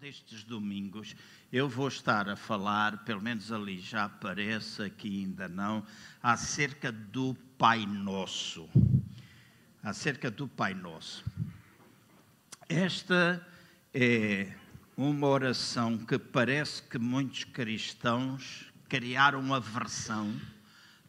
destes 0.00 0.44
domingos 0.44 1.16
eu 1.50 1.68
vou 1.68 1.88
estar 1.88 2.28
a 2.28 2.36
falar, 2.36 3.04
pelo 3.04 3.22
menos 3.22 3.50
ali 3.50 3.80
já 3.80 4.04
aparece, 4.04 4.82
aqui 4.82 5.22
ainda 5.22 5.48
não, 5.48 5.86
acerca 6.22 6.92
do 6.92 7.34
Pai 7.56 7.86
Nosso. 7.86 8.68
Acerca 9.82 10.30
do 10.30 10.46
Pai 10.46 10.74
Nosso. 10.74 11.24
Esta 12.68 13.46
é 13.94 14.52
uma 14.96 15.28
oração 15.28 15.96
que 15.96 16.18
parece 16.18 16.82
que 16.82 16.98
muitos 16.98 17.44
cristãos 17.44 18.66
criaram 18.90 19.54
aversão 19.54 20.28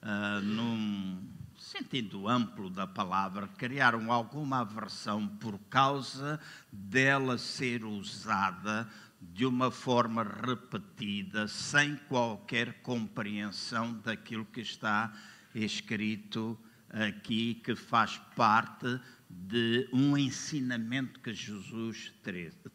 uh, 0.01 0.41
num 0.41 1.21
sentido 1.67 2.29
amplo 2.29 2.69
da 2.69 2.87
palavra, 2.87 3.45
criaram 3.57 4.09
alguma 4.09 4.61
aversão 4.61 5.27
por 5.27 5.59
causa 5.69 6.39
dela 6.71 7.37
ser 7.37 7.83
usada 7.83 8.87
de 9.21 9.45
uma 9.45 9.69
forma 9.69 10.23
repetida, 10.23 11.45
sem 11.45 11.97
qualquer 12.07 12.81
compreensão 12.81 13.93
daquilo 13.95 14.45
que 14.45 14.61
está 14.61 15.11
escrito 15.53 16.57
aqui, 16.89 17.55
que 17.55 17.75
faz 17.75 18.17
parte 18.33 18.97
de 19.29 19.89
um 19.91 20.17
ensinamento 20.17 21.19
que 21.19 21.33
Jesus 21.33 22.13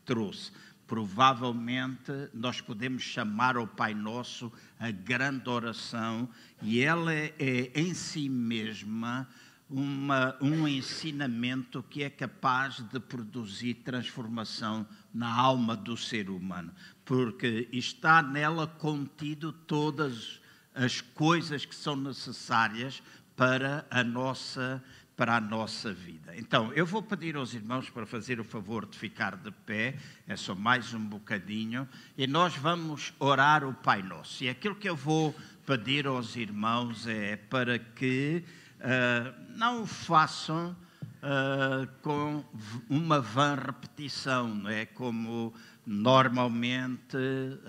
trouxe. 0.04 0.52
Provavelmente 0.86 2.12
nós 2.34 2.60
podemos 2.60 3.02
chamar 3.02 3.56
o 3.56 3.66
Pai 3.66 3.94
Nosso 3.94 4.52
a 4.78 4.90
grande 4.90 5.48
oração, 5.48 6.28
e 6.60 6.80
ela 6.80 7.12
é, 7.12 7.34
é 7.38 7.80
em 7.80 7.94
si 7.94 8.28
mesma 8.28 9.28
uma, 9.72 10.36
um 10.40 10.68
ensinamento 10.68 11.82
que 11.82 12.02
é 12.02 12.10
capaz 12.10 12.80
de 12.92 13.00
produzir 13.00 13.74
transformação 13.74 14.86
na 15.14 15.32
alma 15.32 15.74
do 15.74 15.96
ser 15.96 16.28
humano, 16.28 16.72
porque 17.04 17.68
está 17.72 18.22
nela 18.22 18.66
contido 18.66 19.50
todas 19.52 20.40
as 20.74 21.00
coisas 21.00 21.64
que 21.64 21.74
são 21.74 21.96
necessárias 21.96 23.02
para 23.34 23.86
a 23.90 24.04
nossa 24.04 24.82
para 25.16 25.36
a 25.36 25.40
nossa 25.40 25.92
vida. 25.92 26.34
Então, 26.36 26.72
eu 26.72 26.86
vou 26.86 27.02
pedir 27.02 27.36
aos 27.36 27.54
irmãos 27.54 27.90
para 27.90 28.06
fazer 28.06 28.40
o 28.40 28.44
favor 28.44 28.86
de 28.86 28.98
ficar 28.98 29.36
de 29.36 29.50
pé, 29.50 29.94
é 30.26 30.36
só 30.36 30.54
mais 30.54 30.94
um 30.94 31.04
bocadinho, 31.04 31.88
e 32.16 32.26
nós 32.26 32.56
vamos 32.56 33.12
orar 33.18 33.64
o 33.64 33.74
Pai 33.74 34.02
Nosso. 34.02 34.42
E 34.44 34.48
aquilo 34.48 34.74
que 34.74 34.88
eu 34.88 34.96
vou 34.96 35.34
pedir 35.66 36.06
aos 36.06 36.34
irmãos 36.36 37.06
é 37.06 37.36
para 37.36 37.78
que 37.78 38.42
uh, 38.78 39.56
não 39.56 39.82
o 39.82 39.86
façam 39.86 40.76
uh, 41.22 41.86
com 42.02 42.44
uma 42.88 43.20
vã 43.20 43.54
repetição, 43.54 44.48
não 44.48 44.70
é? 44.70 44.86
Como 44.86 45.54
Normalmente, 45.84 47.16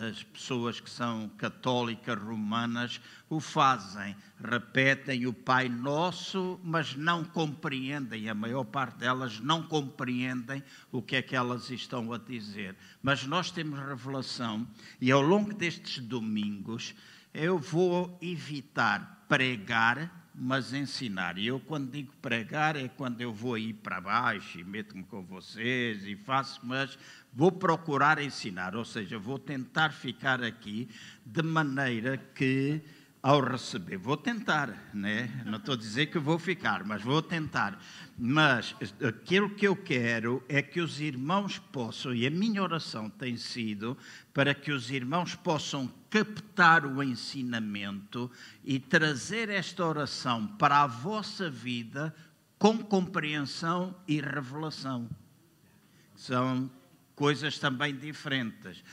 as 0.08 0.22
pessoas 0.22 0.80
que 0.80 0.90
são 0.90 1.30
católicas 1.30 2.22
romanas 2.22 3.02
o 3.28 3.40
fazem, 3.40 4.16
repetem 4.40 5.26
o 5.26 5.34
Pai 5.34 5.68
Nosso, 5.68 6.60
mas 6.64 6.96
não 6.96 7.24
compreendem, 7.24 8.30
a 8.30 8.36
maior 8.36 8.66
parte 8.66 9.00
delas 9.00 9.40
não 9.40 9.64
compreendem 9.64 10.64
o 10.92 11.02
que 11.02 11.16
é 11.16 11.22
que 11.24 11.36
elas 11.36 11.72
estão 11.72 12.14
a 12.14 12.20
dizer. 12.20 12.76
Mas 13.02 13.26
nós 13.26 13.50
temos 13.50 13.80
revelação, 13.80 14.68
e 15.02 15.12
ao 15.12 15.22
longo 15.22 15.52
destes 15.52 15.98
domingos, 15.98 16.94
eu 17.34 17.58
vou 17.58 18.16
evitar 18.22 19.26
pregar 19.28 20.24
mas 20.36 20.74
ensinar. 20.74 21.38
E 21.38 21.48
eu, 21.48 21.60
quando 21.60 21.92
digo 21.92 22.12
pregar, 22.22 22.76
é 22.76 22.88
quando 22.88 23.22
eu 23.22 23.32
vou 23.32 23.58
ir 23.58 23.74
para 23.74 24.02
baixo 24.02 24.60
e 24.60 24.64
meto-me 24.64 25.04
com 25.04 25.24
vocês 25.24 26.06
e 26.06 26.16
faço, 26.16 26.60
mas 26.64 26.98
vou 27.36 27.52
procurar 27.52 28.22
ensinar, 28.22 28.76
ou 28.76 28.86
seja, 28.86 29.18
vou 29.18 29.40
tentar 29.40 29.92
ficar 29.92 30.44
aqui 30.44 30.88
de 31.26 31.42
maneira 31.42 32.18
que, 32.18 32.80
ao 33.22 33.42
receber, 33.42 33.98
vou 33.98 34.16
tentar, 34.16 34.92
né? 34.94 35.42
não 35.46 35.58
estou 35.58 35.74
a 35.74 35.78
dizer 35.78 36.08
que 36.08 36.20
vou 36.20 36.38
ficar, 36.38 36.84
mas 36.84 37.02
vou 37.02 37.22
tentar. 37.22 37.82
Mas 38.18 38.76
aquilo 39.04 39.50
que 39.50 39.68
eu 39.68 39.76
quero 39.76 40.44
é 40.48 40.62
que 40.62 40.80
os 40.80 41.00
irmãos 41.02 41.58
possam, 41.58 42.14
e 42.14 42.28
a 42.28 42.32
minha 42.32 42.62
oração 42.62 43.10
tem 43.10 43.36
sido 43.36 43.98
para 44.32 44.54
que 44.54 44.72
os 44.72 44.92
irmãos 44.92 45.34
possam 45.34 45.92
captar 46.12 46.86
o 46.86 47.02
ensinamento 47.02 48.30
e 48.64 48.78
trazer 48.78 49.50
esta 49.50 49.84
oração 49.84 50.46
para 50.46 50.84
a 50.84 50.88
vossa 50.88 51.50
vida 51.50 52.14
com 52.60 52.78
compreensão 52.78 53.96
e 54.08 54.22
revelação. 54.22 55.10
São 56.16 56.70
coisas 57.16 57.60
também 57.60 57.96
diferentes. 57.96 58.84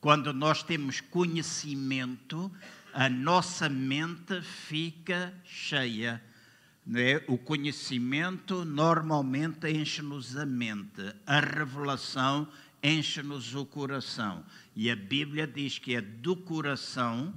Quando 0.00 0.32
nós 0.32 0.62
temos 0.62 1.00
conhecimento, 1.00 2.50
a 2.92 3.08
nossa 3.08 3.68
mente 3.68 4.40
fica 4.42 5.34
cheia. 5.44 6.22
Né? 6.86 7.22
O 7.26 7.36
conhecimento 7.36 8.64
normalmente 8.64 9.68
enche-nos 9.68 10.36
a 10.36 10.46
mente, 10.46 11.14
a 11.26 11.40
revelação 11.40 12.48
enche-nos 12.82 13.54
o 13.54 13.66
coração. 13.66 14.44
E 14.74 14.90
a 14.90 14.96
Bíblia 14.96 15.46
diz 15.46 15.78
que 15.78 15.94
é 15.94 16.00
do 16.00 16.36
coração 16.36 17.34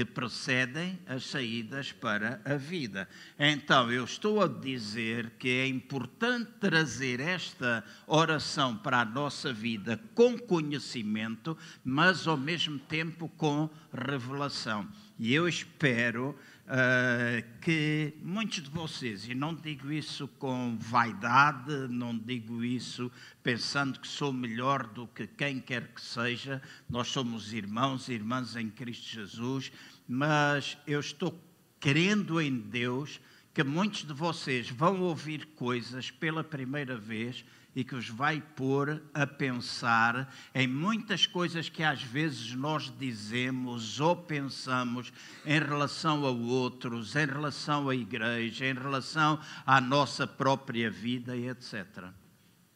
que 0.00 0.04
precedem 0.06 0.98
as 1.06 1.26
saídas 1.26 1.92
para 1.92 2.40
a 2.42 2.54
vida. 2.54 3.06
Então, 3.38 3.92
eu 3.92 4.02
estou 4.02 4.42
a 4.42 4.48
dizer 4.48 5.32
que 5.38 5.50
é 5.50 5.66
importante 5.66 6.52
trazer 6.58 7.20
esta 7.20 7.84
oração 8.06 8.74
para 8.74 9.02
a 9.02 9.04
nossa 9.04 9.52
vida 9.52 10.00
com 10.14 10.38
conhecimento, 10.38 11.54
mas 11.84 12.26
ao 12.26 12.38
mesmo 12.38 12.78
tempo 12.78 13.28
com 13.36 13.68
revelação. 13.92 14.88
E 15.18 15.34
eu 15.34 15.46
espero 15.46 16.34
uh, 16.70 17.60
que 17.60 18.14
muitos 18.22 18.62
de 18.62 18.70
vocês, 18.70 19.28
e 19.28 19.34
não 19.34 19.54
digo 19.54 19.92
isso 19.92 20.26
com 20.38 20.78
vaidade, 20.78 21.88
não 21.90 22.16
digo 22.16 22.64
isso 22.64 23.12
pensando 23.42 23.98
que 23.98 24.08
sou 24.08 24.32
melhor 24.32 24.86
do 24.86 25.06
que 25.08 25.26
quem 25.26 25.60
quer 25.60 25.88
que 25.88 26.00
seja, 26.00 26.62
nós 26.88 27.08
somos 27.08 27.52
irmãos 27.52 28.08
e 28.08 28.14
irmãs 28.14 28.56
em 28.56 28.70
Cristo 28.70 29.08
Jesus, 29.08 29.72
mas 30.12 30.76
eu 30.88 30.98
estou 30.98 31.40
crendo 31.78 32.40
em 32.40 32.58
Deus 32.58 33.20
que 33.54 33.62
muitos 33.62 34.02
de 34.02 34.12
vocês 34.12 34.68
vão 34.68 35.02
ouvir 35.02 35.46
coisas 35.54 36.10
pela 36.10 36.42
primeira 36.42 36.96
vez 36.96 37.44
e 37.76 37.84
que 37.84 37.94
os 37.94 38.08
vai 38.08 38.40
pôr 38.40 39.00
a 39.14 39.24
pensar 39.24 40.34
em 40.52 40.66
muitas 40.66 41.28
coisas 41.28 41.68
que 41.68 41.84
às 41.84 42.02
vezes 42.02 42.52
nós 42.56 42.92
dizemos 42.98 44.00
ou 44.00 44.16
pensamos 44.16 45.12
em 45.46 45.60
relação 45.60 46.26
a 46.26 46.30
outros, 46.30 47.14
em 47.14 47.26
relação 47.26 47.88
à 47.88 47.94
igreja, 47.94 48.66
em 48.66 48.74
relação 48.74 49.38
à 49.64 49.80
nossa 49.80 50.26
própria 50.26 50.90
vida 50.90 51.36
e 51.36 51.48
etc. 51.48 52.06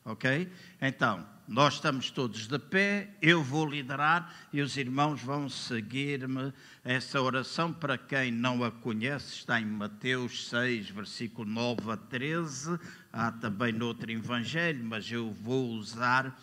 Ok? 0.05 0.49
Então, 0.81 1.27
nós 1.47 1.75
estamos 1.75 2.11
todos 2.11 2.47
de 2.47 2.59
pé, 2.59 3.11
eu 3.21 3.43
vou 3.43 3.67
liderar 3.67 4.35
e 4.51 4.63
os 4.63 4.79
irmãos 4.79 5.21
vão 5.21 5.49
seguir-me. 5.49 6.53
Essa 6.85 7.19
oração, 7.23 7.73
para 7.73 7.97
quem 7.97 8.31
não 8.31 8.63
a 8.63 8.71
conhece, 8.71 9.37
está 9.37 9.59
em 9.59 9.65
Mateus 9.65 10.51
6, 10.51 10.91
versículo 10.91 11.49
9 11.49 11.91
a 11.91 11.97
13 11.97 12.79
há 13.11 13.33
também 13.33 13.73
noutro 13.73 14.11
Evangelho, 14.11 14.85
mas 14.85 15.11
eu 15.11 15.33
vou 15.33 15.71
usar, 15.71 16.39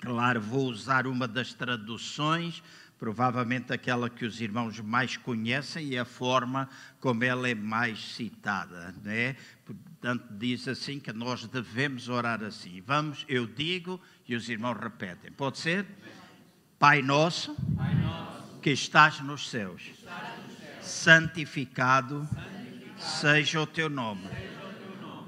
claro, 0.00 0.40
vou 0.40 0.66
usar 0.66 1.06
uma 1.06 1.28
das 1.28 1.54
traduções, 1.54 2.60
provavelmente 2.98 3.72
aquela 3.72 4.10
que 4.10 4.24
os 4.24 4.40
irmãos 4.40 4.80
mais 4.80 5.16
conhecem 5.16 5.90
e 5.90 5.98
a 5.98 6.04
forma 6.04 6.68
como 6.98 7.22
ela 7.22 7.48
é 7.48 7.54
mais 7.54 8.14
citada, 8.16 8.92
né? 9.04 9.36
Portanto, 9.64 10.26
diz 10.32 10.66
assim 10.66 10.98
que 10.98 11.12
nós 11.12 11.46
devemos 11.46 12.08
orar 12.08 12.42
assim. 12.42 12.82
Vamos, 12.84 13.24
eu 13.28 13.46
digo 13.46 14.00
e 14.26 14.34
os 14.34 14.48
irmãos 14.48 14.76
repetem. 14.76 15.30
Pode 15.30 15.58
ser? 15.58 15.86
Pai 16.80 17.00
nosso, 17.00 17.54
Pai 17.76 17.94
nosso 17.94 18.45
que 18.66 18.72
estás 18.72 19.20
nos 19.20 19.48
céus, 19.48 19.80
santificado 20.82 22.28
seja 22.98 23.60
o 23.60 23.66
teu 23.66 23.88
nome. 23.88 24.28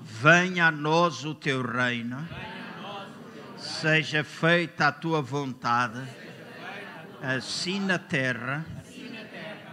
Venha 0.03 0.67
a 0.67 0.71
nós 0.73 1.25
o 1.25 1.37
teu 1.37 1.63
reino, 1.63 2.29
seja 3.57 4.25
feita 4.25 4.89
a 4.89 4.93
tua 4.93 5.23
vontade, 5.23 6.03
assim 7.23 7.79
na 7.79 7.97
terra 7.97 8.67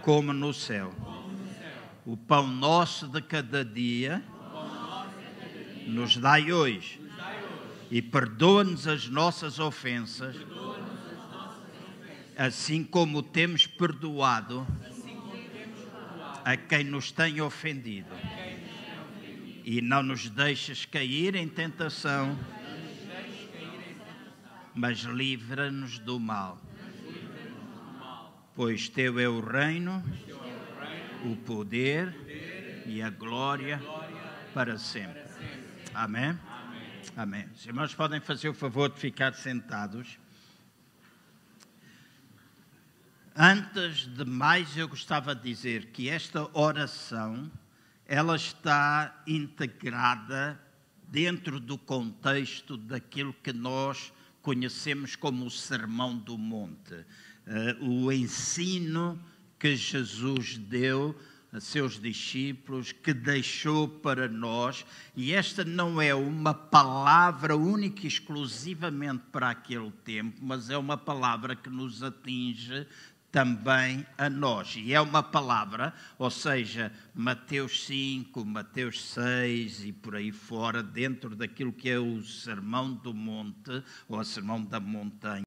como 0.02 0.32
no 0.32 0.54
céu. 0.54 0.94
O 2.04 2.16
pão 2.16 2.46
nosso 2.46 3.08
de 3.08 3.20
cada 3.20 3.64
dia 3.64 4.22
nos 5.88 6.16
dai 6.16 6.52
hoje. 6.52 7.00
E 7.90 8.00
perdoa-nos 8.00 8.86
as 8.86 9.08
nossas 9.08 9.58
ofensas, 9.58 10.36
assim 12.36 12.84
como 12.84 13.22
temos 13.22 13.66
perdoado 13.66 14.66
a 16.44 16.56
quem 16.56 16.84
nos 16.84 17.10
tem 17.10 17.40
ofendido 17.40 18.14
e 19.64 19.80
não 19.80 20.02
nos 20.02 20.28
deixes 20.28 20.84
cair 20.84 21.34
em 21.34 21.48
tentação, 21.48 22.38
mas 24.74 24.98
livra-nos 24.98 25.98
do 25.98 26.20
mal. 26.20 26.60
Pois 28.54 28.88
teu 28.88 29.18
é 29.18 29.28
o 29.28 29.40
reino, 29.40 30.04
o 31.24 31.34
poder 31.36 32.14
e 32.86 33.02
a 33.02 33.10
glória 33.10 33.82
para 34.54 34.78
sempre. 34.78 35.22
Amém? 35.92 36.38
Amém. 37.16 37.46
Os 37.54 37.66
irmãos 37.66 37.94
podem 37.94 38.20
fazer 38.20 38.48
o 38.48 38.54
favor 38.54 38.90
de 38.90 39.00
ficar 39.00 39.34
sentados. 39.34 40.18
Antes 43.38 44.06
de 44.06 44.24
mais, 44.24 44.78
eu 44.78 44.88
gostava 44.88 45.34
de 45.34 45.42
dizer 45.42 45.90
que 45.92 46.08
esta 46.08 46.48
oração 46.58 47.52
ela 48.06 48.34
está 48.34 49.22
integrada 49.26 50.58
dentro 51.06 51.60
do 51.60 51.76
contexto 51.76 52.78
daquilo 52.78 53.34
que 53.34 53.52
nós 53.52 54.10
conhecemos 54.40 55.16
como 55.16 55.44
o 55.44 55.50
Sermão 55.50 56.16
do 56.16 56.38
Monte, 56.38 56.94
uh, 56.94 57.84
o 57.84 58.10
ensino 58.10 59.22
que 59.58 59.76
Jesus 59.76 60.56
deu 60.56 61.14
a 61.52 61.60
seus 61.60 62.00
discípulos, 62.00 62.90
que 62.90 63.12
deixou 63.12 63.86
para 63.86 64.28
nós, 64.28 64.84
e 65.14 65.34
esta 65.34 65.62
não 65.62 66.00
é 66.00 66.14
uma 66.14 66.54
palavra 66.54 67.54
única 67.54 68.04
e 68.04 68.08
exclusivamente 68.08 69.24
para 69.30 69.50
aquele 69.50 69.90
tempo, 70.04 70.38
mas 70.42 70.70
é 70.70 70.78
uma 70.78 70.96
palavra 70.96 71.54
que 71.54 71.68
nos 71.68 72.02
atinge 72.02 72.86
também 73.36 74.06
a 74.16 74.30
nós. 74.30 74.76
E 74.78 74.94
é 74.94 75.00
uma 75.00 75.22
palavra, 75.22 75.92
ou 76.18 76.30
seja, 76.30 76.90
Mateus 77.14 77.84
5, 77.84 78.42
Mateus 78.46 79.10
6 79.10 79.84
e 79.84 79.92
por 79.92 80.16
aí 80.16 80.32
fora, 80.32 80.82
dentro 80.82 81.36
daquilo 81.36 81.70
que 81.70 81.90
é 81.90 81.98
o 81.98 82.22
Sermão 82.22 82.94
do 82.94 83.12
Monte, 83.12 83.84
ou 84.08 84.18
a 84.18 84.24
Sermão 84.24 84.64
da 84.64 84.80
Montanha, 84.80 85.44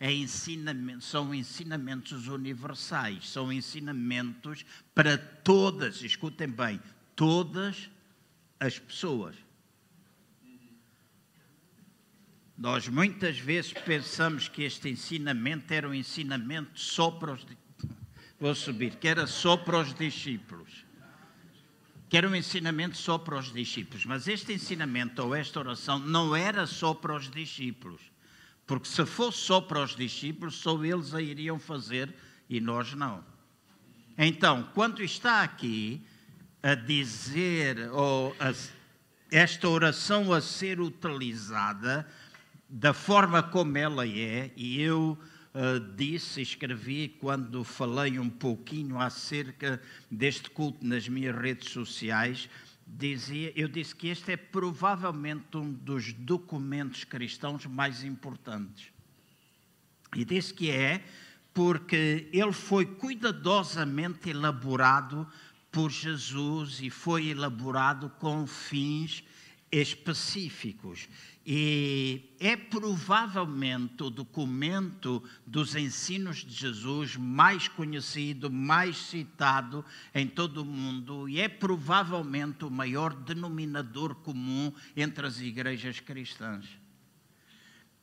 é 0.00 0.12
ensinamento, 0.12 1.04
são 1.04 1.32
ensinamentos 1.32 2.26
universais, 2.26 3.30
são 3.30 3.52
ensinamentos 3.52 4.66
para 4.92 5.16
todas, 5.16 6.02
escutem 6.02 6.48
bem, 6.48 6.80
todas 7.14 7.88
as 8.58 8.80
pessoas. 8.80 9.36
Nós 12.58 12.88
muitas 12.88 13.38
vezes 13.38 13.72
pensamos 13.72 14.48
que 14.48 14.64
este 14.64 14.88
ensinamento 14.88 15.72
era 15.72 15.88
um 15.88 15.94
ensinamento 15.94 16.78
só 16.78 17.08
para 17.08 17.34
os. 17.34 17.46
Vou 18.40 18.52
subir, 18.52 18.96
que 18.96 19.06
era 19.06 19.28
só 19.28 19.56
para 19.56 19.78
os 19.78 19.94
discípulos. 19.94 20.84
Que 22.08 22.16
era 22.16 22.28
um 22.28 22.34
ensinamento 22.34 22.96
só 22.96 23.16
para 23.16 23.38
os 23.38 23.52
discípulos. 23.52 24.04
Mas 24.04 24.26
este 24.26 24.52
ensinamento 24.52 25.22
ou 25.22 25.36
esta 25.36 25.60
oração 25.60 26.00
não 26.00 26.34
era 26.34 26.66
só 26.66 26.92
para 26.92 27.14
os 27.14 27.30
discípulos. 27.30 28.00
Porque 28.66 28.88
se 28.88 29.06
fosse 29.06 29.38
só 29.38 29.60
para 29.60 29.80
os 29.80 29.94
discípulos, 29.94 30.56
só 30.56 30.84
eles 30.84 31.14
a 31.14 31.22
iriam 31.22 31.60
fazer 31.60 32.12
e 32.50 32.60
nós 32.60 32.92
não. 32.92 33.24
Então, 34.16 34.68
quando 34.74 35.00
está 35.00 35.42
aqui 35.42 36.02
a 36.60 36.74
dizer, 36.74 37.88
ou 37.92 38.34
a, 38.40 38.52
esta 39.30 39.68
oração 39.68 40.32
a 40.32 40.40
ser 40.40 40.80
utilizada, 40.80 42.04
da 42.68 42.92
forma 42.92 43.42
como 43.42 43.78
ela 43.78 44.06
é, 44.06 44.52
e 44.54 44.80
eu 44.80 45.18
uh, 45.54 45.94
disse, 45.96 46.42
escrevi 46.42 47.08
quando 47.08 47.64
falei 47.64 48.18
um 48.18 48.28
pouquinho 48.28 49.00
acerca 49.00 49.80
deste 50.10 50.50
culto 50.50 50.84
nas 50.84 51.08
minhas 51.08 51.34
redes 51.34 51.70
sociais, 51.70 52.48
dizia, 52.86 53.52
eu 53.56 53.68
disse 53.68 53.94
que 53.94 54.08
este 54.08 54.32
é 54.32 54.36
provavelmente 54.36 55.56
um 55.56 55.72
dos 55.72 56.12
documentos 56.12 57.04
cristãos 57.04 57.64
mais 57.64 58.04
importantes. 58.04 58.92
E 60.14 60.24
disse 60.24 60.52
que 60.52 60.70
é 60.70 61.02
porque 61.52 62.28
ele 62.32 62.52
foi 62.52 62.86
cuidadosamente 62.86 64.30
elaborado 64.30 65.26
por 65.72 65.90
Jesus 65.90 66.80
e 66.80 66.88
foi 66.88 67.28
elaborado 67.28 68.10
com 68.18 68.46
fins 68.46 69.24
específicos. 69.70 71.08
E 71.46 72.34
é 72.38 72.56
provavelmente 72.56 74.02
o 74.02 74.10
documento 74.10 75.22
dos 75.46 75.74
ensinos 75.74 76.44
de 76.44 76.54
Jesus 76.54 77.16
mais 77.16 77.68
conhecido, 77.68 78.50
mais 78.50 78.96
citado 78.98 79.84
em 80.14 80.26
todo 80.26 80.62
o 80.62 80.64
mundo, 80.64 81.28
e 81.28 81.40
é 81.40 81.48
provavelmente 81.48 82.64
o 82.64 82.70
maior 82.70 83.14
denominador 83.14 84.14
comum 84.16 84.72
entre 84.94 85.26
as 85.26 85.40
igrejas 85.40 86.00
cristãs 86.00 86.66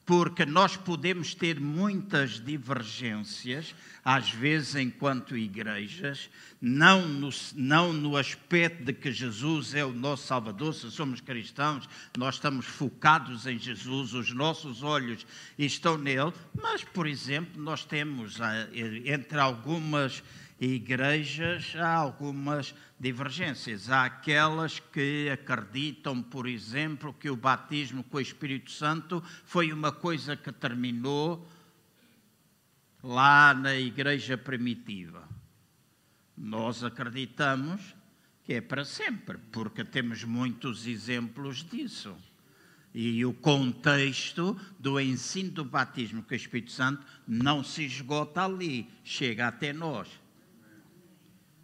porque 0.06 0.46
nós 0.46 0.78
podemos 0.78 1.34
ter 1.34 1.60
muitas 1.60 2.40
divergências, 2.40 3.74
às 4.04 4.30
vezes, 4.30 4.76
enquanto 4.76 5.36
igrejas, 5.36 6.30
não 6.62 7.08
no, 7.08 7.30
não 7.56 7.92
no 7.92 8.16
aspecto 8.16 8.84
de 8.84 8.94
que 8.94 9.12
Jesus 9.12 9.74
é 9.74 9.84
o 9.84 9.92
nosso 9.92 10.28
Salvador, 10.28 10.76
se 10.76 10.92
somos 10.92 11.22
cristãos, 11.22 11.90
nós 12.16 12.36
estamos 12.36 12.68
focados 12.68 13.48
em 13.48 13.58
Jesus, 13.58 14.14
os 14.14 14.32
nossos 14.32 14.84
olhos 14.84 15.26
estão 15.58 15.98
nele, 15.98 16.34
mas, 16.54 16.84
por 16.84 17.08
exemplo, 17.08 17.60
nós 17.60 17.84
temos 17.84 18.40
ah, 18.40 18.70
entre 19.06 19.40
algumas 19.40 20.22
igrejas 20.60 21.76
há 21.76 21.94
algumas 21.94 22.74
divergências. 23.00 23.90
Há 23.90 24.06
aquelas 24.06 24.80
que 24.80 25.30
acreditam, 25.30 26.22
por 26.22 26.48
exemplo, 26.48 27.14
que 27.14 27.30
o 27.30 27.36
batismo 27.36 28.04
com 28.04 28.18
o 28.18 28.22
Espírito 28.22 28.72
Santo 28.72 29.24
foi 29.46 29.72
uma 29.72 29.92
coisa 29.92 30.36
que 30.36 30.52
terminou 30.52 31.48
lá 33.04 33.54
na 33.54 33.76
igreja 33.76 34.38
primitiva. 34.38 35.28
Nós 36.38 36.84
acreditamos 36.84 37.96
que 38.44 38.54
é 38.54 38.62
para 38.62 38.86
sempre, 38.86 39.38
porque 39.52 39.84
temos 39.84 40.24
muitos 40.24 40.86
exemplos 40.86 41.64
disso. 41.64 42.16
E 42.94 43.26
o 43.26 43.34
contexto 43.34 44.58
do 44.80 45.00
ensino 45.00 45.52
do 45.52 45.66
batismo 45.66 46.24
com 46.24 46.34
o 46.34 46.38
Espírito 46.38 46.72
Santo 46.72 47.04
não 47.28 47.64
se 47.64 47.84
esgota 47.84 48.46
ali, 48.46 48.88
chega 49.04 49.48
até 49.48 49.74
nós. 49.74 50.08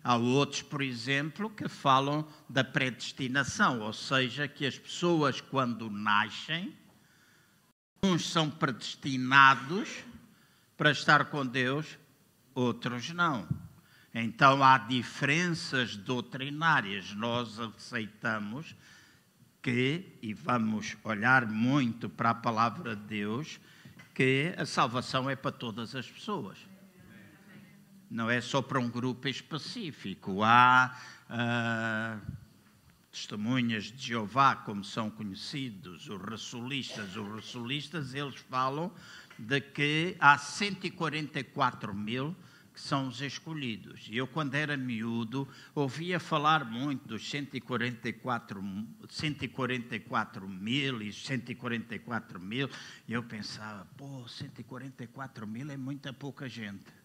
Há 0.04 0.16
outros, 0.16 0.64
por 0.64 0.82
exemplo, 0.82 1.50
que 1.50 1.70
falam 1.70 2.28
da 2.50 2.64
predestinação, 2.64 3.82
ou 3.82 3.94
seja, 3.94 4.48
que 4.48 4.66
as 4.66 4.78
pessoas, 4.78 5.40
quando 5.40 5.92
nascem, 5.92 6.76
uns 8.02 8.28
são 8.28 8.50
predestinados 8.50 9.90
para 10.76 10.92
estar 10.92 11.26
com 11.26 11.46
Deus, 11.46 12.00
outros 12.56 13.12
não. 13.12 13.48
Então 14.14 14.64
há 14.64 14.80
diferenças 14.80 15.96
doutrinárias. 15.96 17.14
Nós 17.14 17.60
aceitamos 17.60 18.76
que, 19.62 20.18
e 20.20 20.34
vamos 20.34 20.98
olhar 21.04 21.46
muito 21.46 22.10
para 22.10 22.32
a 22.32 22.36
palavra 22.36 22.96
de 22.96 23.04
Deus, 23.04 23.60
que 24.16 24.52
a 24.58 24.66
salvação 24.66 25.30
é 25.30 25.36
para 25.36 25.52
todas 25.52 25.96
as 25.96 26.10
pessoas 26.10 26.71
não 28.12 28.30
é 28.30 28.42
só 28.42 28.62
para 28.62 28.78
um 28.78 28.90
grupo 28.90 29.30
específico. 29.30 30.44
Há 30.44 30.94
uh, 31.30 32.32
testemunhas 33.10 33.86
de 33.86 34.08
Jeová, 34.08 34.54
como 34.58 34.84
são 34.84 35.10
conhecidos, 35.10 36.10
os 36.10 36.22
raçulistas. 36.22 37.16
Os 37.16 37.28
raçulistas, 37.36 38.14
eles 38.14 38.36
falam 38.50 38.92
de 39.40 39.62
que 39.62 40.18
há 40.20 40.38
144 40.38 41.96
mil 41.96 42.36
que 42.74 42.80
são 42.80 43.08
os 43.08 43.22
escolhidos. 43.22 44.08
E 44.10 44.18
eu, 44.18 44.28
quando 44.28 44.56
era 44.56 44.76
miúdo, 44.76 45.48
ouvia 45.74 46.20
falar 46.20 46.64
muito 46.64 47.08
dos 47.08 47.30
144, 47.30 48.64
144 49.10 50.48
mil 50.48 51.02
e 51.02 51.12
144 51.12 52.40
mil, 52.40 52.70
e 53.08 53.14
eu 53.14 53.24
pensava, 53.24 53.86
pô, 53.98 54.26
144 54.26 55.46
mil 55.46 55.70
é 55.70 55.76
muita 55.76 56.14
pouca 56.14 56.48
gente. 56.48 57.01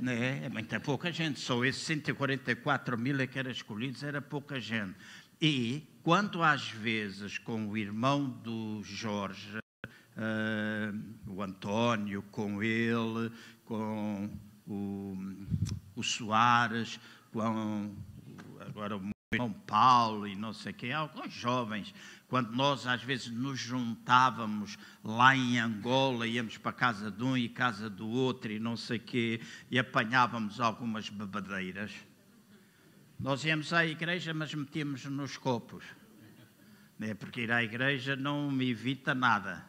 Né? 0.00 0.44
É 0.44 0.48
muita 0.48 0.78
pouca 0.78 1.10
gente, 1.10 1.40
só 1.40 1.64
esses 1.64 1.82
144 1.82 2.98
mil 2.98 3.18
é 3.20 3.26
que 3.26 3.38
eram 3.38 3.50
escolhidos, 3.50 4.02
era 4.02 4.20
pouca 4.20 4.60
gente. 4.60 4.94
E, 5.40 5.82
quanto 6.02 6.42
às 6.42 6.68
vezes 6.68 7.38
com 7.38 7.68
o 7.68 7.76
irmão 7.76 8.28
do 8.28 8.82
Jorge, 8.82 9.58
uh, 10.16 11.30
o 11.30 11.42
António, 11.42 12.22
com 12.30 12.62
ele, 12.62 13.30
com 13.64 14.30
o, 14.66 15.16
o 15.94 16.02
Soares, 16.02 16.98
com 17.32 17.94
agora 18.60 18.96
o 18.96 19.10
irmão 19.32 19.52
Paulo 19.52 20.26
e 20.26 20.36
não 20.36 20.52
sei 20.52 20.72
quem, 20.72 20.92
alguns 20.92 21.32
jovens 21.32 21.94
quando 22.28 22.50
nós 22.52 22.86
às 22.86 23.02
vezes 23.02 23.30
nos 23.30 23.58
juntávamos 23.58 24.76
lá 25.04 25.36
em 25.36 25.58
Angola, 25.58 26.26
íamos 26.26 26.58
para 26.58 26.72
casa 26.72 27.10
de 27.10 27.22
um 27.22 27.36
e 27.36 27.48
casa 27.48 27.88
do 27.88 28.08
outro 28.08 28.50
e 28.50 28.58
não 28.58 28.76
sei 28.76 28.98
quê, 28.98 29.40
e 29.70 29.78
apanhávamos 29.78 30.60
algumas 30.60 31.08
bebedeiras. 31.08 31.92
Nós 33.18 33.44
íamos 33.44 33.72
à 33.72 33.86
igreja, 33.86 34.34
mas 34.34 34.52
metíamos 34.52 35.04
nos 35.06 35.36
copos. 35.36 35.84
Né? 36.98 37.14
Porque 37.14 37.42
ir 37.42 37.52
à 37.52 37.62
igreja 37.62 38.16
não 38.16 38.50
me 38.50 38.70
evita 38.70 39.14
nada. 39.14 39.64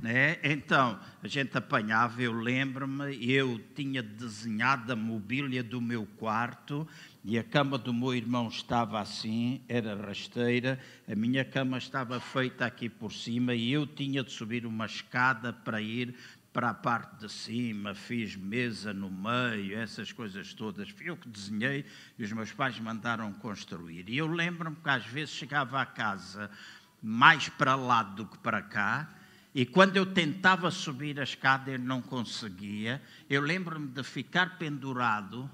Né? 0.00 0.38
Então, 0.44 1.00
a 1.20 1.26
gente 1.26 1.56
apanhava, 1.58 2.22
eu 2.22 2.32
lembro-me, 2.32 3.28
eu 3.28 3.58
tinha 3.74 4.02
desenhado 4.02 4.92
a 4.92 4.96
mobília 4.96 5.62
do 5.62 5.80
meu 5.80 6.06
quarto 6.18 6.86
e 7.28 7.38
a 7.38 7.44
cama 7.44 7.76
do 7.76 7.92
meu 7.92 8.14
irmão 8.14 8.48
estava 8.48 8.98
assim, 8.98 9.60
era 9.68 9.94
rasteira, 9.94 10.80
a 11.06 11.14
minha 11.14 11.44
cama 11.44 11.76
estava 11.76 12.18
feita 12.18 12.64
aqui 12.64 12.88
por 12.88 13.12
cima 13.12 13.54
e 13.54 13.70
eu 13.70 13.86
tinha 13.86 14.24
de 14.24 14.32
subir 14.32 14.64
uma 14.64 14.86
escada 14.86 15.52
para 15.52 15.78
ir 15.78 16.14
para 16.54 16.70
a 16.70 16.74
parte 16.74 17.26
de 17.26 17.30
cima, 17.30 17.94
fiz 17.94 18.34
mesa 18.34 18.94
no 18.94 19.10
meio, 19.10 19.78
essas 19.78 20.10
coisas 20.10 20.54
todas. 20.54 20.88
Fui 20.88 21.10
eu 21.10 21.18
que 21.18 21.28
desenhei 21.28 21.84
e 22.18 22.24
os 22.24 22.32
meus 22.32 22.50
pais 22.50 22.80
mandaram 22.80 23.30
construir. 23.34 24.08
E 24.08 24.16
eu 24.16 24.26
lembro-me 24.26 24.76
que 24.76 24.88
às 24.88 25.04
vezes 25.04 25.34
chegava 25.34 25.82
à 25.82 25.84
casa 25.84 26.50
mais 27.02 27.50
para 27.50 27.74
lá 27.74 28.04
do 28.04 28.24
que 28.24 28.38
para 28.38 28.62
cá, 28.62 29.06
e 29.54 29.66
quando 29.66 29.98
eu 29.98 30.06
tentava 30.06 30.70
subir 30.70 31.20
a 31.20 31.24
escada 31.24 31.72
eu 31.72 31.78
não 31.78 32.00
conseguia. 32.00 33.02
Eu 33.28 33.42
lembro-me 33.42 33.88
de 33.88 34.02
ficar 34.02 34.56
pendurado 34.56 35.50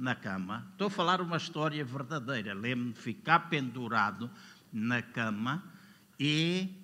na 0.00 0.14
cama. 0.14 0.66
Estou 0.72 0.86
a 0.86 0.90
falar 0.90 1.20
uma 1.20 1.36
história 1.36 1.84
verdadeira. 1.84 2.54
Lembro-me 2.54 2.92
de 2.92 3.00
ficar 3.00 3.50
pendurado 3.50 4.30
na 4.72 5.02
cama 5.02 5.62
e 6.18 6.74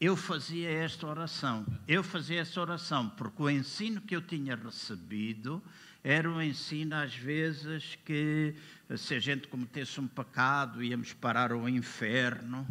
eu 0.00 0.16
fazia 0.16 0.68
esta 0.70 1.06
oração. 1.06 1.64
Eu 1.86 2.02
fazia 2.02 2.40
esta 2.40 2.60
oração 2.60 3.08
porque 3.08 3.42
o 3.42 3.48
ensino 3.48 4.00
que 4.00 4.16
eu 4.16 4.20
tinha 4.20 4.56
recebido 4.56 5.62
era 6.02 6.30
um 6.30 6.42
ensino, 6.42 6.94
às 6.94 7.14
vezes, 7.14 7.98
que 8.04 8.54
se 8.96 9.14
a 9.14 9.18
gente 9.18 9.48
cometesse 9.48 10.00
um 10.00 10.06
pecado, 10.06 10.82
íamos 10.82 11.12
parar 11.12 11.52
ao 11.52 11.68
inferno 11.68 12.66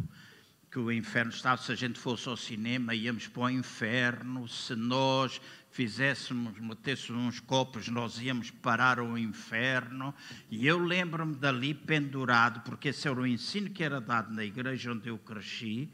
que 0.70 0.78
o 0.78 0.92
inferno 0.92 1.30
estava, 1.30 1.62
se 1.62 1.72
a 1.72 1.74
gente 1.74 1.98
fosse 1.98 2.28
ao 2.28 2.36
cinema, 2.36 2.94
íamos 2.94 3.28
para 3.28 3.44
o 3.44 3.50
inferno, 3.50 4.46
se 4.46 4.74
nós 4.76 5.40
fizéssemos, 5.76 6.58
metêssemos 6.58 7.22
uns 7.22 7.38
copos, 7.38 7.86
nós 7.88 8.18
íamos 8.18 8.50
parar 8.50 8.98
ao 8.98 9.18
inferno. 9.18 10.14
E 10.50 10.66
eu 10.66 10.78
lembro-me 10.78 11.36
dali 11.36 11.74
pendurado, 11.74 12.62
porque 12.62 12.88
esse 12.88 13.06
era 13.06 13.20
o 13.20 13.26
ensino 13.26 13.68
que 13.68 13.84
era 13.84 14.00
dado 14.00 14.32
na 14.32 14.42
igreja 14.42 14.90
onde 14.90 15.10
eu 15.10 15.18
cresci. 15.18 15.92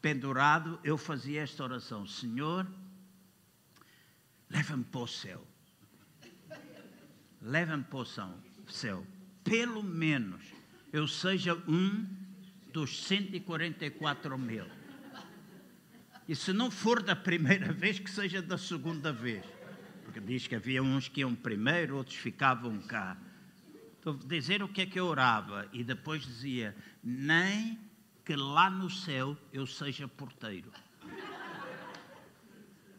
Pendurado, 0.00 0.78
eu 0.84 0.96
fazia 0.96 1.42
esta 1.42 1.64
oração: 1.64 2.06
Senhor, 2.06 2.64
leva-me 4.48 4.84
para 4.84 5.00
o 5.00 5.08
céu. 5.08 5.44
Leva-me 7.42 7.82
para 7.82 7.98
o 7.98 8.06
céu. 8.68 9.04
Pelo 9.42 9.82
menos 9.82 10.42
eu 10.92 11.08
seja 11.08 11.54
um 11.66 12.06
dos 12.72 13.04
144 13.04 14.38
mil. 14.38 14.79
E 16.30 16.36
se 16.36 16.52
não 16.52 16.70
for 16.70 17.02
da 17.02 17.16
primeira 17.16 17.72
vez, 17.74 17.98
que 17.98 18.08
seja 18.08 18.40
da 18.40 18.56
segunda 18.56 19.12
vez. 19.12 19.44
Porque 20.04 20.20
diz 20.20 20.46
que 20.46 20.54
havia 20.54 20.80
uns 20.80 21.08
que 21.08 21.22
iam 21.22 21.34
primeiro, 21.34 21.96
outros 21.96 22.14
ficavam 22.14 22.78
cá. 22.82 23.16
Estou 23.96 24.14
a 24.14 24.28
dizer 24.28 24.62
o 24.62 24.68
que 24.68 24.82
é 24.82 24.86
que 24.86 25.00
eu 25.00 25.06
orava. 25.06 25.66
E 25.72 25.82
depois 25.82 26.22
dizia: 26.22 26.76
Nem 27.02 27.76
que 28.24 28.36
lá 28.36 28.70
no 28.70 28.88
céu 28.88 29.36
eu 29.52 29.66
seja 29.66 30.06
porteiro. 30.06 30.70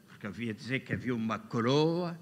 Porque 0.09 0.27
havia 0.27 0.53
dizer 0.53 0.81
que 0.81 0.91
havia 0.91 1.15
uma 1.15 1.39
coroa 1.39 2.19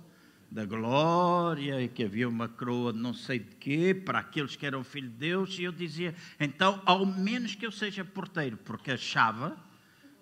da 0.51 0.63
glória 0.63 1.81
e 1.81 1.87
que 1.87 2.03
havia 2.03 2.29
uma 2.29 2.47
coroa 2.47 2.93
de 2.93 2.99
não 2.99 3.15
sei 3.15 3.39
de 3.39 3.55
quê 3.55 3.95
para 3.95 4.19
aqueles 4.19 4.55
que 4.55 4.63
eram 4.63 4.83
filhos 4.83 5.11
de 5.13 5.17
Deus. 5.17 5.57
E 5.57 5.63
eu 5.63 5.71
dizia, 5.71 6.13
então, 6.39 6.79
ao 6.85 7.03
menos 7.03 7.55
que 7.55 7.65
eu 7.65 7.71
seja 7.71 8.05
porteiro, 8.05 8.57
porque 8.57 8.91
achava 8.91 9.57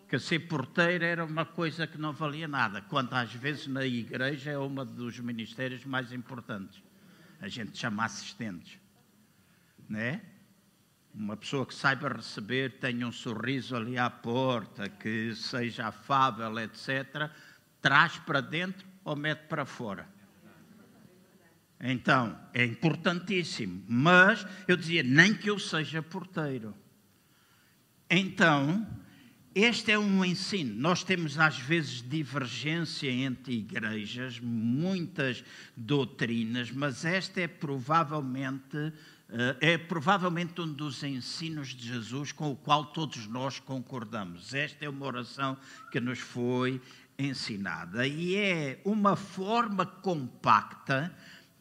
que 0.07 0.17
ser 0.17 0.39
porteiro 0.47 1.03
era 1.03 1.25
uma 1.25 1.45
coisa 1.45 1.85
que 1.85 1.97
não 1.97 2.13
valia 2.13 2.47
nada, 2.47 2.81
quando 2.81 3.13
às 3.13 3.33
vezes 3.33 3.67
na 3.67 3.85
igreja 3.85 4.51
é 4.51 4.57
um 4.57 4.73
dos 4.85 5.19
ministérios 5.19 5.83
mais 5.83 6.13
importantes. 6.13 6.81
A 7.41 7.47
gente 7.47 7.77
chama 7.77 8.05
assistentes, 8.05 8.79
né? 9.89 10.21
Uma 11.13 11.35
pessoa 11.35 11.65
que 11.65 11.73
saiba 11.73 12.09
receber, 12.09 12.79
tenha 12.79 13.07
um 13.07 13.11
sorriso 13.11 13.75
ali 13.75 13.97
à 13.97 14.09
porta, 14.09 14.87
que 14.87 15.35
seja 15.35 15.87
afável, 15.87 16.57
etc., 16.59 17.29
traz 17.81 18.17
para 18.19 18.39
dentro 18.39 18.87
ou 19.03 19.15
mete 19.15 19.47
para 19.47 19.65
fora. 19.65 20.07
Então, 21.79 22.37
é 22.53 22.63
importantíssimo. 22.63 23.83
Mas 23.87 24.45
eu 24.67 24.77
dizia, 24.77 25.03
nem 25.03 25.33
que 25.33 25.49
eu 25.49 25.59
seja 25.59 26.01
porteiro. 26.01 26.73
Então, 28.09 28.87
este 29.63 29.91
é 29.91 29.99
um 29.99 30.23
ensino. 30.23 30.75
Nós 30.75 31.03
temos 31.03 31.39
às 31.39 31.57
vezes 31.57 32.01
divergência 32.01 33.11
entre 33.11 33.53
igrejas, 33.53 34.39
muitas 34.39 35.43
doutrinas, 35.75 36.71
mas 36.71 37.05
esta 37.05 37.41
é 37.41 37.47
provavelmente 37.47 38.93
eh, 39.29 39.57
é 39.59 39.77
provavelmente 39.77 40.61
um 40.61 40.71
dos 40.71 41.03
ensinos 41.03 41.69
de 41.69 41.87
Jesus 41.87 42.31
com 42.31 42.51
o 42.51 42.55
qual 42.55 42.85
todos 42.85 43.27
nós 43.27 43.59
concordamos. 43.59 44.53
Esta 44.53 44.85
é 44.85 44.89
uma 44.89 45.05
oração 45.05 45.57
que 45.91 45.99
nos 45.99 46.19
foi 46.19 46.81
ensinada 47.19 48.07
e 48.07 48.35
é 48.35 48.79
uma 48.85 49.15
forma 49.15 49.85
compacta 49.85 51.13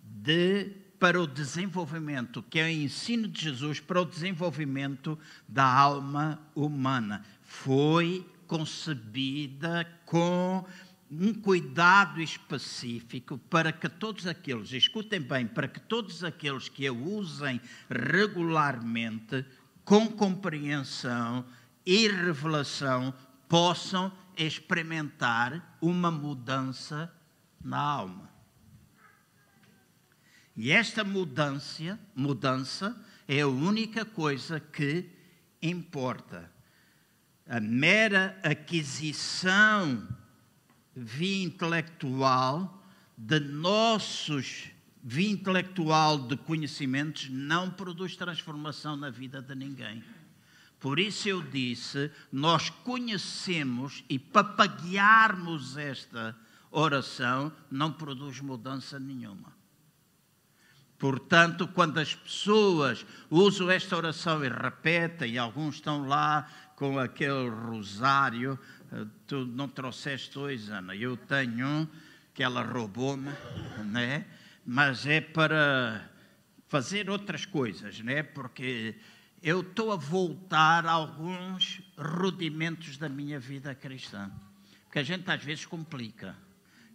de, 0.03 0.71
para 0.99 1.21
o 1.21 1.27
desenvolvimento, 1.27 2.43
que 2.43 2.59
é 2.59 2.65
o 2.65 2.69
ensino 2.69 3.27
de 3.27 3.43
Jesus 3.43 3.81
para 3.81 4.01
o 4.01 4.05
desenvolvimento 4.05 5.19
da 5.49 5.65
alma 5.65 6.39
humana. 6.55 7.25
Foi 7.47 8.29
concebida 8.47 9.85
com 10.05 10.65
um 11.11 11.33
cuidado 11.33 12.21
específico 12.21 13.39
para 13.39 13.73
que 13.73 13.89
todos 13.89 14.27
aqueles, 14.27 14.73
escutem 14.73 15.21
bem, 15.21 15.47
para 15.47 15.69
que 15.69 15.81
todos 15.81 16.25
aqueles 16.25 16.69
que 16.69 16.87
a 16.87 16.93
usem 16.93 17.61
regularmente, 17.89 19.45
com 19.85 20.09
compreensão 20.09 21.47
e 21.85 22.09
revelação, 22.09 23.15
possam 23.49 24.13
experimentar 24.37 25.79
uma 25.81 26.11
mudança 26.11 27.13
na 27.63 27.79
alma. 27.79 28.29
E 30.57 30.73
esta 30.73 31.05
mudança, 31.05 31.99
mudança 32.15 33.01
é 33.29 33.43
a 33.43 33.49
única 33.49 34.05
coisa 34.05 34.59
que 34.59 35.09
importa. 35.63 36.56
A 37.49 37.61
mera 37.61 38.39
aquisição 38.43 40.07
via 40.95 41.45
intelectual 41.45 42.83
de 43.17 43.39
nossos 43.41 44.71
via 45.09 45.31
intelectual 45.31 46.19
de 46.19 46.37
conhecimentos 46.37 47.29
não 47.31 47.71
produz 47.71 48.17
transformação 48.17 48.97
na 48.97 49.09
vida 49.09 49.41
de 49.41 49.55
ninguém. 49.55 50.03
Por 50.81 50.99
isso 50.99 51.29
eu 51.29 51.41
disse, 51.41 52.11
nós 52.33 52.71
conhecemos 52.71 54.03
e 54.09 54.19
papaguearmos 54.19 55.77
esta 55.77 56.37
oração 56.73 57.53
não 57.71 57.93
produz 57.93 58.41
mudança 58.41 58.99
nenhuma. 58.99 59.55
Portanto, 60.99 61.69
quando 61.69 61.99
as 61.99 62.15
pessoas 62.15 63.07
usam 63.31 63.71
esta 63.71 63.97
oração 63.97 64.45
e 64.45 64.49
repetem, 64.49 65.35
e 65.35 65.39
alguns 65.39 65.77
estão 65.77 66.09
lá 66.09 66.51
com 66.77 66.99
aquele 66.99 67.49
rosário, 67.49 68.59
eh, 68.93 69.07
tu 69.27 69.47
não 69.47 69.67
trouxeste 69.67 70.35
dois, 70.35 70.69
Ana, 70.69 70.95
eu 70.95 71.17
tenho 71.17 71.67
um 71.67 71.89
que 72.35 72.43
ela 72.43 72.63
roubou-me, 72.63 73.31
né? 73.87 74.27
mas 74.65 75.07
é 75.07 75.23
para 75.23 76.11
fazer 76.69 77.09
outras 77.09 77.47
coisas, 77.47 78.01
né? 78.01 78.23
porque 78.23 78.95
eu 79.43 79.63
estou 79.63 79.91
a 79.91 79.97
voltar 79.97 80.85
a 80.85 80.93
alguns 80.93 81.81
rudimentos 81.97 82.99
da 82.99 83.09
minha 83.09 83.41
vida 83.41 83.75
cristã, 83.75 84.31
porque 84.85 84.99
a 84.99 85.03
gente 85.03 85.31
às 85.31 85.43
vezes 85.43 85.65
complica, 85.65 86.37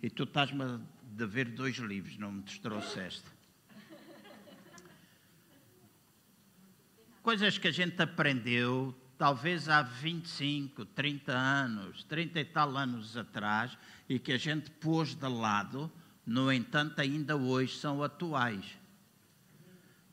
e 0.03 0.11
tu 0.11 0.23
estás-me 0.23 0.63
a 0.63 0.79
dever 1.01 1.45
dois 1.45 1.77
livros, 1.77 2.17
não 2.19 2.31
me 2.31 2.43
trouxeste. 2.43 3.25
coisas 7.23 7.57
que 7.57 7.67
a 7.67 7.71
gente 7.71 8.01
aprendeu 8.01 8.95
talvez 9.21 9.69
há 9.69 9.83
25, 9.83 10.83
30 10.83 11.31
anos, 11.31 12.03
30 12.05 12.39
e 12.39 12.43
tal 12.43 12.75
anos 12.75 13.15
atrás, 13.15 13.77
e 14.09 14.17
que 14.17 14.31
a 14.31 14.37
gente 14.37 14.71
pôs 14.71 15.13
de 15.13 15.27
lado, 15.27 15.91
no 16.25 16.51
entanto, 16.51 16.99
ainda 16.99 17.37
hoje 17.37 17.77
são 17.77 18.01
atuais. 18.01 18.65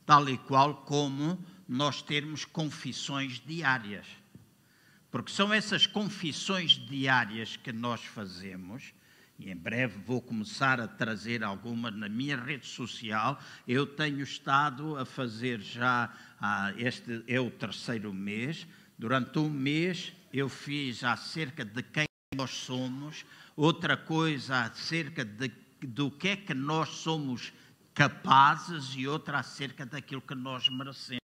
Tal 0.05 0.29
e 0.29 0.37
qual 0.37 0.83
como 0.83 1.43
nós 1.67 2.03
termos 2.03 2.45
confissões 2.45 3.41
diárias. 3.43 4.05
Porque 5.09 5.31
são 5.31 5.51
essas 5.51 5.87
confissões 5.87 6.73
diárias 6.73 7.57
que 7.57 7.71
nós 7.71 8.05
fazemos 8.05 8.93
e 9.39 9.49
em 9.49 9.55
breve 9.55 9.97
vou 10.05 10.21
começar 10.21 10.81
a 10.81 10.87
trazer 10.87 11.45
alguma 11.45 11.89
na 11.89 12.09
minha 12.09 12.35
rede 12.35 12.67
social. 12.67 13.41
Eu 13.65 13.87
tenho 13.87 14.21
estado 14.21 14.97
a 14.97 15.05
fazer 15.05 15.61
já, 15.61 16.13
ah, 16.41 16.73
este 16.75 17.23
é 17.25 17.39
o 17.39 17.49
terceiro 17.49 18.13
mês. 18.13 18.67
Durante 18.99 19.39
um 19.39 19.49
mês 19.49 20.11
eu 20.33 20.49
fiz 20.49 21.05
acerca 21.05 21.63
de 21.63 21.81
quem 21.81 22.03
nós 22.35 22.49
somos, 22.49 23.25
outra 23.55 23.95
coisa 23.95 24.65
acerca 24.65 25.23
de, 25.23 25.49
do 25.81 26.11
que 26.11 26.27
é 26.27 26.35
que 26.35 26.53
nós 26.53 26.89
somos 26.89 27.53
capazes 27.93 28.93
e 28.97 29.07
outra 29.07 29.39
acerca 29.39 29.85
daquilo 29.85 30.21
que 30.21 30.35
nós 30.35 30.67
merecemos. 30.67 31.28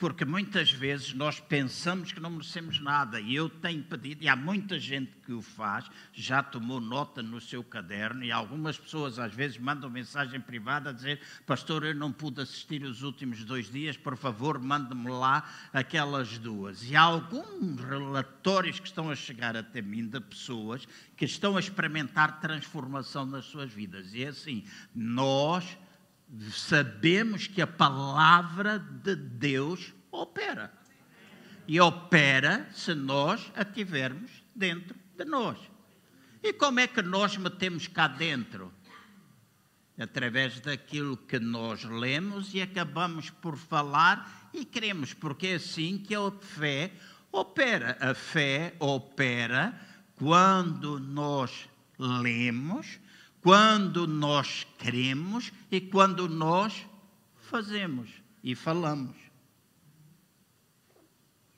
Porque 0.00 0.24
muitas 0.24 0.72
vezes 0.72 1.12
nós 1.12 1.38
pensamos 1.38 2.10
que 2.10 2.20
não 2.20 2.30
merecemos 2.30 2.80
nada 2.80 3.20
e 3.20 3.34
eu 3.34 3.50
tenho 3.50 3.82
pedido, 3.82 4.24
e 4.24 4.28
há 4.30 4.34
muita 4.34 4.78
gente 4.78 5.12
que 5.26 5.30
o 5.30 5.42
faz, 5.42 5.90
já 6.10 6.42
tomou 6.42 6.80
nota 6.80 7.22
no 7.22 7.38
seu 7.38 7.62
caderno 7.62 8.24
e 8.24 8.32
algumas 8.32 8.78
pessoas 8.78 9.18
às 9.18 9.34
vezes 9.34 9.58
mandam 9.58 9.90
mensagem 9.90 10.40
privada 10.40 10.88
a 10.88 10.92
dizer: 10.94 11.20
Pastor, 11.46 11.84
eu 11.84 11.94
não 11.94 12.10
pude 12.10 12.40
assistir 12.40 12.82
os 12.82 13.02
últimos 13.02 13.44
dois 13.44 13.70
dias, 13.70 13.94
por 13.94 14.16
favor, 14.16 14.58
mande-me 14.58 15.10
lá 15.10 15.46
aquelas 15.70 16.38
duas. 16.38 16.82
E 16.90 16.96
há 16.96 17.02
alguns 17.02 17.78
relatórios 17.84 18.80
que 18.80 18.86
estão 18.86 19.10
a 19.10 19.14
chegar 19.14 19.54
até 19.54 19.82
mim 19.82 20.08
de 20.08 20.18
pessoas 20.18 20.88
que 21.14 21.26
estão 21.26 21.58
a 21.58 21.60
experimentar 21.60 22.40
transformação 22.40 23.26
nas 23.26 23.44
suas 23.44 23.70
vidas. 23.70 24.14
E 24.14 24.24
é 24.24 24.28
assim, 24.28 24.64
nós 24.94 25.76
sabemos 26.52 27.46
que 27.46 27.60
a 27.60 27.66
palavra 27.66 28.78
de 28.78 29.16
Deus 29.16 29.92
opera. 30.10 30.72
E 31.66 31.80
opera 31.80 32.68
se 32.72 32.94
nós 32.94 33.52
a 33.54 33.64
tivermos 33.64 34.30
dentro 34.54 34.96
de 35.16 35.24
nós. 35.24 35.58
E 36.42 36.52
como 36.52 36.80
é 36.80 36.86
que 36.86 37.02
nós 37.02 37.36
metemos 37.36 37.86
cá 37.86 38.08
dentro? 38.08 38.72
Através 39.98 40.60
daquilo 40.60 41.16
que 41.16 41.38
nós 41.38 41.84
lemos 41.84 42.54
e 42.54 42.62
acabamos 42.62 43.28
por 43.28 43.56
falar 43.56 44.50
e 44.52 44.64
queremos, 44.64 45.12
porque 45.12 45.48
é 45.48 45.54
assim 45.56 45.98
que 45.98 46.14
a 46.14 46.30
fé 46.30 46.92
opera. 47.30 47.98
A 48.00 48.14
fé 48.14 48.74
opera 48.78 49.78
quando 50.16 50.98
nós 50.98 51.68
lemos, 51.98 52.98
quando 53.42 54.06
nós 54.06 54.66
cremos 54.78 55.52
e 55.70 55.80
quando 55.80 56.28
nós 56.28 56.86
fazemos 57.36 58.10
e 58.42 58.54
falamos. 58.54 59.16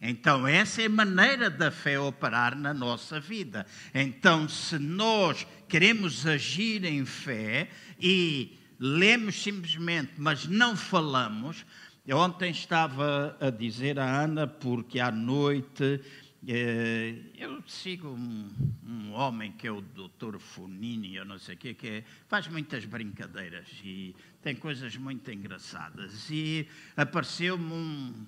Então, 0.05 0.49
essa 0.49 0.83
é 0.83 0.87
a 0.87 0.91
maneira 0.91 1.49
da 1.49 1.71
fé 1.71 1.99
operar 1.99 2.57
na 2.57 2.75
nossa 2.75 3.21
vida. 3.21 3.65
Então, 3.95 4.49
se 4.49 4.77
nós 4.77 5.47
queremos 5.69 6.27
agir 6.27 6.85
em 6.85 7.05
fé 7.05 7.71
e 8.01 8.59
lemos 8.81 9.41
simplesmente, 9.41 10.15
mas 10.17 10.45
não 10.45 10.77
falamos. 10.77 11.65
Ontem 12.13 12.51
estava 12.51 13.37
a 13.41 13.49
dizer 13.49 13.97
à 14.01 14.23
Ana, 14.23 14.45
porque 14.45 14.99
à 14.99 15.13
noite 15.13 16.01
eh, 16.47 17.15
eu 17.37 17.63
sigo 17.69 18.09
um, 18.09 18.51
um, 18.85 19.13
homem 19.13 19.53
que 19.53 19.67
é 19.67 19.71
o 19.71 19.81
Dr. 19.81 20.39
Funini, 20.39 21.15
eu 21.15 21.25
não 21.25 21.39
sei 21.39 21.55
o 21.55 21.59
que, 21.59 21.75
que 21.75 21.89
é, 21.89 22.05
faz 22.27 22.49
muitas 22.49 22.85
brincadeiras 22.85 23.69
e 23.85 24.15
tem 24.43 24.57
coisas 24.57 24.97
muito 24.97 25.31
engraçadas. 25.31 26.29
E 26.31 26.69
apareceu-me 26.97 27.73
um 27.73 28.27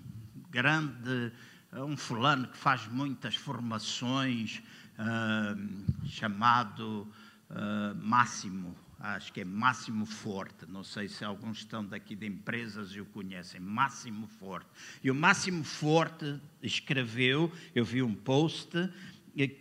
grande, 0.49 1.33
um 1.73 1.97
fulano 1.97 2.47
que 2.47 2.57
faz 2.57 2.87
muitas 2.87 3.35
formações, 3.35 4.63
uh, 4.99 6.07
chamado 6.07 7.13
uh, 7.51 7.95
Máximo 7.97 8.77
acho 8.99 9.33
que 9.33 9.41
é 9.41 9.45
Máximo 9.45 10.07
Forte, 10.07 10.67
não 10.69 10.83
sei 10.83 11.09
se 11.09 11.25
alguns 11.25 11.59
estão 11.59 11.85
daqui 11.85 12.15
de 12.15 12.27
empresas 12.27 12.93
e 12.93 13.01
o 13.01 13.07
conhecem, 13.07 13.61
Máximo 13.61 14.27
Forte. 14.27 14.69
E 15.03 15.11
o 15.11 15.15
Máximo 15.15 15.65
Forte 15.65 16.41
escreveu, 16.63 17.53
eu 17.75 17.85
vi 17.85 18.03
um 18.03 18.15
post 18.15 18.91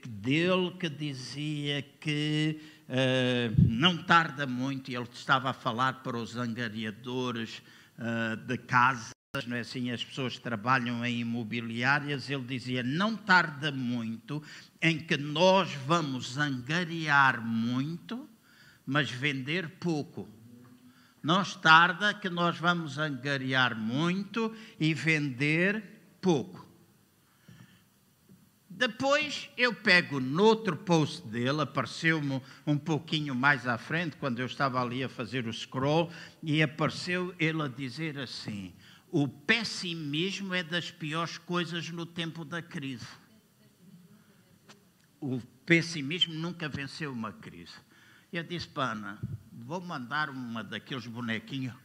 dele 0.08 0.72
que 0.80 0.88
dizia 0.88 1.82
que 2.00 2.60
uh, 2.88 3.62
não 3.68 3.98
tarda 4.04 4.46
muito, 4.46 4.92
e 4.92 4.96
ele 4.96 5.08
estava 5.12 5.50
a 5.50 5.54
falar 5.54 6.04
para 6.04 6.18
os 6.18 6.38
angariadores 6.38 7.62
uh, 7.98 8.38
de 8.38 8.58
casas, 8.58 9.14
não 9.48 9.58
é 9.58 9.62
assim, 9.62 9.90
as 9.90 10.04
pessoas 10.04 10.38
trabalham 10.38 11.04
em 11.04 11.22
imobiliárias, 11.22 12.30
ele 12.30 12.44
dizia, 12.44 12.84
não 12.84 13.16
tarda 13.16 13.72
muito 13.72 14.44
em 14.80 15.00
que 15.00 15.18
nós 15.18 15.74
vamos 15.88 16.38
angariar 16.38 17.44
muito 17.44 18.30
mas 18.86 19.10
vender 19.10 19.70
pouco. 19.80 20.28
Não 21.22 21.44
tarda 21.44 22.14
que 22.14 22.30
nós 22.30 22.58
vamos 22.58 22.98
angariar 22.98 23.78
muito 23.78 24.54
e 24.80 24.94
vender 24.94 25.84
pouco. 26.22 26.64
Depois 28.70 29.50
eu 29.56 29.74
pego 29.74 30.20
noutro 30.20 30.76
post 30.76 31.26
dele, 31.28 31.62
apareceu-me 31.62 32.42
um 32.66 32.78
pouquinho 32.78 33.36
mais 33.36 33.68
à 33.68 33.78
frente, 33.78 34.18
quando 34.18 34.40
eu 34.40 34.48
estava 34.48 34.82
ali 34.82 35.04
a 35.04 35.08
fazer 35.08 35.48
o 35.48 35.54
scroll, 35.54 36.12
e 36.42 36.62
apareceu 36.62 37.34
ele 37.38 37.62
a 37.62 37.68
dizer 37.68 38.18
assim: 38.18 38.74
o 39.12 39.28
pessimismo 39.28 40.56
é 40.56 40.64
das 40.64 40.90
piores 40.90 41.38
coisas 41.38 41.88
no 41.92 42.04
tempo 42.04 42.44
da 42.44 42.64
crise. 42.64 43.06
O 45.22 45.40
pessimismo 45.66 46.34
nunca 46.34 46.68
venceu 46.68 47.14
uma 47.14 47.32
crise. 47.32 47.76
Eu 48.34 48.44
disse 48.44 48.68
para 48.68 48.94
Ana, 48.94 49.20
vou 49.52 49.80
mandar 49.80 50.28
uma 50.28 50.64
daqueles 50.64 51.06
bonequinhos 51.06 51.76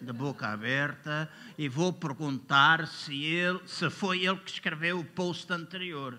de 0.00 0.12
boca 0.14 0.48
aberta 0.48 1.30
e 1.58 1.68
vou 1.68 1.92
perguntar 1.92 2.86
se, 2.86 3.22
ele, 3.22 3.60
se 3.66 3.90
foi 3.90 4.24
ele 4.24 4.38
que 4.38 4.50
escreveu 4.50 5.00
o 5.00 5.04
post 5.04 5.52
anterior. 5.52 6.18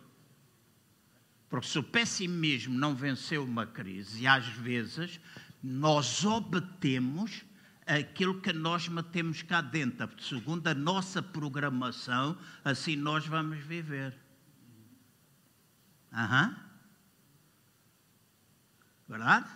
Porque 1.50 1.67
se 1.67 1.80
o 1.80 1.84
pessimismo 1.84 2.78
não 2.78 2.93
venceu 2.93 3.43
uma 3.43 3.65
crise, 3.65 4.21
e 4.21 4.28
às 4.28 4.45
vezes 4.45 5.19
nós 5.63 6.24
obtemos 6.24 7.43
aquilo 7.88 8.39
que 8.39 8.54
nós 8.54 8.88
metemos 8.88 9.41
cá 9.41 9.62
dentro, 9.62 10.08
segundo 10.21 10.67
a 10.67 10.76
nossa 10.76 11.24
programação, 11.24 12.38
assim 12.63 12.95
nós 12.95 13.26
vamos 13.26 13.58
viver. 13.65 14.15
Aham. 16.13 16.50
Uhum. 16.50 16.64
Verdade? 19.08 19.50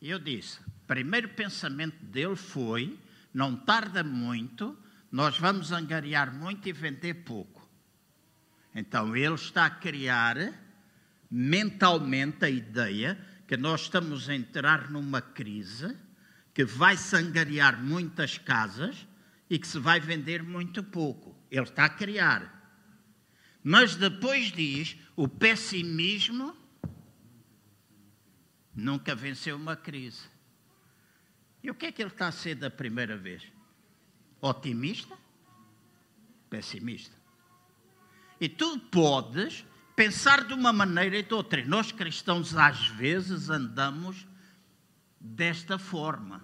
Eu 0.00 0.18
disse: 0.18 0.60
primeiro 0.86 1.28
pensamento 1.28 2.04
dele 2.04 2.36
foi: 2.36 2.98
não 3.32 3.54
tarda 3.54 4.02
muito, 4.02 4.76
nós 5.10 5.38
vamos 5.38 5.72
angariar 5.72 6.32
muito 6.32 6.68
e 6.68 6.72
vender 6.72 7.14
pouco. 7.24 7.68
Então 8.74 9.16
ele 9.16 9.34
está 9.34 9.66
a 9.66 9.70
criar 9.70 10.36
mentalmente 11.30 12.44
a 12.44 12.50
ideia 12.50 13.18
que 13.46 13.56
nós 13.56 13.82
estamos 13.82 14.28
a 14.28 14.34
entrar 14.34 14.90
numa 14.90 15.20
crise, 15.20 15.96
que 16.52 16.64
vai 16.64 16.96
se 16.96 17.16
angariar 17.16 17.82
muitas 17.82 18.38
casas 18.38 19.06
e 19.48 19.58
que 19.58 19.66
se 19.66 19.78
vai 19.78 20.00
vender 20.00 20.42
muito 20.42 20.82
pouco. 20.82 21.36
Ele 21.50 21.62
está 21.62 21.86
a 21.86 21.88
criar. 21.88 22.54
Mas 23.62 23.94
depois 23.94 24.52
diz: 24.52 24.96
o 25.16 25.28
pessimismo 25.28 26.56
nunca 28.78 29.14
venceu 29.14 29.56
uma 29.56 29.74
crise. 29.74 30.22
E 31.62 31.70
o 31.70 31.74
que 31.74 31.86
é 31.86 31.92
que 31.92 32.00
ele 32.00 32.10
está 32.10 32.28
a 32.28 32.32
ser 32.32 32.54
da 32.54 32.70
primeira 32.70 33.16
vez? 33.16 33.42
Otimista? 34.40 35.16
Pessimista? 36.48 37.16
E 38.40 38.48
tu 38.48 38.78
podes 38.78 39.64
pensar 39.96 40.44
de 40.44 40.54
uma 40.54 40.72
maneira 40.72 41.18
e 41.18 41.22
de 41.24 41.34
outra. 41.34 41.60
E 41.60 41.66
nós 41.66 41.90
cristãos, 41.90 42.54
às 42.54 42.86
vezes, 42.86 43.50
andamos 43.50 44.26
desta 45.20 45.76
forma. 45.76 46.40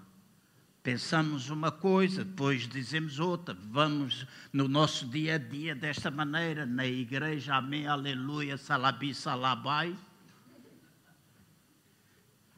Pensamos 0.82 1.48
uma 1.48 1.70
coisa, 1.70 2.24
depois 2.24 2.68
dizemos 2.68 3.20
outra. 3.20 3.56
Vamos 3.70 4.26
no 4.52 4.66
nosso 4.66 5.06
dia 5.06 5.36
a 5.36 5.38
dia 5.38 5.74
desta 5.74 6.10
maneira, 6.10 6.66
na 6.66 6.84
igreja, 6.84 7.54
amém, 7.54 7.86
aleluia, 7.86 8.58
salabi, 8.58 9.14
salabai. 9.14 9.96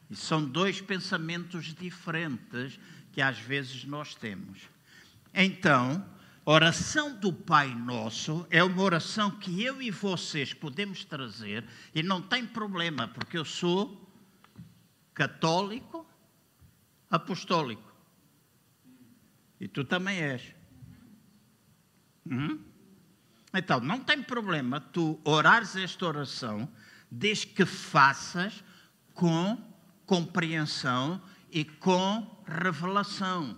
E 0.09 0.15
são 0.15 0.43
dois 0.43 0.79
pensamentos 0.79 1.73
diferentes 1.73 2.79
que 3.11 3.21
às 3.21 3.37
vezes 3.37 3.83
nós 3.83 4.15
temos. 4.15 4.61
Então, 5.33 6.07
oração 6.45 7.19
do 7.19 7.33
Pai 7.33 7.73
Nosso 7.73 8.47
é 8.49 8.63
uma 8.63 8.81
oração 8.81 9.31
que 9.31 9.61
eu 9.63 9.81
e 9.81 9.91
vocês 9.91 10.53
podemos 10.53 11.03
trazer 11.03 11.67
e 11.93 12.01
não 12.01 12.21
tem 12.21 12.45
problema, 12.45 13.07
porque 13.07 13.37
eu 13.37 13.43
sou 13.43 14.07
católico, 15.13 16.07
apostólico. 17.09 17.93
E 19.59 19.67
tu 19.67 19.83
também 19.83 20.21
és. 20.21 20.43
Hum? 22.25 22.59
Então, 23.53 23.79
não 23.79 23.99
tem 23.99 24.21
problema 24.21 24.79
tu 24.79 25.19
orares 25.23 25.75
esta 25.75 26.05
oração, 26.05 26.69
desde 27.09 27.47
que 27.47 27.65
faças 27.65 28.63
com 29.13 29.57
compreensão 30.07 31.21
e 31.51 31.63
com 31.63 32.25
revelação. 32.47 33.57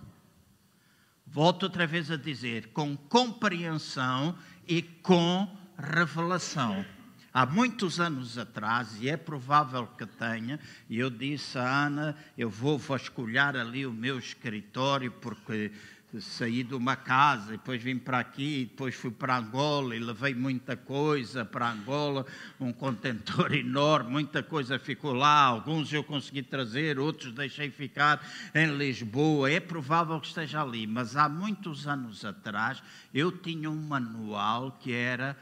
Volto 1.26 1.62
outra 1.62 1.86
vez 1.86 2.10
a 2.10 2.16
dizer, 2.16 2.72
com 2.72 2.96
compreensão 2.96 4.36
e 4.66 4.82
com 4.82 5.48
revelação. 5.78 6.84
Há 7.32 7.46
muitos 7.46 8.00
anos 8.00 8.36
atrás, 8.36 9.00
e 9.00 9.08
é 9.08 9.16
provável 9.16 9.86
que 9.86 10.04
tenha, 10.04 10.58
eu 10.90 11.08
disse 11.08 11.56
a 11.56 11.86
Ana: 11.86 12.16
eu 12.36 12.50
vou 12.50 12.76
vasculhar 12.76 13.54
ali 13.54 13.86
o 13.86 13.92
meu 13.92 14.18
escritório, 14.18 15.12
porque 15.12 15.70
saí 16.18 16.64
de 16.64 16.74
uma 16.74 16.96
casa, 16.96 17.52
depois 17.52 17.80
vim 17.82 17.96
para 17.96 18.18
aqui, 18.18 18.66
depois 18.68 18.94
fui 18.94 19.10
para 19.10 19.36
Angola 19.36 19.94
e 19.94 20.00
levei 20.00 20.34
muita 20.34 20.76
coisa 20.76 21.44
para 21.44 21.70
Angola, 21.70 22.26
um 22.58 22.72
contentor 22.72 23.52
enorme, 23.54 24.10
muita 24.10 24.42
coisa 24.42 24.78
ficou 24.78 25.12
lá, 25.12 25.42
alguns 25.42 25.92
eu 25.92 26.02
consegui 26.02 26.42
trazer, 26.42 26.98
outros 26.98 27.32
deixei 27.32 27.70
ficar 27.70 28.26
em 28.54 28.76
Lisboa. 28.76 29.50
É 29.50 29.60
provável 29.60 30.18
que 30.20 30.26
esteja 30.26 30.62
ali, 30.62 30.86
mas 30.86 31.16
há 31.16 31.28
muitos 31.28 31.86
anos 31.86 32.24
atrás 32.24 32.82
eu 33.14 33.30
tinha 33.30 33.70
um 33.70 33.80
manual 33.80 34.72
que 34.80 34.92
era 34.92 35.36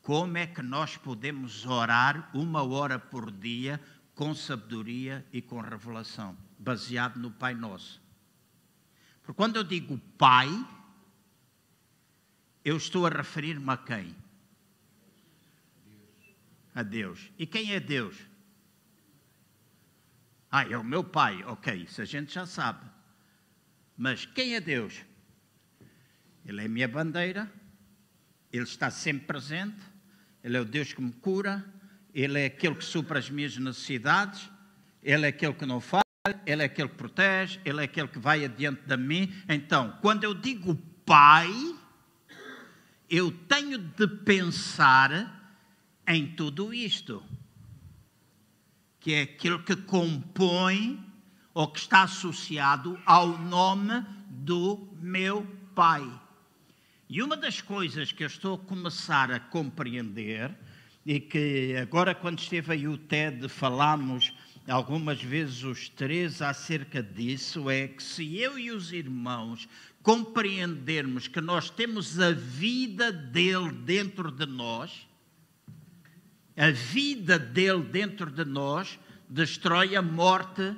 como 0.00 0.38
é 0.38 0.46
que 0.46 0.62
nós 0.62 0.96
podemos 0.96 1.66
orar 1.66 2.30
uma 2.32 2.62
hora 2.62 2.98
por 2.98 3.30
dia 3.30 3.78
com 4.14 4.34
sabedoria 4.34 5.24
e 5.32 5.42
com 5.42 5.60
revelação, 5.60 6.34
baseado 6.58 7.18
no 7.18 7.30
Pai 7.30 7.54
Nosso. 7.54 8.07
Porque 9.28 9.36
quando 9.36 9.56
eu 9.56 9.62
digo 9.62 9.98
Pai, 10.16 10.48
eu 12.64 12.78
estou 12.78 13.06
a 13.06 13.10
referir-me 13.10 13.70
a 13.70 13.76
quem? 13.76 14.16
A 16.74 16.82
Deus. 16.82 17.30
E 17.38 17.46
quem 17.46 17.74
é 17.74 17.78
Deus? 17.78 18.16
Ah, 20.50 20.64
é 20.64 20.78
o 20.78 20.82
meu 20.82 21.04
Pai. 21.04 21.44
Ok, 21.44 21.74
isso 21.74 22.00
a 22.00 22.06
gente 22.06 22.32
já 22.32 22.46
sabe. 22.46 22.90
Mas 23.98 24.24
quem 24.24 24.54
é 24.54 24.62
Deus? 24.62 24.98
Ele 26.42 26.62
é 26.62 26.64
a 26.64 26.68
minha 26.70 26.88
bandeira, 26.88 27.52
Ele 28.50 28.64
está 28.64 28.90
sempre 28.90 29.26
presente, 29.26 29.84
Ele 30.42 30.56
é 30.56 30.60
o 30.62 30.64
Deus 30.64 30.94
que 30.94 31.02
me 31.02 31.12
cura, 31.12 31.62
Ele 32.14 32.40
é 32.40 32.46
aquele 32.46 32.76
que 32.76 32.84
supra 32.84 33.18
as 33.18 33.28
minhas 33.28 33.58
necessidades, 33.58 34.48
Ele 35.02 35.26
é 35.26 35.28
aquele 35.28 35.52
que 35.52 35.66
não 35.66 35.82
faz. 35.82 36.07
Ele 36.46 36.62
é 36.62 36.66
aquele 36.66 36.88
que 36.88 36.94
protege, 36.94 37.60
Ele 37.64 37.80
é 37.80 37.84
aquele 37.84 38.08
que 38.08 38.18
vai 38.18 38.44
adiante 38.44 38.82
de 38.86 38.96
mim. 38.96 39.32
Então, 39.48 39.96
quando 40.00 40.24
eu 40.24 40.34
digo 40.34 40.74
Pai, 41.04 41.50
eu 43.08 43.30
tenho 43.30 43.78
de 43.78 44.06
pensar 44.06 45.56
em 46.06 46.26
tudo 46.26 46.72
isto, 46.74 47.22
que 49.00 49.14
é 49.14 49.22
aquilo 49.22 49.62
que 49.62 49.76
compõe 49.76 51.02
ou 51.54 51.68
que 51.68 51.78
está 51.78 52.02
associado 52.02 53.00
ao 53.06 53.38
nome 53.38 54.04
do 54.28 54.88
meu 55.00 55.46
Pai. 55.74 56.08
E 57.08 57.22
uma 57.22 57.36
das 57.36 57.60
coisas 57.62 58.12
que 58.12 58.22
eu 58.22 58.26
estou 58.26 58.56
a 58.56 58.58
começar 58.58 59.30
a 59.30 59.40
compreender, 59.40 60.54
e 61.06 61.18
que 61.18 61.74
agora, 61.80 62.14
quando 62.14 62.38
esteve 62.38 62.72
aí 62.74 62.86
o 62.86 62.98
TED, 62.98 63.48
falámos 63.48 64.30
algumas 64.70 65.22
vezes 65.22 65.62
os 65.64 65.88
três 65.88 66.42
acerca 66.42 67.02
disso 67.02 67.70
é 67.70 67.88
que 67.88 68.02
se 68.02 68.36
eu 68.36 68.58
e 68.58 68.70
os 68.70 68.92
irmãos 68.92 69.68
compreendermos 70.02 71.26
que 71.26 71.40
nós 71.40 71.70
temos 71.70 72.18
a 72.20 72.32
vida 72.32 73.10
dele 73.10 73.72
dentro 73.72 74.30
de 74.30 74.46
nós, 74.46 75.08
a 76.56 76.70
vida 76.70 77.38
dele 77.38 77.82
dentro 77.82 78.30
de 78.30 78.44
nós 78.44 78.98
destrói 79.28 79.96
a 79.96 80.02
morte 80.02 80.74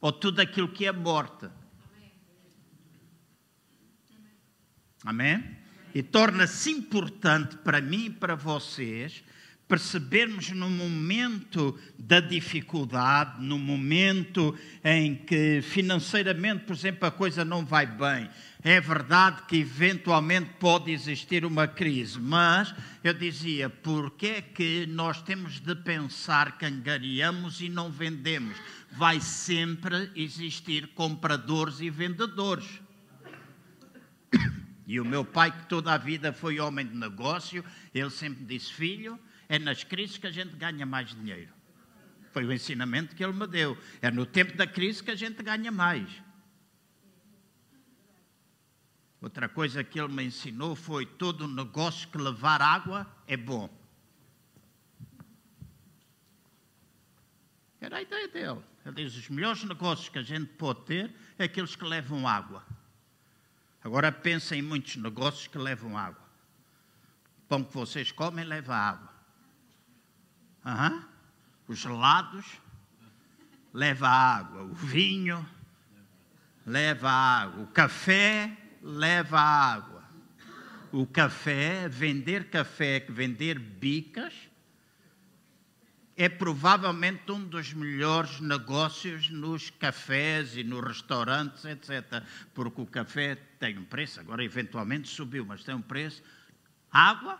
ou 0.00 0.12
tudo 0.12 0.40
aquilo 0.40 0.68
que 0.68 0.86
é 0.86 0.92
morte. 0.92 1.48
Amém? 5.04 5.56
E 5.94 6.02
torna-se 6.02 6.70
importante 6.70 7.56
para 7.58 7.80
mim 7.80 8.06
e 8.06 8.10
para 8.10 8.34
vocês 8.34 9.22
percebermos 9.68 10.50
no 10.50 10.70
momento 10.70 11.78
da 11.98 12.20
dificuldade, 12.20 13.44
no 13.44 13.58
momento 13.58 14.58
em 14.82 15.14
que 15.14 15.60
financeiramente, 15.60 16.64
por 16.64 16.74
exemplo, 16.74 17.06
a 17.06 17.10
coisa 17.10 17.44
não 17.44 17.66
vai 17.66 17.84
bem. 17.84 18.30
É 18.62 18.80
verdade 18.80 19.42
que 19.46 19.58
eventualmente 19.58 20.50
pode 20.58 20.90
existir 20.90 21.44
uma 21.44 21.68
crise, 21.68 22.18
mas 22.18 22.74
eu 23.04 23.12
dizia, 23.12 23.68
por 23.68 24.12
que 24.12 24.26
é 24.26 24.42
que 24.42 24.86
nós 24.86 25.20
temos 25.22 25.60
de 25.60 25.74
pensar 25.76 26.56
que 26.56 26.64
angariamos 26.64 27.60
e 27.60 27.68
não 27.68 27.90
vendemos? 27.90 28.56
Vai 28.90 29.20
sempre 29.20 30.10
existir 30.16 30.88
compradores 30.88 31.80
e 31.80 31.90
vendedores. 31.90 32.66
E 34.90 34.98
o 34.98 35.04
meu 35.04 35.22
pai, 35.22 35.52
que 35.52 35.66
toda 35.66 35.92
a 35.92 35.98
vida 35.98 36.32
foi 36.32 36.58
homem 36.58 36.86
de 36.86 36.96
negócio, 36.96 37.62
ele 37.94 38.08
sempre 38.08 38.42
disse: 38.46 38.72
Filho, 38.72 39.20
é 39.48 39.58
nas 39.58 39.82
crises 39.82 40.18
que 40.18 40.26
a 40.26 40.30
gente 40.30 40.54
ganha 40.56 40.84
mais 40.84 41.10
dinheiro. 41.10 41.52
Foi 42.32 42.44
o 42.44 42.52
ensinamento 42.52 43.16
que 43.16 43.24
ele 43.24 43.32
me 43.32 43.46
deu. 43.46 43.76
É 44.02 44.10
no 44.10 44.26
tempo 44.26 44.56
da 44.56 44.66
crise 44.66 45.02
que 45.02 45.10
a 45.10 45.16
gente 45.16 45.42
ganha 45.42 45.72
mais. 45.72 46.08
Outra 49.20 49.48
coisa 49.48 49.82
que 49.82 49.98
ele 49.98 50.12
me 50.12 50.24
ensinou 50.24 50.76
foi 50.76 51.04
todo 51.04 51.48
negócio 51.48 52.08
que 52.08 52.18
levar 52.18 52.62
água 52.62 53.06
é 53.26 53.36
bom. 53.36 53.68
Era 57.80 57.96
a 57.96 58.02
ideia 58.02 58.28
dele. 58.28 58.62
Ele 58.84 58.94
diz: 58.94 59.16
os 59.16 59.28
melhores 59.28 59.64
negócios 59.64 60.08
que 60.08 60.18
a 60.18 60.22
gente 60.22 60.46
pode 60.52 60.84
ter 60.84 61.12
é 61.38 61.44
aqueles 61.44 61.74
que 61.74 61.84
levam 61.84 62.28
água. 62.28 62.64
Agora 63.82 64.12
pensem 64.12 64.58
em 64.58 64.62
muitos 64.62 64.96
negócios 64.96 65.46
que 65.46 65.58
levam 65.58 65.96
água. 65.96 66.28
O 67.38 67.48
pão 67.48 67.64
que 67.64 67.72
vocês 67.72 68.12
comem 68.12 68.44
leva 68.44 68.76
água. 68.76 69.07
Uhum. 70.64 71.02
Os 71.66 71.78
gelados 71.78 72.46
leva 73.72 74.08
água, 74.08 74.62
o 74.62 74.74
vinho 74.74 75.46
leva 76.64 77.10
água, 77.10 77.62
o 77.62 77.66
café 77.68 78.56
leva 78.82 79.38
água. 79.38 79.98
O 80.90 81.06
café, 81.06 81.86
vender 81.88 82.48
café, 82.48 83.04
vender 83.08 83.58
bicas, 83.58 84.32
é 86.16 86.28
provavelmente 86.28 87.30
um 87.30 87.44
dos 87.44 87.72
melhores 87.72 88.40
negócios 88.40 89.30
nos 89.30 89.70
cafés 89.70 90.56
e 90.56 90.64
nos 90.64 90.82
restaurantes, 90.82 91.64
etc. 91.64 92.24
Porque 92.52 92.80
o 92.80 92.86
café 92.86 93.36
tem 93.60 93.78
um 93.78 93.84
preço, 93.84 94.18
agora 94.18 94.42
eventualmente 94.42 95.08
subiu, 95.08 95.46
mas 95.46 95.62
tem 95.62 95.76
um 95.76 95.80
preço. 95.80 96.22
Água, 96.90 97.38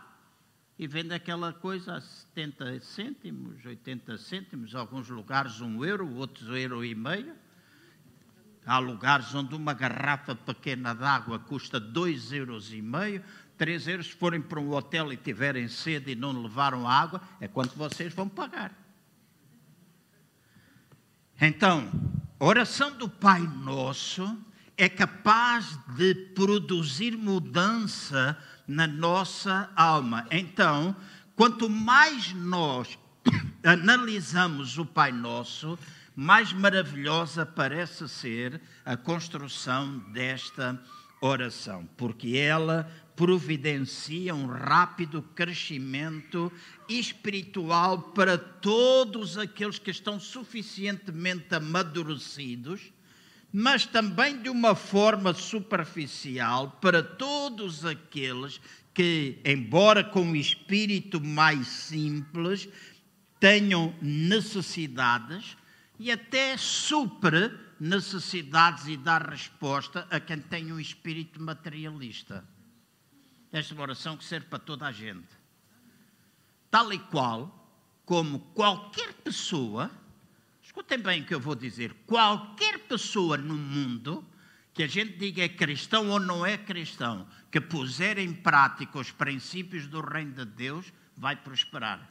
e 0.79 0.87
vende 0.87 1.13
aquela 1.13 1.51
coisa 1.51 1.95
a 1.95 2.01
70 2.01 2.79
cêntimos, 2.79 3.65
80 3.65 4.17
cêntimos, 4.17 4.73
alguns 4.73 5.09
lugares 5.09 5.59
um 5.59 5.83
euro, 5.83 6.09
outros 6.15 6.47
um 6.47 6.55
euro 6.55 6.85
e 6.85 6.95
meio. 6.95 7.35
Há 8.65 8.79
lugares 8.79 9.35
onde 9.35 9.53
uma 9.53 9.73
garrafa 9.73 10.33
pequena 10.33 10.95
de 10.95 11.03
água 11.03 11.37
custa 11.37 11.81
2 11.81 12.31
euros 12.31 12.71
e 12.71 12.81
meio, 12.81 13.21
3 13.57 13.87
euros. 13.89 14.07
Se 14.07 14.15
forem 14.15 14.41
para 14.41 14.61
um 14.61 14.71
hotel 14.71 15.11
e 15.11 15.17
tiverem 15.17 15.67
sede 15.67 16.11
e 16.11 16.15
não 16.15 16.41
levaram 16.41 16.87
água, 16.87 17.21
é 17.41 17.47
quanto 17.49 17.75
vocês 17.75 18.13
vão 18.13 18.29
pagar. 18.29 18.71
Então, 21.41 21.91
a 22.39 22.45
oração 22.45 22.97
do 22.97 23.09
Pai 23.09 23.41
Nosso 23.41 24.45
é 24.77 24.87
capaz 24.87 25.77
de 25.97 26.15
produzir 26.33 27.17
mudança 27.17 28.37
na 28.69 28.85
nossa 28.85 29.67
alma. 29.75 30.27
Então, 30.29 30.95
quanto 31.35 31.67
mais 31.67 32.31
nós 32.33 32.99
analisamos 33.65 34.77
o 34.77 34.85
Pai 34.85 35.11
Nosso, 35.11 35.77
mais 36.15 36.53
maravilhosa 36.53 37.47
parece 37.47 38.07
ser 38.07 38.61
a 38.85 38.95
construção 38.95 39.97
desta 40.13 40.79
oração, 41.19 41.89
porque 41.97 42.37
ela 42.37 42.87
providencia 43.15 44.35
um 44.35 44.45
rápido 44.45 45.23
crescimento 45.33 46.51
espiritual 46.87 47.99
para 48.13 48.37
todos 48.37 49.35
aqueles 49.35 49.79
que 49.79 49.89
estão 49.89 50.19
suficientemente 50.19 51.55
amadurecidos 51.55 52.93
mas 53.51 53.85
também 53.85 54.41
de 54.41 54.49
uma 54.49 54.75
forma 54.75 55.33
superficial 55.33 56.77
para 56.81 57.01
todos 57.01 57.83
aqueles 57.83 58.61
que, 58.93 59.39
embora 59.43 60.03
com 60.03 60.21
um 60.21 60.35
espírito 60.35 61.19
mais 61.19 61.67
simples, 61.67 62.69
tenham 63.39 63.95
necessidades 64.01 65.57
e 65.97 66.11
até 66.11 66.55
supre 66.57 67.51
necessidades 67.79 68.87
e 68.87 68.97
dar 68.97 69.29
resposta 69.29 70.07
a 70.11 70.19
quem 70.19 70.39
tem 70.39 70.71
um 70.71 70.79
espírito 70.79 71.41
materialista. 71.41 72.43
Esta 73.51 73.81
oração 73.81 74.15
que 74.15 74.23
serve 74.23 74.47
para 74.47 74.59
toda 74.59 74.85
a 74.85 74.91
gente. 74.91 75.27
Tal 76.69 76.93
e 76.93 76.99
qual 76.99 77.55
como 78.05 78.39
qualquer 78.53 79.13
pessoa 79.13 79.89
Escutem 80.69 80.99
bem 80.99 81.21
o 81.23 81.25
que 81.25 81.33
eu 81.33 81.39
vou 81.39 81.55
dizer. 81.55 81.95
Qualquer 82.05 82.77
pessoa 82.77 83.35
no 83.35 83.55
mundo 83.55 84.23
que 84.71 84.83
a 84.83 84.87
gente 84.87 85.17
diga 85.17 85.43
é 85.43 85.49
cristão 85.49 86.11
ou 86.11 86.19
não 86.19 86.45
é 86.45 86.59
cristão, 86.59 87.27
que 87.51 87.59
puser 87.59 88.19
em 88.19 88.31
prática 88.31 88.99
os 88.99 89.09
princípios 89.09 89.87
do 89.87 89.99
reino 89.99 90.31
de 90.31 90.45
Deus, 90.45 90.93
vai 91.17 91.35
prosperar. 91.35 92.07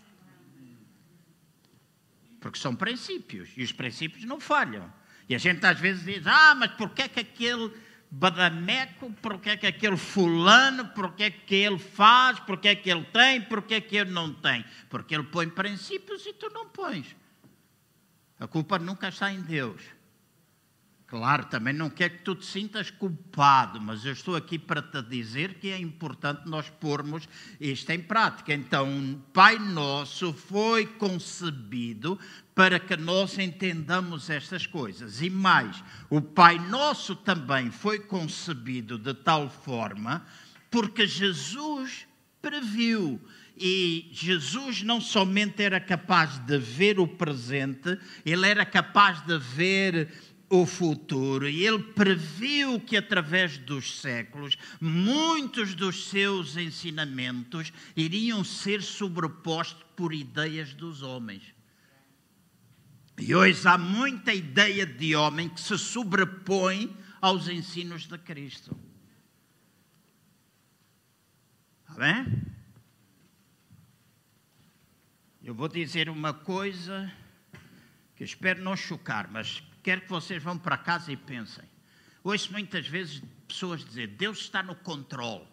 Porque 2.41 2.59
são 2.59 2.75
princípios 2.75 3.49
e 3.57 3.63
os 3.63 3.71
princípios 3.71 4.25
não 4.25 4.41
falham. 4.41 4.93
E 5.29 5.37
a 5.37 5.39
gente 5.39 5.65
às 5.65 5.79
vezes 5.79 6.05
diz: 6.05 6.27
ah, 6.27 6.57
mas 6.57 6.73
porquê 6.73 7.03
é 7.03 7.09
que 7.09 7.21
aquele 7.21 7.73
badameco, 8.11 9.13
porquê 9.23 9.51
é 9.51 9.57
que 9.57 9.69
aquele 9.69 9.97
fulano, 9.97 10.85
porquê 10.89 11.23
é 11.23 11.31
que 11.31 11.55
ele 11.55 11.79
faz, 11.79 12.41
porquê 12.41 12.69
é 12.69 12.75
que 12.75 12.91
ele 12.91 13.05
tem, 13.05 13.41
porquê 13.41 13.75
é 13.75 13.81
que 13.81 13.97
ele 13.97 14.11
não 14.11 14.35
tem? 14.35 14.65
Porque 14.91 15.15
ele 15.15 15.23
põe 15.23 15.49
princípios 15.49 16.27
e 16.27 16.33
tu 16.33 16.51
não 16.51 16.69
pões. 16.69 17.15
A 18.39 18.47
culpa 18.47 18.79
nunca 18.79 19.09
está 19.09 19.33
em 19.33 19.41
Deus. 19.41 19.83
Claro, 21.09 21.47
também 21.47 21.73
não 21.73 21.89
quer 21.89 22.11
que 22.11 22.19
tu 22.19 22.35
te 22.35 22.45
sintas 22.45 22.91
culpado, 22.91 23.81
mas 23.81 24.05
eu 24.05 24.13
estou 24.13 24.37
aqui 24.37 24.59
para 24.59 24.83
te 24.83 25.01
dizer 25.01 25.55
que 25.55 25.71
é 25.71 25.79
importante 25.79 26.43
nós 26.45 26.69
pormos 26.69 27.27
isto 27.59 27.89
em 27.91 27.99
prática. 27.99 28.53
Então, 28.53 29.19
Pai 29.33 29.59
Nosso 29.59 30.35
foi 30.35 30.85
concebido 30.85 32.19
para 32.55 32.79
que 32.79 32.95
nós 32.95 33.39
entendamos 33.39 34.29
estas 34.29 34.67
coisas. 34.67 35.23
E 35.23 35.31
mais, 35.31 35.83
o 36.11 36.21
Pai 36.21 36.59
Nosso 36.59 37.17
também 37.17 37.71
foi 37.71 38.01
concebido 38.01 38.99
de 38.99 39.15
tal 39.15 39.49
forma 39.49 40.27
porque 40.71 41.07
Jesus 41.07 42.07
previu. 42.43 43.19
E 43.61 44.09
Jesus 44.13 44.83
não 44.83 45.01
somente 45.01 45.63
era 45.63 45.81
capaz 45.81 46.39
de 46.39 46.59
ver 46.59 47.01
o 47.01 47.09
presente, 47.09 47.99
ele 48.25 48.47
era 48.47 48.65
capaz 48.65 49.21
de 49.27 49.37
ver 49.37 50.13
o 50.51 50.65
futuro 50.65 51.49
e 51.49 51.67
ele 51.67 51.79
previu 51.79 52.81
que 52.81 52.97
através 52.97 53.59
dos 53.59 54.01
séculos 54.01 54.57
muitos 54.81 55.75
dos 55.75 56.09
seus 56.09 56.57
ensinamentos 56.57 57.73
iriam 57.95 58.43
ser 58.43 58.83
sobrepostos 58.83 59.85
por 59.95 60.15
ideias 60.15 60.73
dos 60.73 61.03
homens. 61.03 61.43
E 63.19 63.35
hoje 63.35 63.67
há 63.67 63.77
muita 63.77 64.33
ideia 64.33 64.87
de 64.87 65.15
homem 65.17 65.49
que 65.49 65.61
se 65.61 65.77
sobrepõe 65.77 66.97
aos 67.21 67.49
ensinos 67.49 68.07
de 68.07 68.17
Cristo. 68.17 68.79
Está 71.83 71.95
bem? 71.95 72.58
Eu 75.49 75.55
vou 75.55 75.67
dizer 75.67 76.11
uma 76.11 76.35
coisa 76.35 77.11
que 78.15 78.23
espero 78.23 78.63
não 78.63 78.77
chocar, 78.77 79.31
mas 79.31 79.63
quero 79.83 80.03
que 80.03 80.11
vocês 80.11 80.43
vão 80.43 80.59
para 80.59 80.77
casa 80.77 81.11
e 81.11 81.17
pensem. 81.17 81.65
Ouço 82.23 82.53
muitas 82.53 82.87
vezes 82.87 83.23
pessoas 83.49 83.83
dizer: 83.83 84.09
Deus 84.09 84.41
está 84.41 84.63
no 84.63 84.75
controle. 84.75 85.49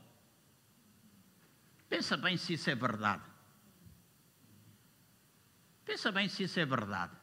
Pensa 1.88 2.18
bem 2.18 2.36
se 2.36 2.56
isso 2.56 2.70
é 2.70 2.76
verdade. 2.76 3.24
Pensa 5.86 6.12
bem 6.12 6.28
se 6.28 6.44
isso 6.44 6.60
é 6.60 6.66
verdade. 6.66 7.14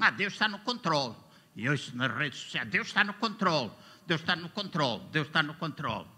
Ah, 0.00 0.10
Deus 0.10 0.32
está 0.32 0.48
no 0.48 0.60
controle. 0.60 1.16
E 1.54 1.68
ouço 1.68 1.94
nas 1.98 2.16
redes 2.16 2.38
sociais: 2.38 2.66
Deus 2.70 2.86
está 2.86 3.04
no 3.04 3.12
controle. 3.12 3.70
Deus 4.06 4.22
está 4.22 4.34
no 4.34 4.48
controle. 4.48 5.04
Deus 5.10 5.26
está 5.26 5.42
no 5.42 5.52
controle. 5.52 6.08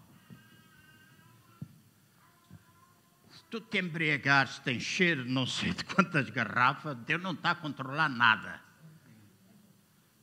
Tu 3.53 3.61
te 3.61 3.77
embriagares, 3.77 4.57
te 4.57 4.71
encher 4.71 5.23
não 5.25 5.45
sei 5.45 5.75
de 5.75 5.85
quantas 5.85 6.27
garrafas, 6.31 6.97
Deus 7.05 7.21
não 7.21 7.33
está 7.33 7.51
a 7.51 7.55
controlar 7.55 8.09
nada. 8.09 8.59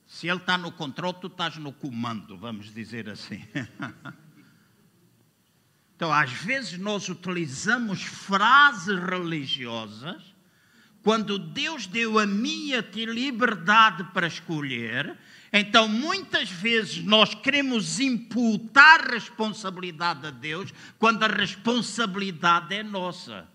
Se 0.04 0.26
ele 0.26 0.38
está 0.38 0.58
no 0.58 0.72
controle, 0.72 1.16
tu 1.20 1.28
estás 1.28 1.56
no 1.56 1.72
comando, 1.72 2.36
vamos 2.36 2.74
dizer 2.74 3.08
assim. 3.08 3.46
então, 5.94 6.12
às 6.12 6.32
vezes 6.32 6.76
nós 6.76 7.08
utilizamos 7.08 8.02
frases 8.02 8.98
religiosas 8.98 10.34
quando 11.00 11.38
Deus 11.38 11.86
deu 11.86 12.18
a 12.18 12.26
mim 12.26 12.74
a 12.74 12.82
ti 12.82 13.06
liberdade 13.06 14.02
para 14.12 14.26
escolher, 14.26 15.16
então 15.52 15.88
muitas 15.88 16.48
vezes 16.48 17.04
nós 17.04 17.34
queremos 17.34 17.98
imputar 17.98 19.10
responsabilidade 19.10 20.26
a 20.26 20.30
Deus 20.30 20.72
quando 20.98 21.24
a 21.24 21.28
responsabilidade 21.28 22.74
é 22.74 22.82
nossa. 22.82 23.48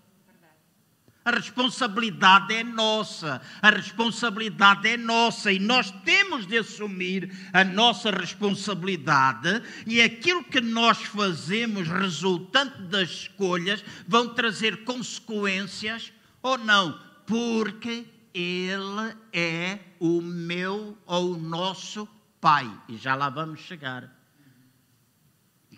A 1.24 1.32
responsabilidade 1.32 2.54
é 2.54 2.62
nossa, 2.62 3.42
a 3.60 3.70
responsabilidade 3.70 4.86
é 4.86 4.96
nossa. 4.96 5.50
E 5.50 5.58
nós 5.58 5.90
temos 6.04 6.46
de 6.46 6.56
assumir 6.56 7.32
a 7.52 7.64
nossa 7.64 8.12
responsabilidade. 8.12 9.60
E 9.88 10.00
aquilo 10.00 10.44
que 10.44 10.60
nós 10.60 10.98
fazemos 10.98 11.88
resultante 11.88 12.80
das 12.82 13.10
escolhas 13.10 13.84
vão 14.06 14.28
trazer 14.34 14.84
consequências 14.84 16.12
ou 16.40 16.56
não, 16.58 16.96
porque 17.26 18.04
Ele 18.38 19.16
é 19.32 19.78
o 19.98 20.20
meu 20.20 20.98
ou 21.06 21.32
o 21.32 21.38
nosso 21.38 22.06
Pai 22.38 22.70
e 22.86 22.98
já 22.98 23.14
lá 23.14 23.30
vamos 23.30 23.60
chegar. 23.60 24.14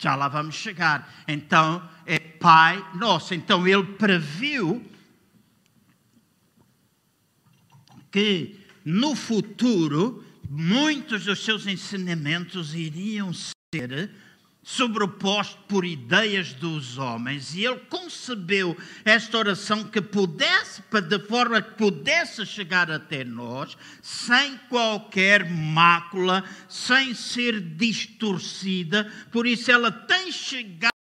Já 0.00 0.16
lá 0.16 0.26
vamos 0.26 0.56
chegar. 0.56 1.24
Então, 1.28 1.88
é 2.04 2.18
Pai 2.18 2.84
nosso. 2.96 3.32
Então, 3.32 3.66
Ele 3.66 3.84
previu 3.84 4.84
que 8.10 8.58
no 8.84 9.14
futuro 9.14 10.24
muitos 10.50 11.24
dos 11.24 11.44
seus 11.44 11.64
ensinamentos 11.66 12.74
iriam 12.74 13.32
ser 13.32 14.10
sobrepostos 14.68 15.58
por 15.66 15.82
ideias 15.82 16.52
dos 16.52 16.98
homens. 16.98 17.54
E 17.54 17.64
ele 17.64 17.80
concebeu 17.88 18.76
esta 19.02 19.38
oração 19.38 19.82
que 19.84 19.98
pudesse, 19.98 20.82
de 21.08 21.18
forma 21.20 21.62
que 21.62 21.70
pudesse 21.70 22.44
chegar 22.44 22.90
até 22.90 23.24
nós 23.24 23.78
sem 24.02 24.58
qualquer 24.68 25.48
mácula, 25.48 26.44
sem 26.68 27.14
ser 27.14 27.58
distorcida, 27.60 29.10
por 29.32 29.46
isso 29.46 29.72
ela 29.72 29.90
tem 29.90 30.30
chegado 30.30 30.92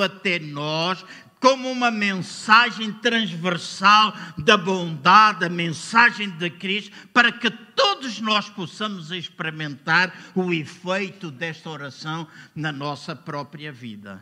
até 0.00 0.38
nós 0.38 1.04
como 1.46 1.70
uma 1.70 1.92
mensagem 1.92 2.92
transversal 2.92 4.12
da 4.36 4.56
bondade, 4.56 5.44
a 5.44 5.48
mensagem 5.48 6.28
de 6.28 6.50
Cristo, 6.50 6.90
para 7.14 7.30
que 7.30 7.48
todos 7.48 8.20
nós 8.20 8.48
possamos 8.48 9.12
experimentar 9.12 10.12
o 10.34 10.52
efeito 10.52 11.30
desta 11.30 11.70
oração 11.70 12.26
na 12.52 12.72
nossa 12.72 13.14
própria 13.14 13.70
vida. 13.70 14.20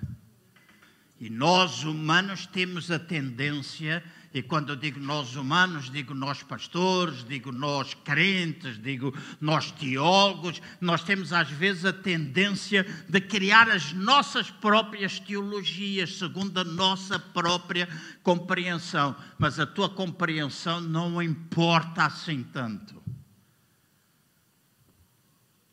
E 1.18 1.30
nós 1.30 1.82
humanos 1.82 2.44
temos 2.44 2.90
a 2.90 2.98
tendência 2.98 4.04
e 4.34 4.42
quando 4.42 4.76
digo 4.76 4.98
nós 4.98 5.36
humanos, 5.36 5.88
digo 5.88 6.12
nós 6.12 6.42
pastores, 6.42 7.24
digo 7.24 7.52
nós 7.52 7.94
crentes, 7.94 8.76
digo 8.82 9.16
nós 9.40 9.70
teólogos, 9.70 10.60
nós 10.80 11.04
temos 11.04 11.32
às 11.32 11.48
vezes 11.48 11.84
a 11.84 11.92
tendência 11.92 12.84
de 13.08 13.20
criar 13.20 13.70
as 13.70 13.92
nossas 13.92 14.50
próprias 14.50 15.20
teologias, 15.20 16.18
segundo 16.18 16.58
a 16.58 16.64
nossa 16.64 17.16
própria 17.16 17.88
compreensão. 18.24 19.14
Mas 19.38 19.60
a 19.60 19.66
tua 19.66 19.88
compreensão 19.88 20.80
não 20.80 21.22
importa 21.22 22.04
assim 22.04 22.42
tanto 22.42 23.03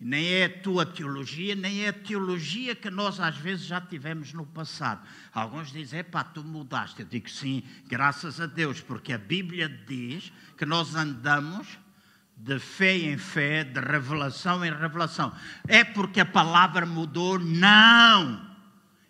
nem 0.02 0.28
é 0.34 0.46
a 0.46 0.62
tua 0.62 0.84
teologia, 0.84 1.54
nem 1.54 1.86
é 1.86 1.90
a 1.90 1.94
teologia 1.94 2.74
que 2.74 2.90
nós 2.90 3.20
às 3.20 3.38
vezes 3.38 3.68
já 3.68 3.80
tivemos 3.80 4.34
no 4.34 4.48
passado. 4.48 5.06
Alguns 5.32 5.72
dizem, 5.72 6.04
pá, 6.04 6.24
tu 6.24 6.44
mudaste. 6.44 7.02
Eu 7.02 7.06
digo 7.06 7.30
sim, 7.30 7.62
graças 7.88 8.42
a 8.42 8.48
Deus, 8.48 8.82
porque 8.82 9.14
a 9.14 9.18
Bíblia 9.20 9.70
diz 9.70 10.34
que 10.58 10.66
nós 10.66 10.96
andamos 10.96 11.68
de 12.36 12.58
fé 12.58 12.98
em 12.98 13.16
fé, 13.16 13.64
de 13.64 13.80
revelação 13.80 14.66
em 14.66 14.72
revelação. 14.72 15.32
É 15.68 15.84
porque 15.84 16.20
a 16.20 16.26
palavra 16.26 16.84
mudou? 16.84 17.38
Não! 17.38 18.50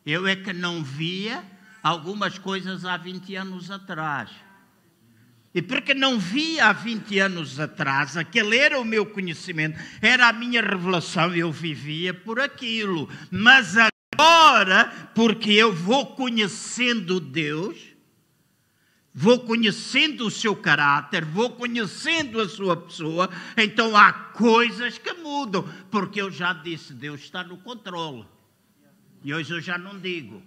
Eu 0.05 0.27
é 0.27 0.35
que 0.35 0.51
não 0.51 0.83
via 0.83 1.41
algumas 1.81 2.37
coisas 2.37 2.83
há 2.83 2.97
20 2.97 3.33
anos 3.37 3.71
atrás. 3.71 4.29
E 5.53 5.61
porque 5.61 5.93
não 5.93 6.17
via 6.17 6.67
há 6.67 6.73
20 6.73 7.19
anos 7.19 7.59
atrás, 7.59 8.15
aquele 8.15 8.57
era 8.57 8.79
o 8.79 8.85
meu 8.85 9.05
conhecimento, 9.05 9.77
era 10.01 10.29
a 10.29 10.33
minha 10.33 10.61
revelação, 10.61 11.35
eu 11.35 11.51
vivia 11.51 12.13
por 12.13 12.39
aquilo. 12.39 13.09
Mas 13.29 13.75
agora, 13.77 14.85
porque 15.13 15.51
eu 15.51 15.73
vou 15.73 16.15
conhecendo 16.15 17.19
Deus, 17.19 17.77
vou 19.13 19.41
conhecendo 19.41 20.25
o 20.25 20.31
seu 20.31 20.55
caráter, 20.55 21.25
vou 21.25 21.49
conhecendo 21.49 22.39
a 22.39 22.47
sua 22.47 22.77
pessoa, 22.77 23.29
então 23.57 23.97
há 23.97 24.13
coisas 24.13 24.97
que 24.97 25.11
mudam, 25.15 25.67
porque 25.89 26.21
eu 26.21 26.31
já 26.31 26.53
disse, 26.53 26.93
Deus 26.93 27.19
está 27.19 27.43
no 27.43 27.57
controle. 27.57 28.25
E 29.21 29.33
hoje 29.33 29.53
eu 29.53 29.59
já 29.59 29.77
não 29.77 29.99
digo. 29.99 30.41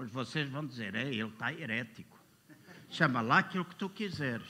Alguns 0.00 0.12
vocês 0.12 0.48
vão 0.48 0.66
dizer, 0.66 0.94
é, 0.94 1.02
ele 1.02 1.28
está 1.28 1.52
herético. 1.52 2.18
Chama 2.88 3.20
lá 3.20 3.40
aquilo 3.40 3.66
que 3.66 3.74
tu 3.74 3.86
quiseres. 3.90 4.48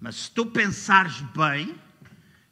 Mas 0.00 0.16
se 0.16 0.30
tu 0.32 0.46
pensares 0.46 1.20
bem, 1.20 1.80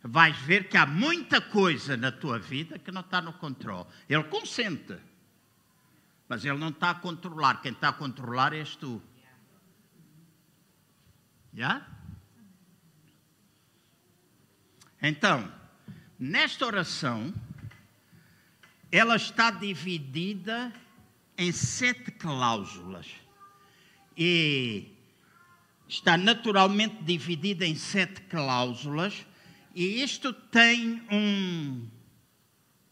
vais 0.01 0.37
ver 0.39 0.69
que 0.69 0.77
há 0.77 0.87
muita 0.87 1.41
coisa 1.41 1.97
na 1.97 2.13
tua 2.13 2.39
vida 2.39 2.79
que 2.79 2.93
não 2.93 3.01
está 3.01 3.21
no 3.21 3.33
controle. 3.33 3.89
Ele 4.09 4.23
consente, 4.23 4.97
mas 6.29 6.45
ele 6.45 6.59
não 6.59 6.69
está 6.69 6.91
a 6.91 6.95
controlar. 6.95 7.61
Quem 7.61 7.73
está 7.73 7.89
a 7.89 7.93
controlar 7.93 8.53
és 8.53 8.77
tu. 8.77 9.03
Já? 11.53 11.85
Então, 15.03 15.53
nesta 16.17 16.65
oração, 16.65 17.35
ela 18.91 19.17
está 19.17 19.51
dividida 19.51 20.73
em 21.37 21.53
sete 21.53 22.11
cláusulas. 22.11 23.07
E 24.17 24.93
está 25.89 26.17
naturalmente 26.17 27.03
dividida 27.03 27.67
em 27.67 27.75
sete 27.75 28.21
cláusulas, 28.23 29.27
e 29.75 30.03
isto 30.03 30.33
tem 30.33 31.03
um, 31.11 31.89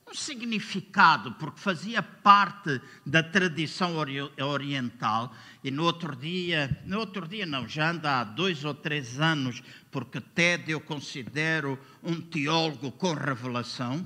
um 0.08 0.14
significado, 0.14 1.32
porque 1.32 1.60
fazia 1.60 2.02
parte 2.02 2.80
da 3.06 3.22
tradição 3.22 3.94
oriental, 3.96 5.32
e 5.62 5.70
no 5.70 5.84
outro 5.84 6.16
dia, 6.16 6.76
no 6.84 6.98
outro 6.98 7.28
dia 7.28 7.46
não, 7.46 7.68
já 7.68 7.90
anda 7.90 8.20
há 8.20 8.24
dois 8.24 8.64
ou 8.64 8.74
três 8.74 9.20
anos, 9.20 9.62
porque 9.92 10.20
Ted 10.20 10.70
eu 10.70 10.80
considero 10.80 11.78
um 12.02 12.20
teólogo 12.20 12.90
com 12.90 13.12
revelação, 13.12 14.04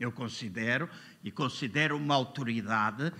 eu 0.00 0.10
considero, 0.10 0.88
e 1.24 1.30
considero 1.30 1.96
uma 1.96 2.14
autoridade, 2.14 3.10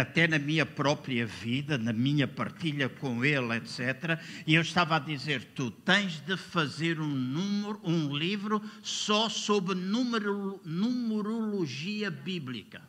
até 0.00 0.28
na 0.28 0.38
minha 0.38 0.64
própria 0.64 1.26
vida, 1.26 1.76
na 1.76 1.92
minha 1.92 2.28
partilha 2.28 2.88
com 2.88 3.24
ele, 3.24 3.56
etc. 3.56 4.20
E 4.46 4.54
eu 4.54 4.62
estava 4.62 4.94
a 4.94 5.00
dizer: 5.00 5.42
tu 5.52 5.68
tens 5.68 6.20
de 6.20 6.36
fazer 6.36 7.00
um, 7.00 7.08
número, 7.08 7.80
um 7.82 8.16
livro 8.16 8.62
só 8.84 9.28
sobre 9.28 9.74
numero, 9.74 10.60
numerologia 10.64 12.08
bíblica. 12.08 12.88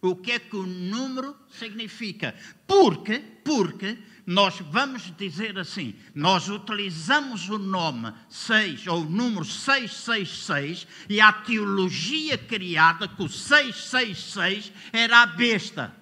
O 0.00 0.16
que 0.16 0.32
é 0.32 0.38
que 0.38 0.56
o 0.56 0.66
número 0.66 1.36
significa? 1.50 2.34
Porque, 2.66 3.18
porque 3.44 3.98
nós 4.30 4.58
vamos 4.60 5.12
dizer 5.16 5.58
assim, 5.58 5.96
nós 6.14 6.48
utilizamos 6.48 7.48
o 7.48 7.58
nome 7.58 8.14
6 8.28 8.86
ou 8.86 9.00
o 9.00 9.10
número 9.10 9.44
666 9.44 10.86
e 11.08 11.20
a 11.20 11.32
teologia 11.32 12.38
criada 12.38 13.08
que 13.08 13.24
o 13.24 13.28
666 13.28 14.72
era 14.92 15.22
a 15.22 15.26
besta. 15.26 15.92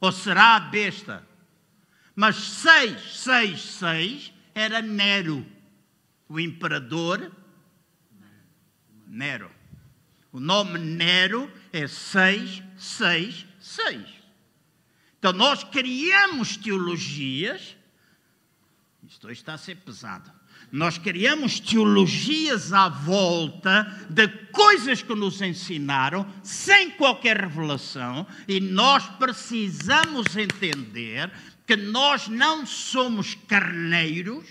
Ou 0.00 0.10
será 0.10 0.56
a 0.56 0.60
besta. 0.60 1.22
Mas 2.16 2.36
666 2.36 4.32
era 4.54 4.80
Nero, 4.80 5.46
o 6.26 6.40
imperador 6.40 7.30
Nero. 9.06 9.50
O 10.32 10.40
nome 10.40 10.78
Nero 10.78 11.52
é 11.70 11.86
666. 11.86 14.19
Então 15.20 15.34
nós 15.34 15.62
criamos 15.62 16.56
teologias, 16.56 17.76
isto 19.06 19.30
está 19.30 19.52
a 19.52 19.58
ser 19.58 19.76
pesado. 19.76 20.32
Nós 20.72 20.96
criamos 20.96 21.60
teologias 21.60 22.72
à 22.72 22.88
volta 22.88 23.84
de 24.08 24.26
coisas 24.50 25.02
que 25.02 25.14
nos 25.14 25.42
ensinaram, 25.42 26.26
sem 26.42 26.90
qualquer 26.92 27.38
revelação, 27.38 28.26
e 28.48 28.60
nós 28.60 29.06
precisamos 29.18 30.34
entender 30.36 31.30
que 31.66 31.76
nós 31.76 32.26
não 32.26 32.64
somos 32.64 33.34
carneiros, 33.46 34.46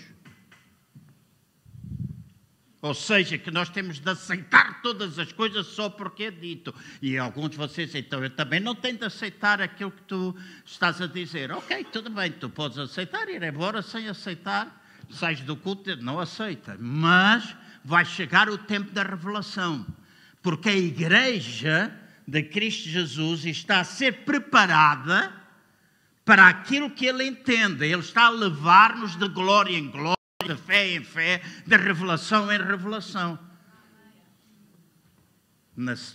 ou 2.82 2.94
seja, 2.94 3.36
que 3.36 3.50
nós 3.50 3.68
temos 3.68 4.00
de 4.00 4.10
aceitar 4.10 4.80
todas 4.80 5.18
as 5.18 5.32
coisas 5.32 5.66
só 5.66 5.90
porque 5.90 6.24
é 6.24 6.30
dito. 6.30 6.74
E 7.02 7.18
alguns 7.18 7.50
de 7.50 7.56
vocês, 7.56 7.94
então, 7.94 8.24
eu 8.24 8.30
também 8.30 8.58
não 8.58 8.74
tenho 8.74 8.96
de 8.96 9.04
aceitar 9.04 9.60
aquilo 9.60 9.90
que 9.90 10.02
tu 10.02 10.34
estás 10.64 11.00
a 11.00 11.06
dizer. 11.06 11.52
Ok, 11.52 11.84
tudo 11.92 12.08
bem, 12.08 12.32
tu 12.32 12.48
podes 12.48 12.78
aceitar, 12.78 13.28
ir 13.28 13.42
embora 13.42 13.82
sem 13.82 14.08
aceitar, 14.08 14.82
sais 15.10 15.40
do 15.40 15.56
culto, 15.56 15.94
não 15.96 16.18
aceita. 16.18 16.76
Mas 16.80 17.54
vai 17.84 18.04
chegar 18.04 18.48
o 18.48 18.56
tempo 18.56 18.90
da 18.92 19.02
revelação. 19.02 19.86
Porque 20.42 20.70
a 20.70 20.76
igreja 20.76 21.94
de 22.26 22.42
Cristo 22.44 22.88
Jesus 22.88 23.44
está 23.44 23.80
a 23.80 23.84
ser 23.84 24.24
preparada 24.24 25.34
para 26.24 26.48
aquilo 26.48 26.88
que 26.88 27.04
ele 27.04 27.26
entende. 27.26 27.84
Ele 27.84 28.00
está 28.00 28.26
a 28.26 28.30
levar-nos 28.30 29.16
de 29.16 29.28
glória 29.28 29.76
em 29.76 29.90
glória 29.90 30.19
de 30.46 30.56
fé 30.56 30.94
em 30.94 31.04
fé, 31.04 31.42
de 31.66 31.76
revelação 31.76 32.50
em 32.52 32.58
revelação. 32.58 33.38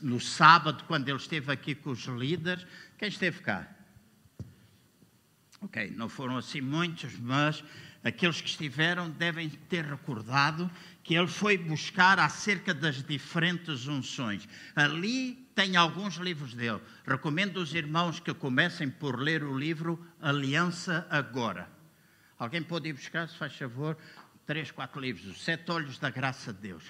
No 0.02 0.20
sábado, 0.20 0.84
quando 0.88 1.10
ele 1.10 1.18
esteve 1.18 1.52
aqui 1.52 1.74
com 1.74 1.92
os 1.92 2.06
líderes, 2.06 2.66
quem 2.98 3.10
esteve 3.10 3.40
cá? 3.42 3.68
Ok, 5.62 5.92
não 5.96 6.08
foram 6.08 6.38
assim 6.38 6.62
muitos, 6.62 7.18
mas 7.18 7.64
aqueles 8.04 8.40
que 8.40 8.48
estiveram 8.48 9.10
devem 9.10 9.50
ter 9.50 9.84
recordado 9.84 10.70
que 11.04 11.16
ele 11.16 11.28
foi 11.28 11.58
buscar 11.58 12.20
acerca 12.20 12.74
das 12.74 13.02
diferentes 13.02 13.88
unções. 13.88 14.48
Ali 14.76 15.34
tem 15.56 15.76
alguns 15.76 16.16
livros 16.16 16.54
dele. 16.54 16.82
Recomendo 17.08 17.58
os 17.58 17.74
irmãos 17.74 18.20
que 18.20 18.34
comecem 18.34 18.90
por 18.90 19.20
ler 19.20 19.44
o 19.44 19.58
livro 19.58 20.06
Aliança 20.22 21.08
Agora. 21.10 21.75
Alguém 22.38 22.62
pode 22.62 22.90
ir 22.90 22.94
buscar, 22.94 23.28
se 23.30 23.38
faz 23.38 23.56
favor, 23.56 23.98
três, 24.46 24.72
quatro 24.72 25.00
livros, 25.00 25.26
Os 25.26 25.44
Sete 25.44 25.72
Olhos 25.72 25.98
da 25.98 26.10
Graça 26.10 26.54
de 26.54 26.60
Deus. 26.60 26.84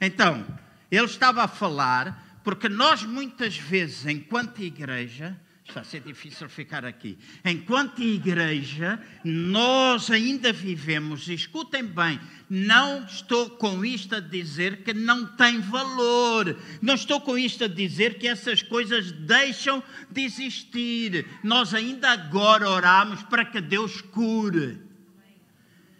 Então, 0.00 0.46
ele 0.90 1.06
estava 1.06 1.42
a 1.42 1.48
falar, 1.48 2.40
porque 2.44 2.68
nós 2.68 3.02
muitas 3.02 3.56
vezes, 3.56 4.06
enquanto 4.06 4.62
igreja, 4.62 5.38
Está 5.66 5.80
a 5.80 5.84
ser 5.84 6.00
difícil 6.00 6.48
ficar 6.48 6.84
aqui. 6.84 7.18
Enquanto 7.44 8.02
igreja, 8.02 9.00
nós 9.24 10.10
ainda 10.10 10.52
vivemos, 10.52 11.26
escutem 11.26 11.82
bem, 11.82 12.20
não 12.50 13.04
estou 13.04 13.48
com 13.50 13.82
isto 13.82 14.14
a 14.14 14.20
dizer 14.20 14.82
que 14.84 14.92
não 14.92 15.26
tem 15.26 15.60
valor, 15.60 16.56
não 16.82 16.94
estou 16.94 17.18
com 17.20 17.36
isto 17.36 17.64
a 17.64 17.68
dizer 17.68 18.18
que 18.18 18.28
essas 18.28 18.62
coisas 18.62 19.10
deixam 19.10 19.82
de 20.10 20.22
existir. 20.22 21.26
Nós 21.42 21.72
ainda 21.72 22.10
agora 22.10 22.68
oramos 22.68 23.22
para 23.22 23.44
que 23.44 23.60
Deus 23.60 24.02
cure. 24.02 24.78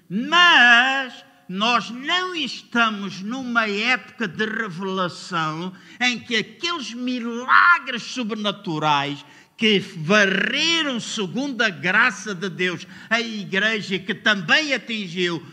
Mas 0.08 1.24
nós 1.48 1.90
não 1.90 2.34
estamos 2.34 3.20
numa 3.20 3.68
época 3.68 4.26
de 4.26 4.44
revelação 4.44 5.72
em 6.00 6.18
que 6.18 6.36
aqueles 6.36 6.92
milagres 6.94 8.02
sobrenaturais 8.02 9.24
que 9.56 9.78
varreram, 9.78 10.98
segundo 10.98 11.62
a 11.62 11.70
graça 11.70 12.34
de 12.34 12.48
Deus, 12.48 12.86
a 13.08 13.20
igreja 13.20 13.98
que 13.98 14.14
também 14.14 14.74
atingiu 14.74 15.44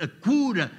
a 0.00 0.08
cura, 0.08 0.70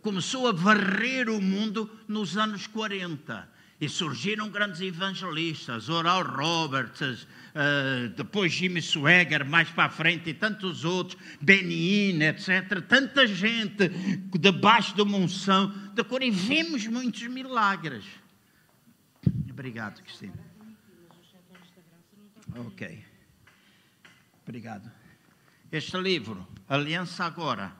começou 0.00 0.48
a 0.48 0.52
varrer 0.52 1.28
o 1.28 1.40
mundo 1.40 1.90
nos 2.08 2.36
anos 2.36 2.66
40. 2.66 3.50
E 3.80 3.88
surgiram 3.88 4.48
grandes 4.48 4.80
evangelistas, 4.80 5.88
Oral 5.88 6.22
Roberts, 6.22 7.26
uh, 7.52 8.08
depois 8.16 8.52
Jimmy 8.52 8.80
Swagger, 8.80 9.44
mais 9.44 9.70
para 9.70 9.86
a 9.86 9.90
frente, 9.90 10.30
e 10.30 10.34
tantos 10.34 10.84
outros, 10.84 11.20
Benin, 11.40 12.22
etc. 12.22 12.80
Tanta 12.88 13.26
gente 13.26 13.88
debaixo 14.38 14.96
da 14.96 15.02
unção 15.02 15.74
da 15.94 16.04
e 16.24 16.30
vimos 16.30 16.86
muitos 16.86 17.26
milagres. 17.26 18.04
Obrigado, 19.50 20.00
Cristina. 20.00 20.51
Ok. 22.54 23.04
Obrigado. 24.42 24.90
Este 25.70 25.96
livro, 25.96 26.46
Aliança 26.68 27.24
Agora, 27.24 27.74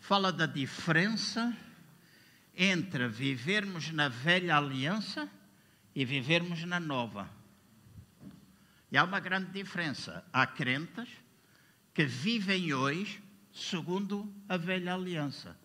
fala 0.00 0.32
da 0.32 0.46
diferença 0.46 1.56
entre 2.56 3.06
vivermos 3.06 3.92
na 3.92 4.08
velha 4.08 4.56
aliança 4.56 5.30
e 5.94 6.04
vivermos 6.04 6.64
na 6.64 6.80
nova. 6.80 7.30
E 8.90 8.96
há 8.96 9.04
uma 9.04 9.20
grande 9.20 9.52
diferença. 9.52 10.24
Há 10.32 10.44
crentes 10.44 11.08
que 11.94 12.04
vivem 12.04 12.74
hoje 12.74 13.22
segundo 13.52 14.32
a 14.48 14.56
velha 14.56 14.94
aliança. 14.94 15.56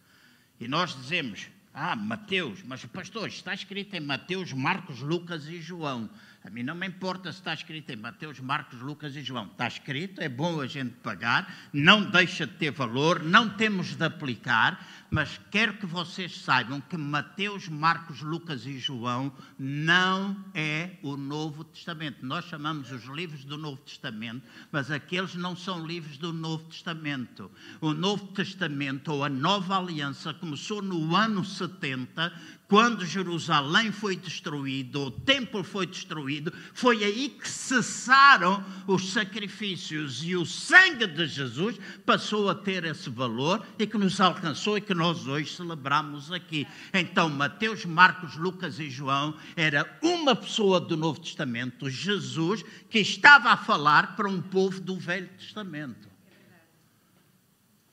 E 0.59 0.68
nós 0.68 0.95
dizemos, 0.95 1.47
ah, 1.74 1.95
Mateus, 1.95 2.62
mas 2.64 2.86
pastor, 2.86 3.28
está 3.28 3.53
escrito 3.53 3.95
em 3.95 4.01
Mateus, 4.01 4.53
Marcos, 4.53 4.99
Lucas 4.99 5.47
e 5.47 5.59
João. 5.59 6.07
A 6.44 6.50
mim 6.50 6.64
não 6.64 6.74
me 6.74 6.88
importa 6.88 7.32
se 7.32 7.38
está 7.38 7.54
escrito 7.54 7.92
em 7.92 7.96
Mateus, 7.96 8.39
Marcos, 8.39 8.82
Lucas 8.82 9.16
e 9.16 9.22
João. 9.22 9.46
Está 9.46 9.68
escrito, 9.68 10.22
é 10.22 10.28
bom 10.28 10.60
a 10.60 10.66
gente 10.66 10.96
pagar, 10.96 11.70
não 11.72 12.10
deixa 12.10 12.48
de 12.48 12.54
ter 12.54 12.72
valor, 12.72 13.22
não 13.22 13.48
temos 13.48 13.96
de 13.96 14.04
aplicar, 14.04 14.84
mas 15.12 15.39
quero 15.52 15.76
que 15.76 15.86
vocês 15.86 16.39
saibam 16.39 16.82
que 16.82 16.98
Mateus, 16.98 17.68
Marcos, 17.68 18.22
Lucas 18.22 18.66
e 18.66 18.80
João 18.80 19.32
não 19.60 20.36
é 20.56 20.98
o 21.04 21.16
Novo 21.16 21.64
Testamento. 21.64 22.26
Nós 22.26 22.46
chamamos 22.46 22.92
os 22.92 23.04
livros 23.06 23.46
do 23.46 23.56
Novo 23.56 23.78
Testamento, 23.82 24.42
mas 24.72 24.89
aqueles 24.89 25.36
não 25.36 25.56
são 25.56 25.86
livros 25.86 26.18
do 26.18 26.34
Novo 26.34 26.64
Testamento. 26.64 27.52
O 27.80 27.94
Novo 27.94 28.28
Testamento 28.28 29.14
ou 29.14 29.24
a 29.24 29.30
Nova 29.30 29.78
Aliança 29.78 30.34
começou 30.34 30.82
no 30.82 31.16
ano 31.16 31.46
70, 31.46 32.34
quando 32.72 33.05
Jerusalém 33.05 33.91
foi 33.91 34.15
destruído, 34.15 35.07
o 35.07 35.11
templo 35.11 35.61
foi 35.61 35.86
destruído, 35.86 36.53
foi 36.74 37.03
aí 37.03 37.28
que 37.28 37.49
cessaram 37.49 38.63
os 38.88 39.11
sacrifícios 39.11 40.24
e 40.24 40.38
o 40.38 40.45
sangue 40.45 41.05
de 41.05 41.28
Jesus 41.28 41.78
passou 42.05 42.49
a 42.49 42.55
ter 42.55 42.86
esse 42.86 43.09
valor 43.09 43.61
e 43.78 43.86
que 43.86 43.97
nos 43.97 44.22
alcançou 44.22 44.78
e 44.78 44.82
que 44.82 44.93
nós 44.93 45.28
hoje 45.28 45.53
celebramos 45.53 46.32
aqui. 46.32 46.65
Então, 46.93 47.28
Mateus, 47.28 47.84
Marcos, 47.84 48.38
Lucas 48.38 48.80
e 48.80 48.89
João 48.89 49.36
era 49.57 49.99
uma 50.01 50.34
pessoa 50.34 50.80
do 50.80 50.95
Novo 50.95 51.19
Testamento, 51.19 51.89
Jesus, 51.89 52.63
que 52.89 52.99
estava 52.99 53.49
a 53.49 53.57
falar 53.57 54.15
para 54.15 54.30
um 54.30 54.41
povo 54.41 54.80
do 54.80 54.95
Velho 54.95 55.28
Testamento. 55.38 56.07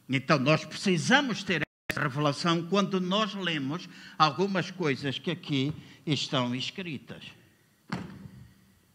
Então, 0.08 0.38
nós 0.38 0.64
precisamos 0.64 1.42
ter 1.42 1.67
revelação 1.96 2.62
quando 2.66 3.00
nós 3.00 3.34
lemos 3.34 3.88
algumas 4.18 4.70
coisas 4.70 5.18
que 5.18 5.30
aqui 5.30 5.72
estão 6.06 6.54
escritas. 6.54 7.22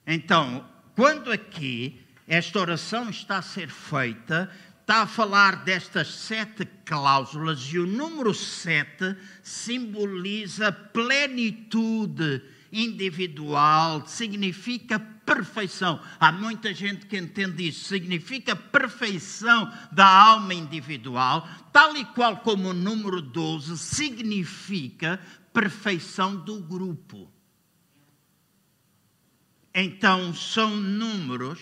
Então, 0.06 0.64
quando 0.96 1.32
aqui 1.32 2.00
esta 2.28 2.60
oração 2.60 3.10
está 3.10 3.40
a 3.40 3.42
ser 3.42 3.68
feita, 3.70 4.50
está 4.82 5.02
a 5.02 5.08
falar 5.08 5.64
destas 5.64 6.08
sete 6.10 6.66
cláusulas 6.86 7.62
e 7.62 7.80
o 7.80 7.88
número 7.88 8.34
sete 8.34 9.16
simboliza 9.42 10.72
plenitude 10.72 12.44
individual, 12.74 14.06
significa 14.08 15.00
perfeição. 15.00 16.02
Há 16.20 16.32
muita 16.32 16.74
gente 16.74 17.06
que 17.06 17.18
entende 17.18 17.68
isso, 17.68 17.86
significa 17.86 18.56
perfeição 18.56 19.72
da 19.92 20.06
alma 20.06 20.54
individual, 20.54 21.48
tal 21.72 21.96
e 21.96 22.04
qual 22.04 22.38
como 22.38 22.70
o 22.70 22.74
número 22.74 23.22
12 23.22 23.78
significa 23.78 25.20
perfeição 25.54 26.36
do 26.36 26.60
grupo. 26.60 27.32
Então, 29.74 30.34
são 30.34 30.76
números 30.76 31.60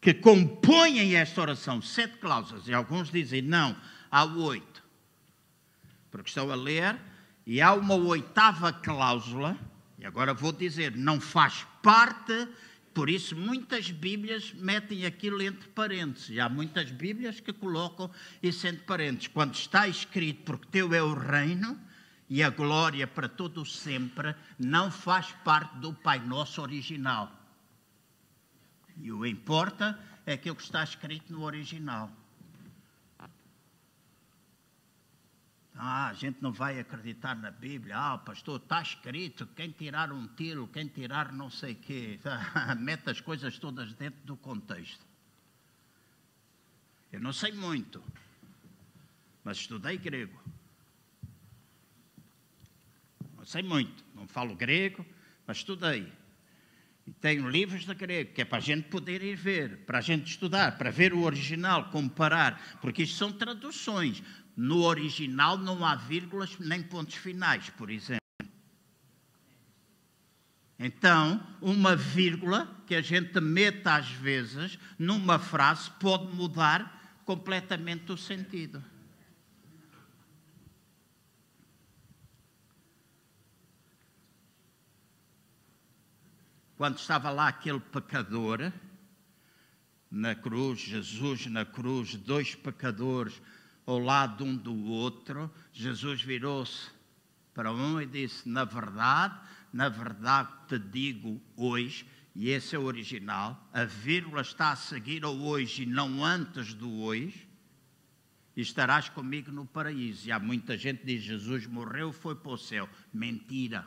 que 0.00 0.12
compõem 0.14 1.16
esta 1.16 1.40
oração, 1.40 1.80
sete 1.80 2.18
cláusulas, 2.18 2.68
e 2.68 2.74
alguns 2.74 3.10
dizem 3.10 3.42
não, 3.42 3.76
há 4.10 4.24
oito. 4.24 4.84
Porque 6.10 6.28
estou 6.28 6.52
a 6.52 6.54
ler, 6.54 6.98
e 7.46 7.62
há 7.62 7.72
uma 7.72 7.94
oitava 7.94 8.72
cláusula, 8.72 9.56
e 9.98 10.04
agora 10.04 10.34
vou 10.34 10.52
dizer, 10.52 10.96
não 10.96 11.20
faz 11.20 11.64
parte, 11.80 12.48
por 12.92 13.08
isso 13.08 13.36
muitas 13.36 13.90
Bíblias 13.90 14.52
metem 14.54 15.06
aquilo 15.06 15.40
entre 15.40 15.68
parênteses. 15.68 16.38
Há 16.38 16.48
muitas 16.48 16.90
Bíblias 16.90 17.38
que 17.38 17.52
colocam 17.52 18.10
isso 18.42 18.66
entre 18.66 18.82
parênteses. 18.82 19.28
Quando 19.28 19.54
está 19.54 19.86
escrito, 19.86 20.42
porque 20.44 20.66
teu 20.70 20.92
é 20.92 21.02
o 21.02 21.14
reino 21.14 21.78
e 22.28 22.42
a 22.42 22.50
glória 22.50 23.06
para 23.06 23.28
todo 23.28 23.62
o 23.62 23.66
sempre, 23.66 24.34
não 24.58 24.90
faz 24.90 25.30
parte 25.44 25.76
do 25.76 25.94
Pai 25.94 26.18
Nosso 26.18 26.60
original. 26.60 27.30
E 29.00 29.12
o 29.12 29.24
importa 29.24 29.98
é 30.24 30.32
aquilo 30.32 30.56
que 30.56 30.62
está 30.62 30.82
escrito 30.82 31.32
no 31.32 31.42
original. 31.42 32.10
Ah, 35.78 36.05
a 36.05 36.05
gente 36.16 36.42
não 36.42 36.52
vai 36.52 36.80
acreditar 36.80 37.36
na 37.36 37.50
Bíblia. 37.50 37.96
Ah, 37.96 38.18
pastor, 38.18 38.60
está 38.60 38.82
escrito: 38.82 39.46
quem 39.54 39.70
tirar 39.70 40.10
um 40.10 40.26
tiro, 40.26 40.66
quem 40.68 40.88
tirar 40.88 41.32
não 41.32 41.48
sei 41.48 41.74
o 41.74 41.76
quê. 41.76 42.18
Mete 42.78 43.10
as 43.10 43.20
coisas 43.20 43.58
todas 43.58 43.92
dentro 43.94 44.20
do 44.24 44.36
contexto. 44.36 45.06
Eu 47.12 47.20
não 47.20 47.32
sei 47.32 47.52
muito, 47.52 48.02
mas 49.44 49.58
estudei 49.58 49.96
grego. 49.96 50.38
Não 53.36 53.44
sei 53.44 53.62
muito, 53.62 54.04
não 54.14 54.26
falo 54.26 54.56
grego, 54.56 55.06
mas 55.46 55.58
estudei. 55.58 56.12
E 57.06 57.12
tenho 57.12 57.48
livros 57.48 57.86
de 57.86 57.94
grego, 57.94 58.32
que 58.32 58.42
é 58.42 58.44
para 58.44 58.58
a 58.58 58.60
gente 58.60 58.88
poder 58.88 59.22
ir 59.22 59.36
ver, 59.36 59.78
para 59.86 59.98
a 59.98 60.00
gente 60.00 60.28
estudar, 60.28 60.76
para 60.76 60.90
ver 60.90 61.14
o 61.14 61.22
original, 61.22 61.90
comparar, 61.90 62.78
porque 62.80 63.04
isto 63.04 63.16
são 63.16 63.32
traduções. 63.32 64.22
No 64.56 64.84
original 64.84 65.58
não 65.58 65.84
há 65.84 65.94
vírgulas 65.94 66.58
nem 66.58 66.82
pontos 66.82 67.16
finais, 67.16 67.68
por 67.70 67.90
exemplo. 67.90 68.20
Então, 70.78 71.46
uma 71.60 71.94
vírgula 71.94 72.66
que 72.86 72.94
a 72.94 73.02
gente 73.02 73.38
meta 73.40 73.94
às 73.94 74.08
vezes 74.08 74.78
numa 74.98 75.38
frase 75.38 75.90
pode 76.00 76.34
mudar 76.34 77.20
completamente 77.24 78.12
o 78.12 78.16
sentido. 78.16 78.82
Quando 86.76 86.98
estava 86.98 87.30
lá 87.30 87.48
aquele 87.48 87.80
pecador 87.80 88.70
na 90.10 90.34
cruz, 90.34 90.80
Jesus 90.80 91.46
na 91.46 91.64
cruz, 91.64 92.14
dois 92.16 92.54
pecadores 92.54 93.40
ao 93.86 94.00
lado 94.00 94.44
um 94.44 94.56
do 94.56 94.74
outro, 94.86 95.50
Jesus 95.72 96.20
virou-se 96.20 96.90
para 97.54 97.72
um 97.72 98.00
e 98.00 98.06
disse: 98.06 98.48
Na 98.48 98.64
verdade, 98.64 99.38
na 99.72 99.88
verdade 99.88 100.50
te 100.68 100.78
digo 100.78 101.40
hoje, 101.56 102.04
e 102.34 102.50
esse 102.50 102.74
é 102.74 102.78
o 102.78 102.84
original, 102.84 103.68
a 103.72 103.84
vírgula 103.84 104.42
está 104.42 104.72
a 104.72 104.76
seguir 104.76 105.24
ao 105.24 105.34
hoje 105.34 105.84
e 105.84 105.86
não 105.86 106.22
antes 106.24 106.74
do 106.74 107.00
hoje, 107.00 107.48
e 108.56 108.60
estarás 108.60 109.08
comigo 109.08 109.52
no 109.52 109.64
paraíso. 109.64 110.28
E 110.28 110.32
há 110.32 110.38
muita 110.38 110.76
gente 110.76 111.00
que 111.00 111.06
diz: 111.06 111.22
Jesus 111.22 111.66
morreu, 111.66 112.12
foi 112.12 112.34
para 112.34 112.52
o 112.52 112.58
céu. 112.58 112.88
Mentira. 113.12 113.86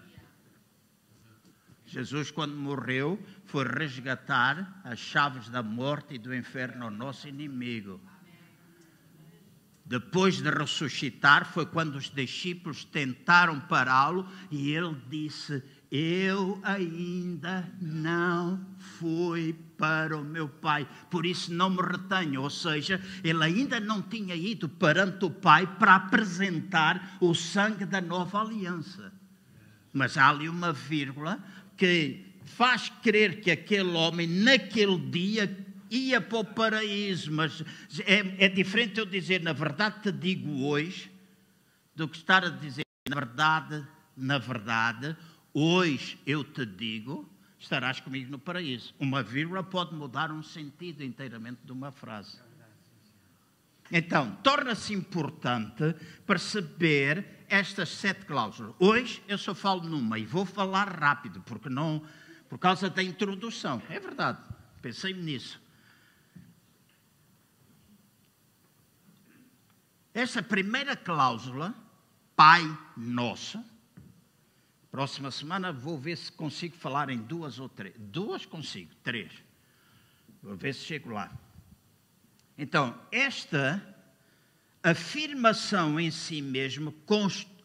Jesus, 1.85 2.29
quando 2.29 2.55
morreu, 2.55 3.19
foi 3.45 3.65
resgatar 3.65 4.79
as 4.83 4.99
chaves 4.99 5.49
da 5.49 5.63
morte 5.63 6.13
e 6.13 6.19
do 6.19 6.33
inferno 6.33 6.85
ao 6.85 6.91
nosso 6.91 7.27
inimigo. 7.27 7.99
Depois 9.89 10.39
de 10.39 10.51
ressuscitar, 10.51 11.51
foi 11.51 11.65
quando 11.65 11.95
os 11.95 12.11
discípulos 12.11 12.85
tentaram 12.85 13.59
pará-lo 13.59 14.23
e 14.51 14.71
ele 14.71 14.95
disse: 15.09 15.63
Eu 15.89 16.59
ainda 16.61 17.67
não 17.81 18.63
fui 18.99 19.55
para 19.79 20.15
o 20.15 20.23
meu 20.23 20.47
Pai, 20.47 20.87
por 21.09 21.25
isso 21.25 21.51
não 21.51 21.71
me 21.71 21.81
retenho. 21.81 22.43
Ou 22.43 22.51
seja, 22.51 23.01
ele 23.23 23.43
ainda 23.43 23.79
não 23.79 23.99
tinha 23.99 24.35
ido 24.35 24.69
perante 24.69 25.25
o 25.25 25.31
Pai 25.31 25.65
para 25.65 25.95
apresentar 25.95 27.17
o 27.19 27.33
sangue 27.33 27.85
da 27.85 27.99
nova 27.99 28.41
aliança. 28.41 29.11
Mas 29.91 30.19
há 30.19 30.29
ali 30.29 30.47
uma 30.47 30.71
vírgula 30.71 31.43
que 31.75 32.27
faz 32.45 32.89
crer 33.01 33.41
que 33.41 33.49
aquele 33.49 33.93
homem, 33.93 34.27
naquele 34.27 34.99
dia, 34.99 35.47
ia 35.89 36.21
para 36.21 36.37
o 36.39 36.45
paraíso, 36.45 37.31
mas 37.31 37.63
é, 38.05 38.45
é 38.45 38.49
diferente 38.49 38.99
eu 38.99 39.05
dizer, 39.05 39.41
na 39.41 39.53
verdade 39.53 40.01
te 40.03 40.11
digo 40.11 40.65
hoje, 40.65 41.11
do 41.95 42.07
que 42.07 42.17
estar 42.17 42.45
a 42.45 42.49
dizer, 42.49 42.85
na 43.07 43.15
verdade, 43.15 43.85
na 44.15 44.37
verdade, 44.37 45.15
hoje 45.53 46.19
eu 46.25 46.43
te 46.43 46.65
digo, 46.65 47.29
estarás 47.57 47.99
comigo 47.99 48.31
no 48.31 48.39
paraíso. 48.39 48.93
Uma 48.99 49.21
vírgula 49.21 49.63
pode 49.63 49.93
mudar 49.93 50.31
um 50.31 50.43
sentido 50.43 51.03
inteiramente 51.03 51.59
de 51.63 51.71
uma 51.71 51.91
frase. 51.91 52.39
Então, 53.91 54.37
torna-se 54.43 54.93
importante 54.93 55.95
perceber 56.25 57.45
estas 57.49 57.89
sete 57.89 58.25
cláusulas. 58.25 58.75
Hoje 58.79 59.23
eu 59.27 59.37
só 59.37 59.55
falo 59.55 59.83
numa 59.83 60.19
e 60.19 60.25
vou 60.25 60.45
falar 60.45 60.87
rápido, 60.87 61.41
porque 61.41 61.69
não, 61.69 62.03
por 62.47 62.59
causa 62.59 62.89
da 62.89 63.01
introdução. 63.01 63.81
É 63.89 63.99
verdade, 63.99 64.39
pensei 64.81 65.13
nisso. 65.13 65.59
Essa 70.19 70.43
primeira 70.43 70.97
cláusula, 70.97 71.73
Pai 72.35 72.61
Nosso, 72.97 73.63
próxima 74.91 75.31
semana 75.31 75.71
vou 75.71 75.97
ver 75.97 76.17
se 76.17 76.29
consigo 76.29 76.75
falar 76.75 77.09
em 77.09 77.19
duas 77.19 77.57
ou 77.57 77.69
três. 77.69 77.95
Duas 77.97 78.45
consigo, 78.45 78.93
três. 79.01 79.31
Vou 80.43 80.57
ver 80.57 80.73
se 80.73 80.81
chego 80.81 81.11
lá. 81.11 81.31
Então, 82.57 82.99
esta 83.09 83.81
afirmação 84.83 85.97
em 85.97 86.11
si 86.11 86.41
mesmo 86.41 86.91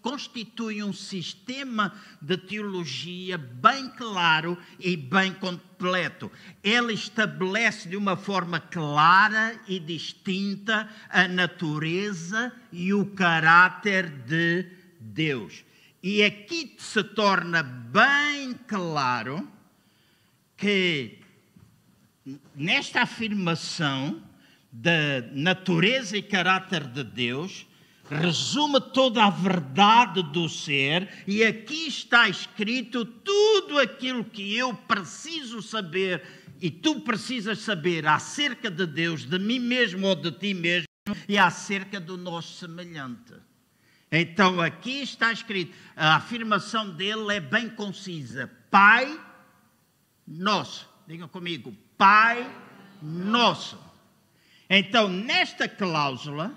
constitui 0.05 0.83
um 0.83 0.93
sistema 0.93 1.95
de 2.21 2.37
teologia 2.37 3.39
bem 3.39 3.89
claro 3.89 4.59
e 4.79 4.99
bem 4.99 5.33
completo. 5.33 6.31
Ele 6.63 6.93
estabelece 6.93 7.89
de 7.89 7.97
uma 7.97 8.15
forma 8.15 8.61
clara 8.61 9.59
e 9.67 9.81
distinta 9.81 10.91
a 11.09 11.27
natureza 11.27 12.53
e 12.71 12.93
o 12.93 13.07
caráter 13.07 14.11
de 14.11 14.67
Deus. 15.01 15.65
E 16.03 16.23
aqui 16.23 16.77
se 16.79 17.03
torna 17.03 17.63
bem 17.63 18.53
claro 18.69 19.51
que 20.55 21.19
nesta 22.55 23.01
afirmação 23.05 24.23
da 24.71 25.23
natureza 25.33 26.15
e 26.15 26.23
caráter 26.23 26.85
de 26.89 27.03
Deus, 27.03 27.67
resume 28.11 28.81
toda 28.81 29.25
a 29.25 29.31
verdade 29.31 30.23
do 30.23 30.49
ser, 30.49 31.09
e 31.27 31.43
aqui 31.43 31.89
está 31.89 32.29
escrito 32.29 33.05
tudo 33.05 33.79
aquilo 33.79 34.25
que 34.25 34.57
eu 34.57 34.75
preciso 34.75 35.63
saber 35.63 36.23
e 36.61 36.71
tu 36.71 37.01
precisas 37.01 37.59
saber 37.61 38.07
acerca 38.07 38.71
de 38.71 38.87
Deus, 38.87 39.25
de 39.25 39.39
mim 39.39 39.59
mesmo 39.59 40.07
ou 40.07 40.15
de 40.15 40.31
ti 40.33 40.55
mesmo, 40.55 40.87
e 41.29 41.37
acerca 41.37 42.01
do 42.01 42.17
nosso 42.17 42.55
semelhante. 42.59 43.35
Então 44.11 44.61
aqui 44.61 45.03
está 45.03 45.33
escrito, 45.33 45.75
a 45.97 46.17
afirmação 46.17 46.91
dele 46.91 47.35
é 47.35 47.41
bem 47.41 47.69
concisa: 47.69 48.51
Pai 48.71 49.21
nosso. 50.27 50.89
Diga 51.07 51.29
comigo, 51.29 51.75
Pai 51.99 52.51
nosso. 53.03 53.79
Então, 54.71 55.09
nesta 55.09 55.69
cláusula, 55.69 56.55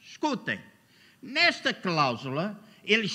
escutem, 0.00 0.58
Nesta 1.22 1.72
cláusula, 1.72 2.60
ele 2.82 3.06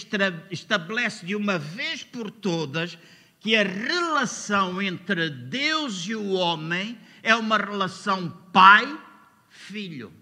estabelece 0.50 1.26
de 1.26 1.36
uma 1.36 1.60
vez 1.60 2.04
por 2.04 2.32
todas 2.32 2.98
que 3.42 3.54
a 3.54 3.64
relação 3.64 4.82
entre 4.82 5.30
Deus 5.30 6.08
e 6.08 6.16
o 6.16 6.32
homem 6.32 6.98
é 7.22 7.36
uma 7.36 7.58
relação 7.58 8.30
pai-filho. 8.54 10.14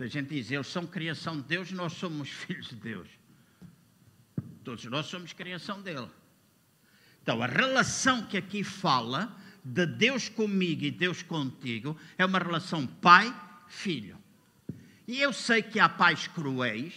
A 0.00 0.06
gente 0.06 0.30
diz, 0.30 0.50
eles 0.50 0.66
são 0.66 0.86
criação 0.86 1.36
de 1.36 1.42
Deus, 1.42 1.70
nós 1.70 1.92
somos 1.92 2.28
filhos 2.32 2.68
de 2.68 2.76
Deus. 2.76 3.08
Todos 4.64 4.84
nós 4.86 5.06
somos 5.06 5.32
criação 5.34 5.80
dele. 5.82 6.08
Então, 7.22 7.42
a 7.42 7.46
relação 7.46 8.26
que 8.26 8.36
aqui 8.36 8.64
fala 8.64 9.34
de 9.64 9.86
Deus 9.86 10.28
comigo 10.28 10.84
e 10.84 10.90
Deus 10.90 11.22
contigo 11.22 11.96
é 12.18 12.26
uma 12.26 12.38
relação 12.38 12.86
pai-filho. 12.86 14.18
E 15.08 15.20
eu 15.20 15.32
sei 15.32 15.62
que 15.62 15.80
há 15.80 15.88
pais 15.88 16.26
cruéis 16.26 16.92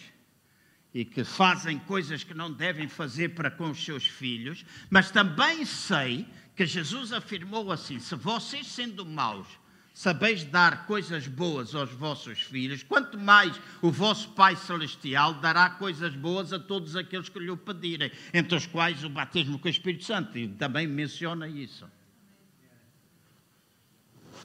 e 0.94 1.06
que 1.06 1.24
fazem 1.24 1.80
coisas 1.80 2.24
que 2.24 2.34
não 2.34 2.52
devem 2.52 2.88
fazer 2.88 3.30
para 3.30 3.52
com 3.52 3.70
os 3.70 3.84
seus 3.84 4.06
filhos, 4.06 4.66
mas 4.90 5.12
também 5.12 5.64
sei 5.66 6.28
que 6.56 6.66
Jesus 6.66 7.14
afirmou 7.14 7.72
assim: 7.72 8.00
se 8.00 8.16
vocês 8.16 8.68
sendo 8.68 9.06
maus 9.06 9.48
sabeis 9.94 10.44
dar 10.44 10.86
coisas 10.86 11.28
boas 11.28 11.74
aos 11.74 11.90
vossos 11.92 12.40
filhos, 12.42 12.84
quanto 12.84 13.18
mais 13.18 13.60
o 13.82 13.90
vosso 13.90 14.30
Pai 14.30 14.56
Celestial 14.56 15.34
dará 15.36 15.72
coisas 15.72 16.16
boas 16.16 16.54
a 16.54 16.60
todos 16.60 16.96
aqueles 16.96 17.30
que 17.30 17.40
lhe 17.40 17.50
o 17.50 17.58
pedirem, 17.58 18.12
entre 18.32 18.56
os 18.56 18.68
quais 18.68 19.04
o 19.04 19.10
batismo 19.10 19.58
com 19.58 19.68
o 19.68 19.72
Espírito 19.72 20.04
Santo, 20.04 20.38
e 20.38 20.48
também 20.50 20.86
menciona 20.86 21.48
isso. 21.48 21.90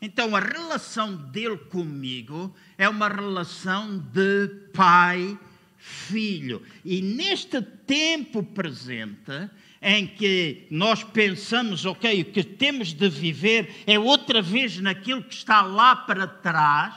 Então 0.04 0.34
a 0.34 0.40
relação 0.40 1.14
dele 1.14 1.56
comigo 1.56 2.52
é 2.76 2.88
uma 2.88 3.06
relação 3.06 3.98
de 4.12 4.48
pai 4.74 5.38
filho. 5.78 6.60
E 6.84 7.00
neste 7.00 7.62
tempo 7.62 8.42
presente, 8.42 9.48
em 9.80 10.06
que 10.06 10.66
nós 10.70 11.04
pensamos, 11.04 11.86
ok, 11.86 12.20
o 12.20 12.24
que 12.26 12.42
temos 12.42 12.92
de 12.92 13.08
viver 13.08 13.82
é 13.86 13.96
outra 13.96 14.42
vez 14.42 14.78
naquilo 14.78 15.22
que 15.22 15.34
está 15.34 15.62
lá 15.62 15.94
para 15.94 16.26
trás, 16.26 16.94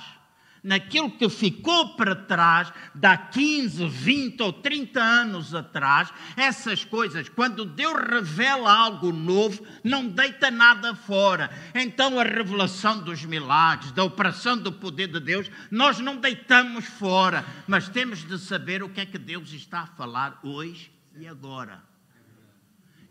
naquilo 0.66 1.12
que 1.12 1.30
ficou 1.30 1.96
para 1.96 2.16
trás, 2.16 2.74
da 2.96 3.16
15, 3.16 3.88
20 3.88 4.42
ou 4.42 4.52
30 4.52 5.00
anos 5.00 5.54
atrás, 5.54 6.12
essas 6.36 6.84
coisas, 6.84 7.30
quando 7.30 7.64
Deus 7.64 7.94
revela 7.94 8.74
algo 8.74 9.14
novo, 9.14 9.64
não 9.84 10.08
deita 10.08 10.50
nada 10.50 10.96
fora. 10.96 11.52
Então 11.76 12.20
a 12.20 12.24
revelação 12.24 13.00
dos 13.00 13.24
milagres, 13.24 13.92
da 13.92 14.04
operação 14.04 14.58
do 14.58 14.72
poder 14.72 15.08
de 15.08 15.20
Deus, 15.20 15.52
nós 15.70 16.00
não 16.00 16.18
deitamos 16.18 16.86
fora, 16.86 17.46
mas 17.68 17.88
temos 17.88 18.28
de 18.28 18.40
saber 18.40 18.82
o 18.82 18.90
que 18.90 19.02
é 19.02 19.06
que 19.06 19.20
Deus 19.20 19.54
está 19.54 19.82
a 19.82 19.88
falar 19.88 20.40
hoje 20.42 20.92
e 21.16 21.28
agora. 21.28 21.84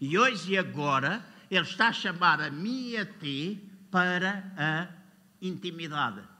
E 0.01 0.19
hoje 0.19 0.55
e 0.55 0.59
agora, 0.59 1.25
Ele 1.49 1.63
está 1.63 1.89
a 1.89 1.93
chamar 1.93 2.41
a 2.41 2.51
mim 2.51 2.89
e 2.89 2.97
a 2.97 3.07
ti 3.07 3.63
para 3.93 4.53
a 4.57 4.89
intimidade 5.41 6.34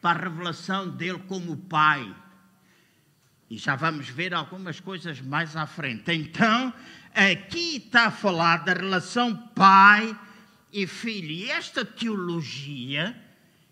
para 0.00 0.20
a 0.20 0.22
revelação 0.24 0.88
dele 0.88 1.22
como 1.26 1.56
Pai. 1.56 2.14
E 3.48 3.56
já 3.56 3.76
vamos 3.76 4.08
ver 4.08 4.34
algumas 4.34 4.80
coisas 4.80 5.20
mais 5.20 5.56
à 5.56 5.66
frente. 5.66 6.12
Então, 6.12 6.72
aqui 7.14 7.76
está 7.76 8.06
a 8.06 8.10
falar 8.10 8.64
da 8.64 8.72
relação 8.72 9.36
pai 9.54 10.18
e 10.72 10.84
filho. 10.86 11.30
E 11.30 11.50
esta 11.50 11.84
teologia, 11.84 13.16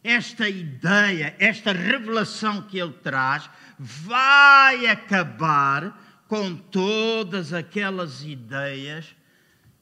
esta 0.03 0.49
ideia, 0.49 1.35
esta 1.41 1.73
revelação 1.73 2.63
que 2.63 2.79
ele 2.79 2.93
traz, 2.93 3.51
vai 3.79 4.87
acabar 4.87 6.25
com 6.29 6.55
todas 6.55 7.53
aquelas 7.53 8.23
ideias 8.23 9.15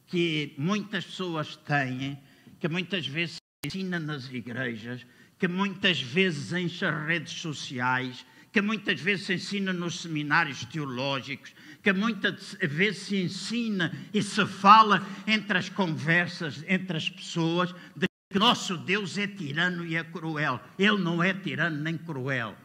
que 0.06 0.54
muitas 0.56 1.04
pessoas 1.04 1.54
têm, 1.56 2.18
que 2.58 2.68
muitas 2.68 3.06
vezes 3.06 3.36
se 3.36 3.66
ensina 3.66 4.00
nas 4.00 4.30
igrejas, 4.30 5.06
que 5.42 5.48
muitas 5.48 6.00
vezes 6.00 6.52
enche 6.52 6.84
as 6.84 7.04
redes 7.04 7.32
sociais, 7.32 8.24
que 8.52 8.62
muitas 8.62 9.00
vezes 9.00 9.26
se 9.26 9.34
ensina 9.34 9.72
nos 9.72 9.98
seminários 9.98 10.64
teológicos, 10.66 11.52
que 11.82 11.92
muitas 11.92 12.56
vezes 12.60 13.02
se 13.02 13.16
ensina 13.16 13.92
e 14.14 14.22
se 14.22 14.46
fala 14.46 15.04
entre 15.26 15.58
as 15.58 15.68
conversas, 15.68 16.64
entre 16.68 16.96
as 16.96 17.10
pessoas, 17.10 17.74
de 17.96 18.06
que 18.30 18.38
nosso 18.38 18.76
Deus 18.76 19.18
é 19.18 19.26
tirano 19.26 19.84
e 19.84 19.96
é 19.96 20.04
cruel. 20.04 20.60
Ele 20.78 20.98
não 20.98 21.20
é 21.20 21.34
tirano 21.34 21.76
nem 21.76 21.98
cruel. 21.98 22.56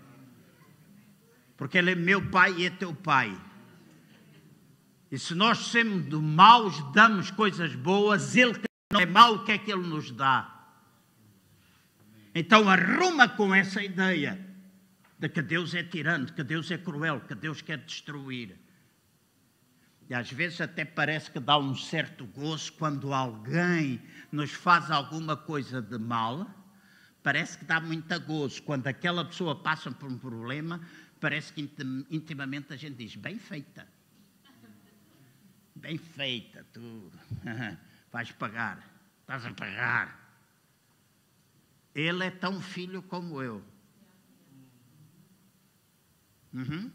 Porque 1.57 1.79
Ele 1.79 1.93
é 1.93 1.95
meu 1.95 2.29
pai 2.29 2.53
e 2.59 2.67
é 2.67 2.69
teu 2.69 2.93
pai. 2.93 3.35
E 5.11 5.17
se 5.17 5.33
nós 5.33 5.71
sendo 5.71 6.21
maus, 6.21 6.79
damos 6.93 7.31
coisas 7.31 7.73
boas, 7.73 8.35
Ele 8.35 8.53
que 8.53 8.67
não 8.93 9.01
é 9.01 9.05
mau, 9.07 9.33
o 9.33 9.43
que 9.43 9.53
é 9.53 9.57
que 9.57 9.71
Ele 9.71 9.87
nos 9.87 10.11
dá? 10.11 10.56
Então 12.39 12.69
arruma 12.69 13.27
com 13.27 13.53
essa 13.55 13.81
ideia 13.81 14.39
de 15.17 15.27
que 15.27 15.41
Deus 15.41 15.73
é 15.73 15.81
tirano, 15.81 16.31
que 16.31 16.43
Deus 16.43 16.69
é 16.69 16.77
cruel, 16.77 17.19
que 17.21 17.33
Deus 17.33 17.63
quer 17.63 17.79
destruir. 17.79 18.55
E 20.07 20.13
às 20.13 20.31
vezes 20.31 20.61
até 20.61 20.85
parece 20.85 21.31
que 21.31 21.39
dá 21.39 21.57
um 21.57 21.75
certo 21.75 22.27
gozo 22.27 22.73
quando 22.73 23.11
alguém 23.11 23.99
nos 24.31 24.51
faz 24.51 24.91
alguma 24.91 25.35
coisa 25.35 25.81
de 25.81 25.97
mal. 25.97 26.47
Parece 27.23 27.57
que 27.57 27.65
dá 27.65 27.81
muito 27.81 28.19
gozo. 28.19 28.61
Quando 28.61 28.85
aquela 28.85 29.25
pessoa 29.25 29.55
passa 29.55 29.89
por 29.89 30.07
um 30.07 30.19
problema, 30.19 30.79
parece 31.19 31.51
que 31.51 31.67
intimamente 32.11 32.71
a 32.71 32.77
gente 32.77 32.97
diz: 32.97 33.15
bem 33.15 33.39
feita. 33.39 33.87
Bem 35.73 35.97
feita, 35.97 36.63
tu 36.71 37.11
vais 38.13 38.31
pagar, 38.33 38.87
estás 39.23 39.43
a 39.43 39.53
pagar. 39.55 40.16
Ele 41.97 42.23
é 42.23 42.29
tão 42.29 42.61
filho 42.61 43.01
como 43.01 43.41
eu. 43.41 43.63
Uhum. 46.53 46.91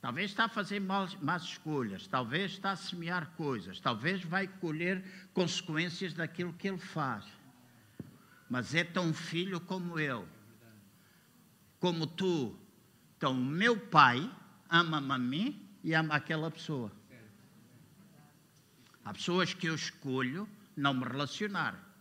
Talvez 0.00 0.30
está 0.30 0.46
a 0.46 0.48
fazer 0.48 0.80
más, 0.80 1.14
escolhas, 1.42 2.06
talvez 2.06 2.52
está 2.52 2.70
a 2.70 2.76
semear 2.76 3.32
coisas, 3.36 3.80
talvez 3.80 4.24
vai 4.24 4.46
colher 4.46 5.04
consequências 5.34 6.14
daquilo 6.14 6.54
que 6.54 6.68
ele 6.68 6.78
faz. 6.78 7.26
Mas 8.48 8.74
é 8.74 8.82
tão 8.82 9.12
filho 9.12 9.60
como 9.60 9.98
eu, 9.98 10.26
como 11.78 12.06
tu. 12.06 12.58
Então, 13.18 13.34
meu 13.34 13.78
pai 13.78 14.30
ama-me 14.70 15.12
a 15.12 15.18
mim 15.18 15.68
e 15.82 15.92
ama 15.92 16.14
aquela 16.14 16.50
pessoa. 16.50 16.90
Há 19.04 19.12
pessoas 19.12 19.52
que 19.52 19.66
eu 19.66 19.74
escolho 19.74 20.48
não 20.74 20.94
me 20.94 21.04
relacionar 21.04 21.93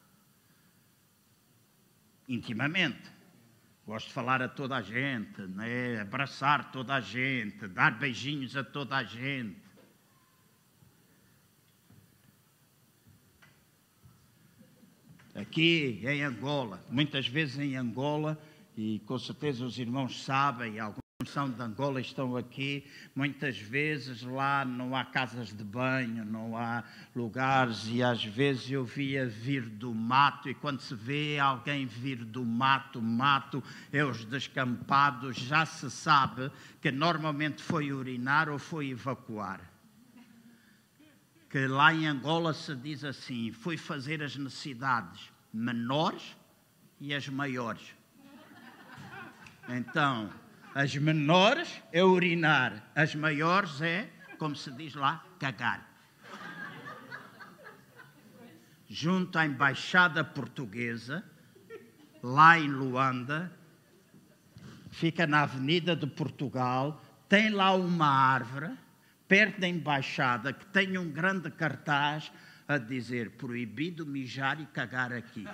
intimamente. 2.33 3.11
Gosto 3.85 4.07
de 4.07 4.13
falar 4.13 4.41
a 4.41 4.47
toda 4.47 4.77
a 4.77 4.81
gente, 4.81 5.41
né? 5.41 5.99
abraçar 6.01 6.71
toda 6.71 6.95
a 6.95 7.01
gente, 7.01 7.67
dar 7.67 7.99
beijinhos 7.99 8.55
a 8.55 8.63
toda 8.63 8.97
a 8.97 9.03
gente. 9.03 9.63
aqui 15.35 15.99
em 16.03 16.23
Angola, 16.23 16.83
muitas 16.89 17.27
vezes 17.27 17.57
em 17.57 17.75
Angola, 17.75 18.39
e 18.77 18.99
com 18.99 19.17
certeza 19.17 19.65
os 19.65 19.77
irmãos 19.79 20.23
sabem, 20.23 20.79
alguns 20.79 21.02
são 21.25 21.49
de 21.49 21.61
Angola 21.61 22.01
estão 22.01 22.35
aqui, 22.35 22.85
muitas 23.15 23.57
vezes 23.57 24.21
lá 24.21 24.63
não 24.65 24.95
há 24.95 25.03
casas 25.03 25.53
de 25.53 25.63
banho, 25.63 26.25
não 26.25 26.57
há 26.57 26.83
lugares, 27.15 27.87
e 27.87 28.01
às 28.01 28.23
vezes 28.23 28.69
eu 28.71 28.83
via 28.83 29.27
vir 29.27 29.61
do 29.61 29.93
mato, 29.93 30.49
e 30.49 30.53
quando 30.53 30.79
se 30.79 30.95
vê 30.95 31.39
alguém 31.39 31.85
vir 31.85 32.23
do 32.23 32.45
mato, 32.45 33.01
mato 33.01 33.63
é 33.91 34.03
os 34.03 34.25
descampados, 34.25 35.37
já 35.37 35.65
se 35.65 35.89
sabe 35.89 36.51
que 36.81 36.91
normalmente 36.91 37.61
foi 37.61 37.91
urinar 37.91 38.49
ou 38.49 38.59
foi 38.59 38.89
evacuar. 38.89 39.61
Que 41.49 41.67
lá 41.67 41.93
em 41.93 42.07
Angola 42.07 42.51
se 42.53 42.75
diz 42.75 43.03
assim: 43.03 43.51
foi 43.51 43.77
fazer 43.77 44.23
as 44.23 44.35
necessidades 44.35 45.31
menores 45.53 46.35
e 46.99 47.13
as 47.13 47.29
maiores. 47.29 47.93
Então, 49.69 50.29
as 50.75 50.95
menores 50.95 51.81
é 51.91 52.03
urinar, 52.03 52.91
as 52.95 53.13
maiores 53.13 53.81
é, 53.81 54.09
como 54.39 54.55
se 54.55 54.71
diz 54.71 54.95
lá, 54.95 55.23
cagar. 55.39 55.87
Junto 58.87 59.37
à 59.37 59.45
embaixada 59.45 60.23
portuguesa, 60.23 61.23
lá 62.21 62.57
em 62.57 62.67
Luanda, 62.67 63.51
fica 64.91 65.27
na 65.27 65.43
Avenida 65.43 65.95
de 65.95 66.07
Portugal, 66.07 67.03
tem 67.29 67.49
lá 67.49 67.73
uma 67.73 68.07
árvore, 68.07 68.75
perto 69.27 69.61
da 69.61 69.67
embaixada, 69.67 70.53
que 70.53 70.65
tem 70.67 70.97
um 70.97 71.09
grande 71.09 71.49
cartaz 71.51 72.31
a 72.67 72.77
dizer 72.77 73.31
proibido 73.31 74.05
mijar 74.05 74.59
e 74.59 74.65
cagar 74.65 75.11
aqui. 75.13 75.47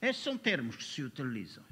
Esses 0.00 0.22
são 0.22 0.38
termos 0.38 0.76
que 0.76 0.84
se 0.84 1.02
utilizam. 1.02 1.67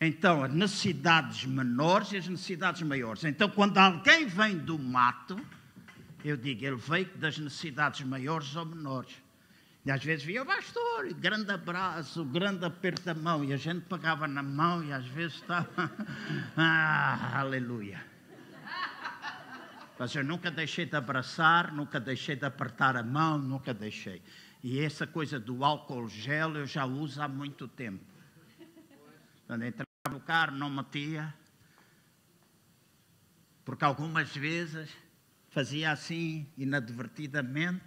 Então, 0.00 0.44
as 0.44 0.52
necessidades 0.52 1.44
menores 1.46 2.12
e 2.12 2.18
as 2.18 2.28
necessidades 2.28 2.82
maiores. 2.82 3.24
Então, 3.24 3.48
quando 3.48 3.78
alguém 3.78 4.26
vem 4.26 4.58
do 4.58 4.78
mato, 4.78 5.38
eu 6.22 6.36
digo, 6.36 6.64
ele 6.64 6.76
veio 6.76 7.10
das 7.16 7.38
necessidades 7.38 8.02
maiores 8.02 8.54
ou 8.56 8.66
menores. 8.66 9.14
E 9.86 9.90
às 9.90 10.04
vezes 10.04 10.24
via 10.24 10.42
o 10.42 10.46
pastor, 10.46 11.14
grande 11.14 11.50
abraço, 11.52 12.24
grande 12.24 12.64
aperto 12.64 13.02
da 13.02 13.14
mão, 13.14 13.44
e 13.44 13.52
a 13.52 13.56
gente 13.56 13.82
pegava 13.82 14.26
na 14.26 14.42
mão 14.42 14.84
e 14.84 14.92
às 14.92 15.06
vezes 15.06 15.36
estava. 15.36 15.90
ah, 16.56 17.38
aleluia. 17.38 18.04
Mas 19.98 20.14
eu 20.14 20.24
nunca 20.24 20.50
deixei 20.50 20.84
de 20.84 20.96
abraçar, 20.96 21.72
nunca 21.72 21.98
deixei 21.98 22.36
de 22.36 22.44
apertar 22.44 22.96
a 22.96 23.02
mão, 23.02 23.38
nunca 23.38 23.72
deixei. 23.72 24.20
E 24.62 24.80
essa 24.80 25.06
coisa 25.06 25.38
do 25.38 25.64
álcool 25.64 26.08
gel 26.08 26.56
eu 26.56 26.66
já 26.66 26.84
uso 26.84 27.22
há 27.22 27.28
muito 27.28 27.66
tempo. 27.66 28.15
Quando 29.46 29.64
entrava 29.64 29.86
no 30.10 30.20
carro, 30.20 30.56
não 30.56 30.68
metia. 30.68 31.32
Porque 33.64 33.84
algumas 33.84 34.34
vezes 34.36 34.90
fazia 35.50 35.92
assim, 35.92 36.46
inadvertidamente. 36.56 37.84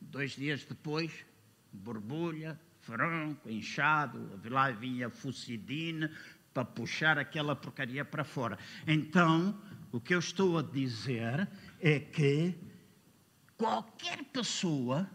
Dois 0.00 0.32
dias 0.32 0.64
depois, 0.64 1.24
borbulha, 1.72 2.60
franco, 2.80 3.48
inchado, 3.48 4.40
lá 4.44 4.70
vinha 4.70 5.08
fucidine 5.08 6.10
para 6.52 6.64
puxar 6.64 7.18
aquela 7.18 7.54
porcaria 7.54 8.04
para 8.04 8.24
fora. 8.24 8.58
Então, 8.86 9.58
o 9.92 10.00
que 10.00 10.14
eu 10.14 10.18
estou 10.18 10.58
a 10.58 10.62
dizer 10.62 11.48
é 11.78 12.00
que 12.00 12.54
qualquer 13.56 14.24
pessoa 14.24 15.08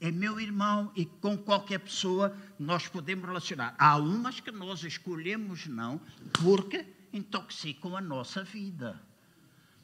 é 0.00 0.10
meu 0.10 0.40
irmão 0.40 0.92
e 0.94 1.04
com 1.04 1.36
qualquer 1.36 1.80
pessoa 1.80 2.36
nós 2.58 2.86
podemos 2.86 3.24
relacionar. 3.24 3.74
Há 3.78 3.96
umas 3.96 4.40
que 4.40 4.50
nós 4.50 4.82
escolhemos 4.84 5.66
não, 5.66 6.00
porque 6.42 6.86
intoxicam 7.12 7.96
a 7.96 8.00
nossa 8.00 8.44
vida. 8.44 9.00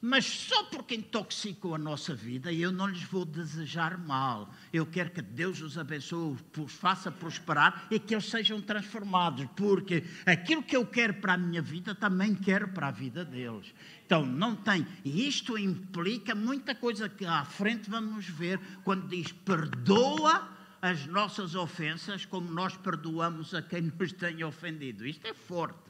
Mas 0.06 0.26
só 0.26 0.64
porque 0.64 0.94
intoxicam 0.94 1.74
a 1.74 1.78
nossa 1.78 2.14
vida, 2.14 2.52
eu 2.52 2.70
não 2.70 2.86
lhes 2.86 3.04
vou 3.04 3.24
desejar 3.24 3.96
mal. 3.96 4.52
Eu 4.70 4.84
quero 4.84 5.08
que 5.08 5.22
Deus 5.22 5.62
os 5.62 5.78
abençoe, 5.78 6.36
os 6.58 6.72
faça 6.74 7.10
prosperar 7.10 7.86
e 7.90 7.98
que 7.98 8.14
eles 8.14 8.26
sejam 8.28 8.60
transformados, 8.60 9.48
porque 9.56 10.04
aquilo 10.26 10.62
que 10.62 10.76
eu 10.76 10.84
quero 10.84 11.14
para 11.14 11.32
a 11.32 11.38
minha 11.38 11.62
vida 11.62 11.94
também 11.94 12.34
quero 12.34 12.68
para 12.68 12.88
a 12.88 12.90
vida 12.90 13.24
deles. 13.24 13.72
Então, 14.04 14.26
não 14.26 14.54
tem. 14.54 14.86
E 15.06 15.26
isto 15.26 15.56
implica 15.56 16.34
muita 16.34 16.74
coisa 16.74 17.08
que 17.08 17.24
à 17.24 17.42
frente 17.46 17.88
vamos 17.88 18.26
ver 18.26 18.60
quando 18.84 19.08
diz 19.08 19.32
perdoa 19.32 20.50
as 20.82 21.06
nossas 21.06 21.54
ofensas 21.54 22.26
como 22.26 22.52
nós 22.52 22.76
perdoamos 22.76 23.54
a 23.54 23.62
quem 23.62 23.80
nos 23.80 24.12
tem 24.12 24.44
ofendido. 24.44 25.06
Isto 25.06 25.26
é 25.26 25.32
forte. 25.32 25.83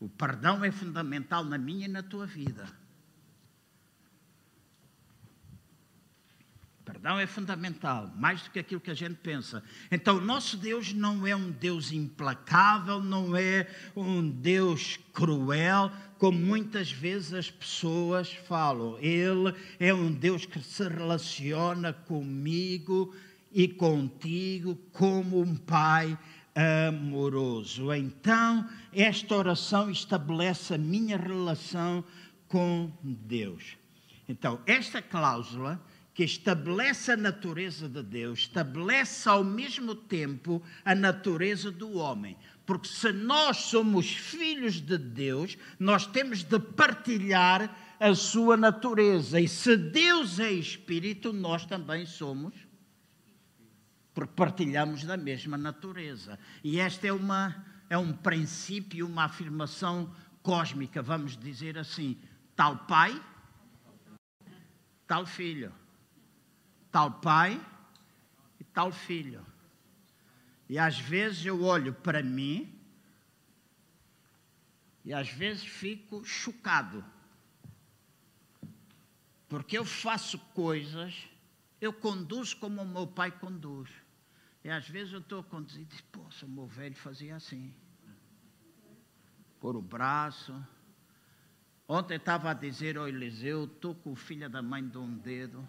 O 0.00 0.08
perdão 0.08 0.64
é 0.64 0.72
fundamental 0.72 1.44
na 1.44 1.58
minha 1.58 1.84
e 1.84 1.88
na 1.88 2.02
tua 2.02 2.26
vida. 2.26 2.66
Perdão 6.82 7.20
é 7.20 7.26
fundamental, 7.26 8.10
mais 8.16 8.42
do 8.42 8.50
que 8.50 8.58
aquilo 8.58 8.80
que 8.80 8.90
a 8.90 8.94
gente 8.94 9.16
pensa. 9.16 9.62
Então, 9.92 10.16
o 10.16 10.20
nosso 10.20 10.56
Deus 10.56 10.92
não 10.92 11.26
é 11.26 11.36
um 11.36 11.50
Deus 11.50 11.92
implacável, 11.92 13.00
não 13.00 13.36
é 13.36 13.68
um 13.94 14.28
Deus 14.28 14.98
cruel, 15.12 15.92
como 16.18 16.38
muitas 16.38 16.90
vezes 16.90 17.32
as 17.34 17.50
pessoas 17.50 18.32
falam. 18.32 18.98
Ele 18.98 19.54
é 19.78 19.94
um 19.94 20.10
Deus 20.10 20.46
que 20.46 20.60
se 20.62 20.88
relaciona 20.88 21.92
comigo 21.92 23.14
e 23.52 23.68
contigo 23.68 24.74
como 24.92 25.40
um 25.40 25.54
pai 25.54 26.18
amoroso. 26.54 27.92
Então, 27.92 28.68
esta 28.92 29.34
oração 29.34 29.90
estabelece 29.90 30.74
a 30.74 30.78
minha 30.78 31.16
relação 31.16 32.04
com 32.48 32.90
Deus. 33.02 33.76
Então, 34.28 34.60
esta 34.66 35.00
cláusula 35.00 35.80
que 36.12 36.24
estabelece 36.24 37.12
a 37.12 37.16
natureza 37.16 37.88
de 37.88 38.02
Deus, 38.02 38.40
estabelece 38.40 39.28
ao 39.28 39.42
mesmo 39.42 39.94
tempo 39.94 40.62
a 40.84 40.94
natureza 40.94 41.70
do 41.70 41.96
homem. 41.96 42.36
Porque 42.66 42.88
se 42.88 43.12
nós 43.12 43.56
somos 43.56 44.10
filhos 44.10 44.80
de 44.80 44.98
Deus, 44.98 45.56
nós 45.78 46.06
temos 46.06 46.42
de 46.42 46.58
partilhar 46.58 47.74
a 47.98 48.14
sua 48.14 48.56
natureza. 48.56 49.40
E 49.40 49.48
se 49.48 49.76
Deus 49.76 50.38
é 50.38 50.50
espírito, 50.52 51.32
nós 51.32 51.64
também 51.64 52.04
somos 52.06 52.52
porque 54.26 54.34
partilhamos 54.34 55.04
da 55.04 55.16
mesma 55.16 55.56
natureza. 55.56 56.38
E 56.62 56.78
esta 56.78 57.06
é, 57.06 57.12
uma, 57.12 57.64
é 57.88 57.96
um 57.96 58.12
princípio, 58.12 59.06
uma 59.06 59.24
afirmação 59.24 60.14
cósmica, 60.42 61.02
vamos 61.02 61.36
dizer 61.36 61.78
assim: 61.78 62.18
tal 62.54 62.76
pai, 62.78 63.20
tal 65.06 65.26
filho. 65.26 65.72
Tal 66.90 67.20
pai 67.20 67.64
e 68.58 68.64
tal 68.64 68.90
filho. 68.90 69.46
E 70.68 70.78
às 70.78 70.98
vezes 70.98 71.46
eu 71.46 71.62
olho 71.62 71.92
para 71.92 72.22
mim 72.22 72.76
e 75.04 75.12
às 75.12 75.28
vezes 75.28 75.64
fico 75.64 76.24
chocado. 76.24 77.04
Porque 79.48 79.78
eu 79.78 79.84
faço 79.84 80.38
coisas 80.52 81.30
eu 81.80 81.92
conduzo 81.92 82.56
como 82.58 82.82
o 82.82 82.86
meu 82.86 83.06
pai 83.06 83.30
conduz. 83.30 83.88
E 84.62 84.68
às 84.70 84.88
vezes 84.88 85.12
eu 85.12 85.20
estou 85.20 85.42
conduzindo 85.42 85.94
poxa, 86.12 86.44
o 86.44 86.48
meu 86.48 86.66
velho 86.66 86.94
fazia 86.94 87.36
assim. 87.36 87.74
Por 89.58 89.76
o 89.76 89.82
braço. 89.82 90.54
Ontem 91.88 92.16
estava 92.16 92.50
a 92.50 92.54
dizer 92.54 92.96
ao 92.96 93.08
Eliseu, 93.08 93.64
estou 93.64 93.94
com 93.94 94.12
o 94.12 94.16
filho 94.16 94.48
da 94.48 94.62
mãe 94.62 94.86
de 94.86 94.98
um 94.98 95.16
dedo. 95.16 95.68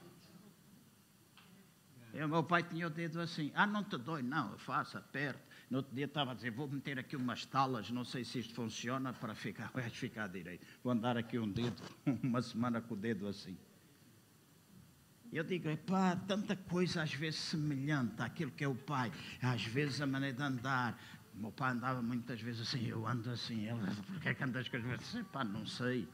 O 2.14 2.28
meu 2.28 2.44
pai 2.44 2.62
tinha 2.64 2.88
o 2.88 2.90
dedo 2.90 3.22
assim. 3.22 3.52
Ah, 3.56 3.66
não 3.66 3.84
te 3.84 3.98
dói? 3.98 4.22
Não, 4.22 4.52
eu 4.52 4.58
faço, 4.58 4.98
aperto. 4.98 5.42
No 5.70 5.78
outro 5.78 5.96
dia 5.96 6.06
estava 6.06 6.32
a 6.32 6.34
dizer, 6.34 6.52
vou 6.52 6.68
meter 6.68 7.00
aqui 7.00 7.16
umas 7.16 7.46
talas, 7.46 7.90
não 7.90 8.04
sei 8.04 8.26
se 8.26 8.40
isto 8.40 8.54
funciona 8.54 9.14
para 9.14 9.34
ficar, 9.34 9.72
vai 9.74 9.90
ficar 9.90 10.28
direito. 10.28 10.68
Vou 10.84 10.92
andar 10.92 11.16
aqui 11.16 11.40
um 11.40 11.50
dedo, 11.50 11.82
uma 12.22 12.42
semana 12.42 12.82
com 12.82 12.94
o 12.94 12.98
dedo 12.98 13.26
assim. 13.28 13.58
Eu 15.32 15.46
digo, 15.46 15.76
pá, 15.78 16.18
tanta 16.28 16.58
coisa 16.58 17.02
às 17.02 17.14
vezes 17.14 17.40
semelhante 17.40 18.22
àquilo 18.22 18.52
que 18.52 18.66
é 18.66 18.68
o 18.68 18.76
pai. 18.76 19.10
Às 19.42 19.64
vezes 19.64 20.02
a 20.02 20.08
maneira 20.08 20.36
de 20.36 20.44
andar. 20.44 21.02
O 21.34 21.40
meu 21.40 21.52
pai 21.54 21.72
andava 21.72 22.02
muitas 22.02 22.42
vezes 22.42 22.62
assim, 22.68 22.86
eu 22.86 23.08
ando 23.08 23.30
assim. 23.32 23.66
Ele, 23.66 23.96
porquê 24.08 24.30
é 24.30 24.34
que 24.34 24.44
andas 24.44 24.68
com 24.68 24.76
as 24.76 24.84
vezes? 24.84 25.26
Pá, 25.32 25.46
não 25.46 25.66
sei. 25.66 26.06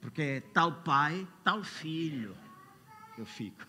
Porque 0.00 0.20
é 0.20 0.40
tal 0.40 0.82
pai, 0.82 1.28
tal 1.44 1.62
filho. 1.62 2.36
Eu 3.16 3.24
fico. 3.24 3.64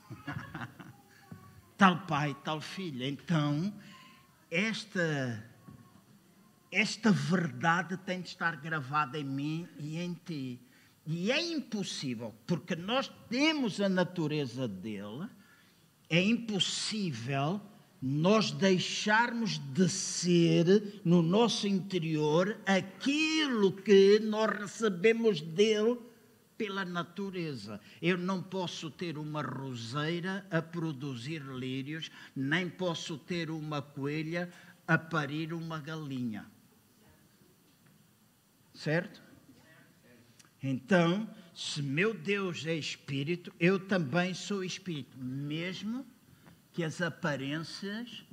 tal 1.77 1.99
pai, 2.07 2.35
tal 2.43 2.59
filho. 2.59 3.05
Então, 3.05 3.71
esta, 4.49 5.47
esta 6.71 7.11
verdade 7.11 7.97
tem 7.97 8.19
de 8.19 8.29
estar 8.29 8.55
gravada 8.55 9.19
em 9.19 9.23
mim 9.23 9.69
e 9.77 9.99
em 9.99 10.15
ti 10.25 10.59
E 11.05 11.31
é 11.31 11.41
impossível, 11.41 12.33
porque 12.47 12.75
nós 12.75 13.11
temos 13.29 13.81
a 13.81 13.89
natureza 13.89 14.67
dele, 14.67 15.27
é 16.09 16.21
impossível 16.21 17.59
nós 18.05 18.51
deixarmos 18.51 19.57
de 19.57 19.87
ser 19.87 21.01
no 21.05 21.21
nosso 21.21 21.65
interior 21.65 22.57
aquilo 22.65 23.71
que 23.71 24.19
nós 24.19 24.59
recebemos 24.59 25.39
dele 25.39 25.97
pela 26.57 26.83
natureza. 26.83 27.79
Eu 28.01 28.17
não 28.17 28.43
posso 28.43 28.91
ter 28.91 29.17
uma 29.17 29.41
roseira 29.41 30.45
a 30.51 30.61
produzir 30.61 31.41
lírios, 31.43 32.11
nem 32.35 32.69
posso 32.69 33.17
ter 33.17 33.49
uma 33.49 33.81
coelha 33.81 34.51
a 34.85 34.97
parir 34.97 35.53
uma 35.53 35.79
galinha. 35.79 36.45
Certo? 38.73 39.22
Então, 40.63 41.29
se 41.53 41.81
meu 41.81 42.13
Deus 42.13 42.65
é 42.65 42.73
espírito, 42.73 43.53
eu 43.59 43.77
também 43.77 44.33
sou 44.33 44.63
espírito, 44.63 45.17
mesmo 45.17 46.05
que 46.71 46.85
as 46.85 47.01
aparências 47.01 48.25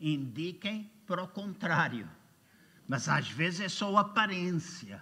indiquem 0.00 0.90
para 1.06 1.22
o 1.22 1.28
contrário. 1.28 2.10
Mas 2.86 3.08
às 3.08 3.30
vezes 3.30 3.60
é 3.60 3.68
só 3.68 3.96
aparência, 3.96 5.00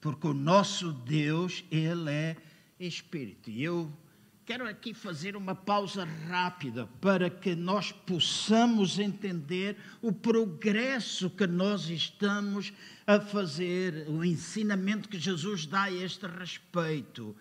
porque 0.00 0.26
o 0.26 0.32
nosso 0.32 0.92
Deus, 0.92 1.62
ele 1.70 2.10
é 2.10 2.36
espírito. 2.80 3.50
E 3.50 3.62
eu 3.62 3.92
quero 4.48 4.66
aqui 4.66 4.92
fazer 4.94 5.36
uma 5.36 5.54
pausa 5.54 6.08
rápida 6.26 6.88
para 7.02 7.28
que 7.28 7.54
nós 7.54 7.92
possamos 7.92 8.98
entender 8.98 9.76
o 10.00 10.10
progresso 10.10 11.28
que 11.28 11.46
nós 11.46 11.90
estamos 11.90 12.72
a 13.06 13.20
fazer, 13.20 14.08
o 14.08 14.24
ensinamento 14.24 15.06
que 15.06 15.18
Jesus 15.18 15.66
dá 15.66 15.82
a 15.82 15.92
este 15.92 16.26
respeito. 16.26 17.36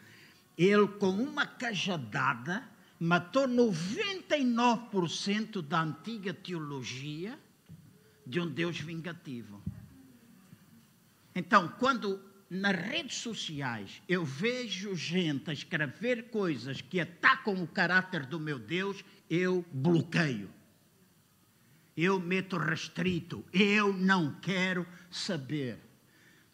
Ele, 0.58 0.86
com 0.86 1.12
uma 1.12 1.45
cajadada, 1.45 2.68
matou 2.99 3.47
99% 3.47 5.62
da 5.62 5.84
antiga 5.84 6.34
teologia 6.34 7.39
de 8.26 8.41
um 8.41 8.49
Deus 8.49 8.82
vingativo. 8.82 9.64
Então, 11.34 11.70
quando 11.80 12.26
nas 12.50 12.76
redes 12.76 13.18
sociais 13.18 14.02
eu 14.08 14.24
vejo 14.24 14.95
gente 14.95 15.50
a 15.50 15.54
escrever 15.54 16.30
coisas 16.30 16.82
que 16.82 17.00
atacam 17.00 17.62
o 17.62 17.68
caráter 17.68 18.26
do 18.26 18.39
meu 18.39 18.58
Deus, 18.58 19.04
eu 19.30 19.66
bloqueio. 19.72 20.50
Eu 21.95 22.20
meto 22.20 22.58
restrito. 22.58 23.43
Eu 23.52 23.91
não 23.91 24.36
quero 24.39 24.86
saber. 25.10 25.80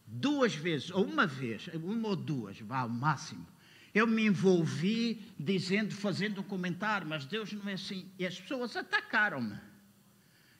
Duas 0.08 0.56
vezes, 0.56 0.90
ou 0.92 1.06
uma 1.06 1.28
vez, 1.28 1.68
uma 1.74 2.10
ou 2.10 2.16
duas, 2.16 2.60
vá 2.60 2.80
ao 2.80 2.90
máximo. 2.90 3.46
Eu 3.94 4.08
me 4.08 4.26
envolvi 4.26 5.22
dizendo, 5.38 5.94
fazendo 5.94 6.42
um 6.42 6.44
comentário, 6.44 7.08
mas 7.08 7.26
Deus 7.26 7.52
não 7.54 7.70
é 7.70 7.74
assim. 7.74 8.10
E 8.18 8.26
as 8.26 8.40
pessoas 8.40 8.76
atacaram-me. 8.76 9.60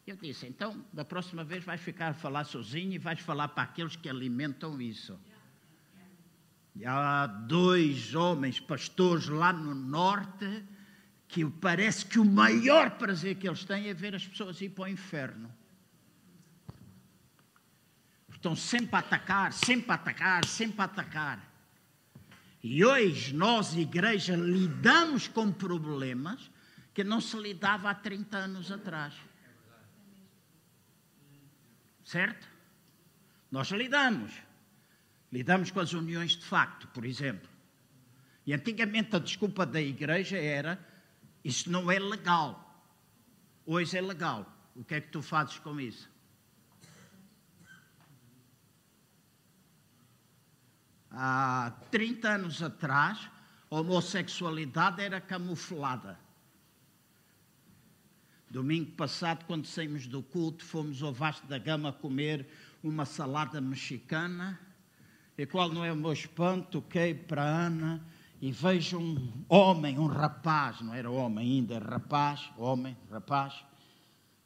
Eu 0.06 0.18
disse, 0.18 0.46
então, 0.46 0.86
da 0.92 1.06
próxima 1.06 1.46
vez 1.46 1.64
vais 1.64 1.80
ficar 1.80 2.10
a 2.10 2.14
falar 2.14 2.44
sozinho 2.44 2.92
e 2.92 2.98
vais 2.98 3.22
falar 3.22 3.48
para 3.50 3.64
aqueles 3.64 3.96
que 3.96 4.10
alimentam 4.10 4.82
isso. 4.82 5.18
E 6.76 6.86
há 6.86 7.26
dois 7.26 8.14
homens 8.14 8.60
pastores 8.60 9.28
lá 9.28 9.54
no 9.54 9.74
norte 9.74 10.66
que 11.28 11.46
parece 11.46 12.06
que 12.06 12.20
o 12.20 12.26
maior 12.26 12.92
prazer 12.92 13.36
que 13.36 13.48
eles 13.48 13.64
têm 13.64 13.88
é 13.88 13.94
ver 13.94 14.14
as 14.14 14.28
pessoas 14.28 14.60
ir 14.60 14.70
para 14.70 14.84
o 14.84 14.88
inferno. 14.88 15.50
Estão 18.30 18.56
sempre 18.56 18.96
a 18.98 19.00
atacar, 19.00 19.54
sempre 19.54 19.92
a 19.92 19.96
atacar, 19.96 20.46
sempre 20.46 20.82
a 20.82 20.84
atacar. 20.86 21.54
E 22.62 22.84
hoje 22.84 23.34
nós, 23.34 23.74
igreja, 23.76 24.36
lidamos 24.36 25.28
com 25.28 25.52
problemas 25.52 26.52
que 26.94 27.04
não 27.04 27.22
se 27.22 27.38
lidava 27.38 27.90
há 27.90 27.96
30 27.96 28.38
anos 28.38 28.72
atrás. 28.72 29.14
Certo? 32.04 32.48
Nós 33.52 33.70
lidamos. 33.70 34.34
Lidamos 35.32 35.72
com 35.72 35.80
as 35.80 35.94
uniões 35.94 36.32
de 36.32 36.46
facto, 36.46 36.88
por 36.90 37.06
exemplo. 37.06 37.50
E 38.46 38.54
antigamente 38.54 39.16
a 39.16 39.20
desculpa 39.20 39.66
da 39.66 39.82
igreja 39.82 40.38
era: 40.38 40.80
isso 41.44 41.72
não 41.72 41.92
é 41.92 41.98
legal. 42.00 42.60
Hoje 43.66 43.98
é 43.98 44.02
legal. 44.02 44.46
O 44.76 44.84
que 44.84 44.96
é 44.96 45.02
que 45.02 45.10
tu 45.10 45.22
fazes 45.22 45.58
com 45.60 45.80
isso? 45.80 46.12
Há 51.12 51.72
30 51.92 52.28
anos 52.28 52.64
atrás, 52.64 53.30
a 53.70 53.76
homossexualidade 53.76 55.02
era 55.02 55.22
camuflada. 55.22 56.20
Domingo 58.54 58.92
passado, 58.92 59.46
quando 59.48 59.66
saímos 59.66 60.06
do 60.06 60.22
culto, 60.22 60.64
fomos 60.64 61.02
ao 61.02 61.12
Vasto 61.12 61.48
da 61.48 61.58
Gama 61.58 61.92
comer 61.92 62.46
uma 62.84 63.04
salada 63.04 63.60
mexicana. 63.60 64.60
E 65.36 65.44
qual 65.44 65.70
não 65.70 65.84
é 65.84 65.92
o 65.92 65.96
meu 65.96 66.14
espanto? 66.14 66.80
Toquei 66.80 67.16
para 67.16 67.42
a 67.42 67.66
Ana 67.66 68.06
e 68.40 68.52
vejo 68.52 69.00
um 69.00 69.44
homem, 69.50 69.98
um 69.98 70.06
rapaz, 70.06 70.82
não 70.82 70.94
era 70.94 71.10
homem 71.10 71.44
ainda, 71.44 71.80
rapaz, 71.80 72.48
homem, 72.56 72.96
rapaz, 73.12 73.56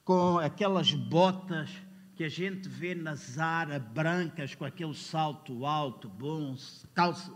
com 0.05 0.37
aquelas 0.37 0.93
botas 0.93 1.69
que 2.15 2.23
a 2.23 2.29
gente 2.29 2.69
vê 2.69 2.95
na 2.95 3.13
Zara 3.13 3.77
brancas, 3.77 4.55
com 4.55 4.63
aquele 4.63 4.95
salto 4.95 5.65
alto, 5.65 6.07
bom, 6.07 6.55
calça 6.93 7.29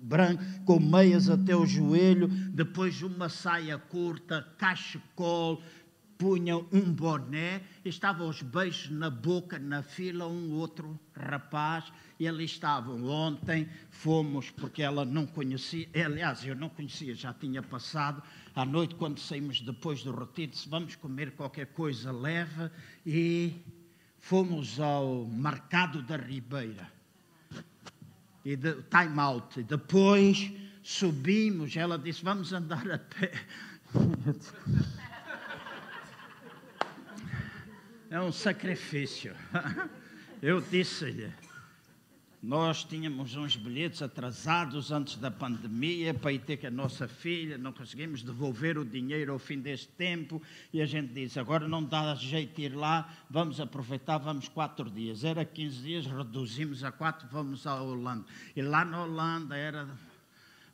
branca, 0.00 0.44
com 0.64 0.80
meias 0.80 1.30
até 1.30 1.54
o 1.54 1.64
joelho, 1.64 2.26
depois 2.26 3.00
uma 3.00 3.28
saia 3.28 3.78
curta, 3.78 4.42
cachecol, 4.58 5.62
punham 6.18 6.66
um 6.72 6.92
boné, 6.92 7.62
estavam 7.84 8.28
os 8.28 8.42
beijos 8.42 8.90
na 8.90 9.10
boca, 9.10 9.58
na 9.58 9.82
fila, 9.82 10.26
um 10.26 10.52
outro 10.54 10.98
rapaz, 11.14 11.92
e 12.18 12.26
ali 12.26 12.44
estavam. 12.44 13.04
Ontem 13.04 13.68
fomos, 13.90 14.50
porque 14.50 14.82
ela 14.82 15.04
não 15.04 15.26
conhecia, 15.26 15.88
aliás, 16.04 16.44
eu 16.44 16.54
não 16.54 16.68
conhecia, 16.68 17.14
já 17.14 17.32
tinha 17.32 17.62
passado. 17.62 18.22
À 18.54 18.64
noite, 18.64 18.94
quando 18.94 19.18
saímos 19.20 19.60
depois 19.60 20.02
do 20.02 20.12
retiro, 20.12 20.52
disse, 20.52 20.68
vamos 20.68 20.96
comer 20.96 21.32
qualquer 21.32 21.66
coisa 21.66 22.10
leve, 22.10 22.70
e 23.04 23.52
fomos 24.18 24.80
ao 24.80 25.26
Mercado 25.26 26.02
da 26.02 26.16
Ribeira. 26.16 26.90
E 28.44 28.56
de, 28.56 28.74
time 28.84 29.18
out. 29.18 29.60
E 29.60 29.64
depois 29.64 30.52
subimos, 30.82 31.76
ela 31.76 31.98
disse, 31.98 32.24
vamos 32.24 32.52
andar 32.52 32.90
a 32.90 32.98
pé. 32.98 33.32
é 38.10 38.20
um 38.20 38.32
sacrifício. 38.32 39.34
Eu 40.42 40.60
disse-lhe, 40.60 41.32
nós 42.42 42.84
tínhamos 42.84 43.34
uns 43.34 43.56
bilhetes 43.56 44.02
atrasados 44.02 44.92
antes 44.92 45.16
da 45.16 45.30
pandemia 45.30 46.14
para 46.14 46.32
ir 46.32 46.40
ter 46.40 46.58
com 46.58 46.66
a 46.66 46.70
nossa 46.70 47.08
filha, 47.08 47.58
não 47.58 47.72
conseguimos 47.72 48.22
devolver 48.22 48.78
o 48.78 48.84
dinheiro 48.84 49.32
ao 49.32 49.38
fim 49.38 49.58
deste 49.58 49.88
tempo 49.88 50.40
e 50.72 50.80
a 50.80 50.86
gente 50.86 51.12
disse: 51.12 51.40
agora 51.40 51.66
não 51.66 51.82
dá 51.82 52.14
jeito 52.14 52.60
ir 52.60 52.74
lá, 52.76 53.12
vamos 53.28 53.60
aproveitar, 53.60 54.18
vamos 54.18 54.48
quatro 54.48 54.88
dias. 54.90 55.24
Era 55.24 55.44
15 55.44 55.82
dias, 55.82 56.06
reduzimos 56.06 56.84
a 56.84 56.92
quatro, 56.92 57.26
vamos 57.32 57.66
à 57.66 57.82
Holanda. 57.82 58.24
E 58.54 58.62
lá 58.62 58.84
na 58.84 59.02
Holanda 59.02 59.56
era 59.56 59.88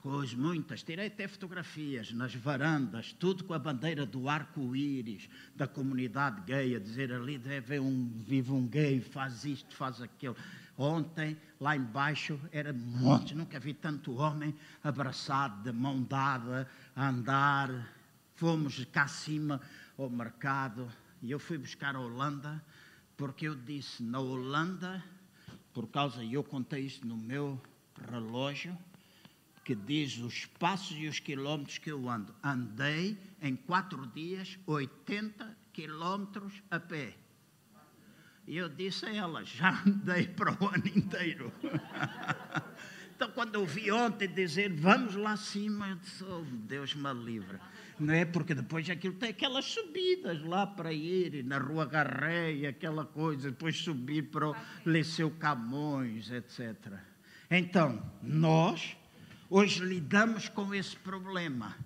Pois 0.02 0.34
muitas, 0.34 0.82
tirei 0.82 1.06
até 1.06 1.28
fotografias 1.28 2.10
nas 2.12 2.34
varandas, 2.34 3.12
tudo 3.12 3.44
com 3.44 3.54
a 3.54 3.58
bandeira 3.58 4.04
do 4.04 4.28
arco-íris, 4.28 5.28
da 5.54 5.68
comunidade 5.68 6.40
gay, 6.40 6.74
a 6.74 6.80
dizer 6.80 7.12
ali 7.12 7.38
deve 7.38 7.78
um, 7.78 8.10
vive 8.26 8.50
um 8.50 8.66
gay, 8.66 9.00
faz 9.00 9.44
isto, 9.44 9.76
faz 9.76 10.02
aquilo. 10.02 10.36
Ontem, 10.76 11.36
lá 11.60 11.76
embaixo, 11.76 12.40
era 12.50 12.72
monte, 12.72 13.32
nunca 13.32 13.60
vi 13.60 13.74
tanto 13.74 14.16
homem 14.16 14.52
abraçado, 14.82 15.62
de 15.62 15.70
mão 15.70 16.02
dada, 16.02 16.68
a 16.96 17.08
andar. 17.08 17.70
Fomos 18.34 18.84
cá 18.86 19.04
acima 19.04 19.60
ao 19.96 20.10
mercado 20.10 20.90
e 21.22 21.30
eu 21.30 21.38
fui 21.38 21.56
buscar 21.56 21.94
a 21.94 22.00
Holanda, 22.00 22.60
porque 23.16 23.46
eu 23.46 23.54
disse, 23.54 24.02
na 24.02 24.18
Holanda, 24.18 25.00
por 25.72 25.86
causa, 25.86 26.24
e 26.24 26.34
eu 26.34 26.42
contei 26.42 26.86
isso 26.86 27.06
no 27.06 27.16
meu 27.16 27.60
relógio, 28.10 28.76
que 29.64 29.74
diz 29.74 30.18
os 30.18 30.46
passos 30.46 30.96
e 30.98 31.06
os 31.06 31.20
quilómetros 31.20 31.78
que 31.78 31.90
eu 31.90 32.08
ando. 32.08 32.34
Andei 32.42 33.16
em 33.40 33.54
quatro 33.54 34.06
dias 34.08 34.58
80 34.66 35.56
quilómetros 35.72 36.62
a 36.70 36.80
pé. 36.80 37.14
E 38.46 38.56
eu 38.56 38.68
disse 38.68 39.06
a 39.06 39.14
ela, 39.14 39.44
já 39.44 39.82
andei 39.86 40.26
para 40.26 40.52
o 40.52 40.66
ano 40.66 40.88
inteiro. 40.88 41.52
então, 43.14 43.30
quando 43.30 43.54
eu 43.54 43.64
vi 43.64 43.90
ontem 43.92 44.28
dizer, 44.28 44.72
vamos 44.72 45.14
lá 45.14 45.32
acima, 45.32 45.88
eu 45.90 45.96
disse, 45.96 46.24
oh, 46.24 46.42
Deus 46.42 46.94
me 46.94 47.12
livre. 47.14 47.58
Não 48.00 48.12
é 48.12 48.24
porque 48.24 48.52
depois 48.52 48.90
aquilo 48.90 49.14
tem 49.14 49.30
aquelas 49.30 49.66
subidas 49.66 50.42
lá 50.42 50.66
para 50.66 50.92
ir, 50.92 51.44
na 51.44 51.58
Rua 51.58 51.86
Garreia, 51.86 52.70
aquela 52.70 53.04
coisa, 53.04 53.50
depois 53.50 53.76
subir 53.76 54.22
para 54.22 54.50
o 54.50 54.56
Liceu 54.84 55.30
Camões, 55.30 56.28
etc. 56.32 56.94
Então, 57.48 58.02
nós 58.20 58.96
hoje 59.52 59.84
lidamos 59.84 60.48
com 60.48 60.74
esse 60.74 60.96
problema 60.96 61.76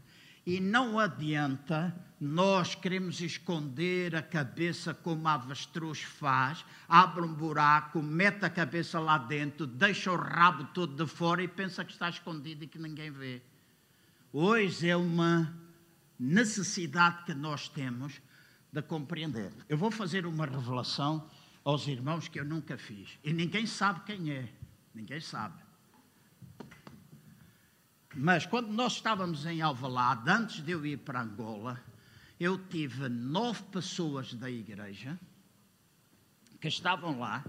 e 0.46 0.60
não 0.60 1.00
adianta 1.00 1.92
nós 2.20 2.76
queremos 2.76 3.20
esconder 3.20 4.14
a 4.14 4.22
cabeça 4.22 4.94
como 4.94 5.26
a 5.26 5.34
avestruz 5.34 6.00
faz, 6.00 6.64
abre 6.88 7.22
um 7.22 7.34
buraco, 7.34 8.00
mete 8.00 8.44
a 8.44 8.50
cabeça 8.50 9.00
lá 9.00 9.18
dentro, 9.18 9.66
deixa 9.66 10.12
o 10.12 10.16
rabo 10.16 10.64
todo 10.72 10.94
de 10.94 11.10
fora 11.10 11.42
e 11.42 11.48
pensa 11.48 11.84
que 11.84 11.92
está 11.92 12.08
escondido 12.08 12.62
e 12.62 12.68
que 12.68 12.78
ninguém 12.78 13.10
vê. 13.10 13.42
Hoje 14.32 14.88
é 14.88 14.96
uma 14.96 15.52
necessidade 16.18 17.24
que 17.24 17.34
nós 17.34 17.68
temos 17.68 18.22
de 18.72 18.80
compreender. 18.80 19.52
Eu 19.68 19.76
vou 19.76 19.90
fazer 19.90 20.24
uma 20.24 20.46
revelação 20.46 21.28
aos 21.64 21.88
irmãos 21.88 22.28
que 22.28 22.38
eu 22.38 22.44
nunca 22.44 22.78
fiz 22.78 23.18
e 23.24 23.32
ninguém 23.32 23.66
sabe 23.66 24.04
quem 24.04 24.30
é, 24.30 24.48
ninguém 24.94 25.20
sabe. 25.20 25.65
Mas 28.18 28.46
quando 28.46 28.72
nós 28.72 28.94
estávamos 28.94 29.44
em 29.44 29.60
Alvalade, 29.60 30.30
antes 30.30 30.64
de 30.64 30.72
eu 30.72 30.86
ir 30.86 30.96
para 30.96 31.20
Angola, 31.20 31.78
eu 32.40 32.56
tive 32.56 33.10
nove 33.10 33.62
pessoas 33.64 34.32
da 34.32 34.50
igreja 34.50 35.20
que 36.58 36.66
estavam 36.66 37.18
lá, 37.18 37.44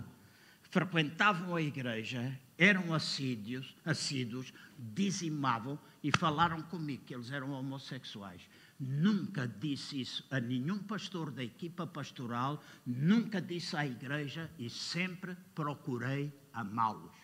frequentavam 0.64 1.56
a 1.56 1.62
igreja, 1.62 2.38
eram 2.58 2.94
assíduos, 2.94 3.78
assíduos, 3.86 4.54
dizimavam 4.78 5.80
e 6.04 6.12
falaram 6.12 6.62
comigo 6.64 7.06
que 7.06 7.16
eles 7.16 7.32
eram 7.32 7.52
homossexuais. 7.52 8.42
Nunca 8.78 9.48
disse 9.48 10.02
isso 10.02 10.28
a 10.30 10.38
nenhum 10.38 10.80
pastor 10.80 11.32
da 11.32 11.46
equipa 11.46 11.88
pastoral, 11.88 12.62
nunca 12.86 13.42
disse 13.42 13.78
à 13.78 13.88
igreja 13.88 14.52
e 14.60 14.70
sempre 14.70 15.34
procurei 15.56 16.30
amá-los 16.52 17.17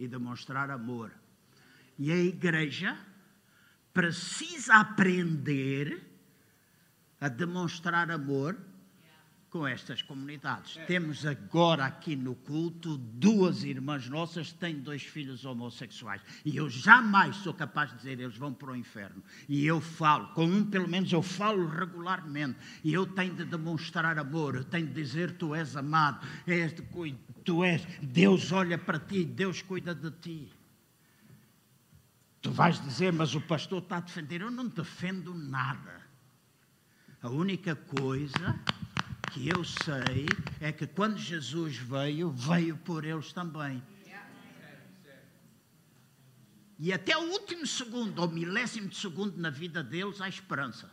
e 0.00 0.08
demonstrar 0.08 0.70
amor. 0.70 1.12
E 1.98 2.10
a 2.10 2.16
igreja 2.16 2.96
precisa 3.92 4.76
aprender 4.76 6.02
a 7.20 7.28
demonstrar 7.28 8.10
amor 8.10 8.56
com 9.50 9.66
estas 9.66 10.00
comunidades. 10.00 10.76
É. 10.76 10.84
Temos 10.84 11.26
agora 11.26 11.84
aqui 11.84 12.14
no 12.14 12.36
culto 12.36 12.96
duas 12.96 13.64
irmãs 13.64 14.08
nossas 14.08 14.52
que 14.52 14.58
têm 14.58 14.76
dois 14.76 15.02
filhos 15.02 15.44
homossexuais. 15.44 16.22
E 16.44 16.56
eu 16.56 16.70
jamais 16.70 17.36
sou 17.36 17.52
capaz 17.52 17.90
de 17.90 17.96
dizer 17.96 18.20
eles 18.20 18.36
vão 18.36 18.54
para 18.54 18.70
o 18.70 18.76
inferno. 18.76 19.22
E 19.48 19.66
eu 19.66 19.80
falo, 19.80 20.28
com 20.28 20.44
um 20.44 20.64
pelo 20.64 20.88
menos 20.88 21.12
eu 21.12 21.20
falo 21.20 21.66
regularmente. 21.66 22.56
E 22.84 22.94
eu 22.94 23.04
tenho 23.04 23.34
de 23.34 23.44
demonstrar 23.44 24.18
amor, 24.18 24.54
eu 24.54 24.64
tenho 24.64 24.86
de 24.86 24.94
dizer 24.94 25.32
tu 25.32 25.54
és 25.54 25.76
amado, 25.76 26.24
és 26.46 26.72
de, 26.72 26.82
tu 27.44 27.64
és, 27.64 27.84
Deus 28.00 28.52
olha 28.52 28.78
para 28.78 29.00
ti, 29.00 29.24
Deus 29.24 29.62
cuida 29.62 29.94
de 29.94 30.10
ti. 30.12 30.48
Tu 32.40 32.50
vais 32.50 32.80
dizer, 32.80 33.12
mas 33.12 33.34
o 33.34 33.40
pastor 33.40 33.82
está 33.82 33.96
a 33.98 34.00
defender. 34.00 34.40
Eu 34.40 34.50
não 34.50 34.66
defendo 34.68 35.34
nada. 35.34 36.00
A 37.20 37.28
única 37.28 37.74
coisa 37.76 38.58
que 39.32 39.48
eu 39.48 39.64
sei 39.64 40.26
é 40.60 40.72
que 40.72 40.86
quando 40.86 41.16
Jesus 41.16 41.76
veio, 41.76 42.30
veio 42.30 42.76
por 42.76 43.04
eles 43.04 43.32
também. 43.32 43.82
E 46.78 46.92
até 46.92 47.16
o 47.16 47.30
último 47.32 47.66
segundo, 47.66 48.20
ou 48.20 48.28
milésimo 48.28 48.88
de 48.88 48.96
segundo 48.96 49.36
na 49.36 49.50
vida 49.50 49.82
deles, 49.82 50.20
há 50.20 50.28
esperança. 50.28 50.90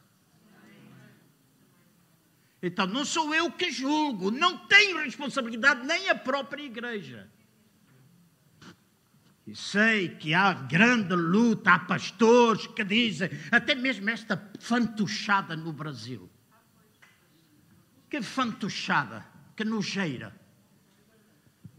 Então 2.61 2.85
não 2.85 3.05
sou 3.05 3.33
eu 3.33 3.51
que 3.51 3.71
julgo, 3.71 4.29
não 4.29 4.67
tenho 4.67 4.97
responsabilidade 4.97 5.85
nem 5.85 6.09
a 6.09 6.15
própria 6.15 6.63
igreja. 6.63 7.29
E 9.45 9.55
sei 9.55 10.09
que 10.09 10.33
há 10.33 10.53
grande 10.53 11.15
luta, 11.15 11.71
há 11.71 11.79
pastores 11.79 12.67
que 12.67 12.83
dizem, 12.83 13.29
até 13.49 13.73
mesmo 13.73 14.09
esta 14.09 14.51
fantochada 14.59 15.55
no 15.55 15.71
Brasil. 15.71 16.29
Que 18.10 18.22
fantochada, 18.22 19.26
que 19.55 19.64
nojeira. 19.64 20.34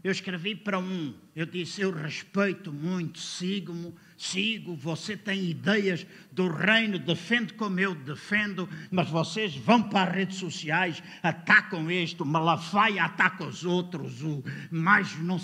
Eu 0.01 0.11
escrevi 0.11 0.55
para 0.55 0.79
um, 0.79 1.13
eu 1.35 1.45
disse, 1.45 1.81
eu 1.81 1.91
respeito 1.91 2.71
muito, 2.71 3.19
sigo-me, 3.19 3.93
sigo, 4.17 4.73
você 4.73 5.17
tem 5.17 5.49
ideias 5.49 6.07
do 6.31 6.47
reino, 6.47 6.97
defende 6.97 7.53
como 7.53 7.81
eu 7.81 7.93
defendo, 7.93 8.69
mas 8.89 9.09
vocês 9.09 9.57
vão 9.57 9.83
para 9.83 10.09
as 10.09 10.15
redes 10.15 10.37
sociais, 10.37 11.03
atacam 11.21 11.91
este, 11.91 12.21
o 12.21 12.25
Malafaia 12.25 13.03
ataca 13.03 13.45
os 13.45 13.65
outros, 13.65 14.23
o 14.23 14.41
mais 14.71 15.17
não, 15.19 15.37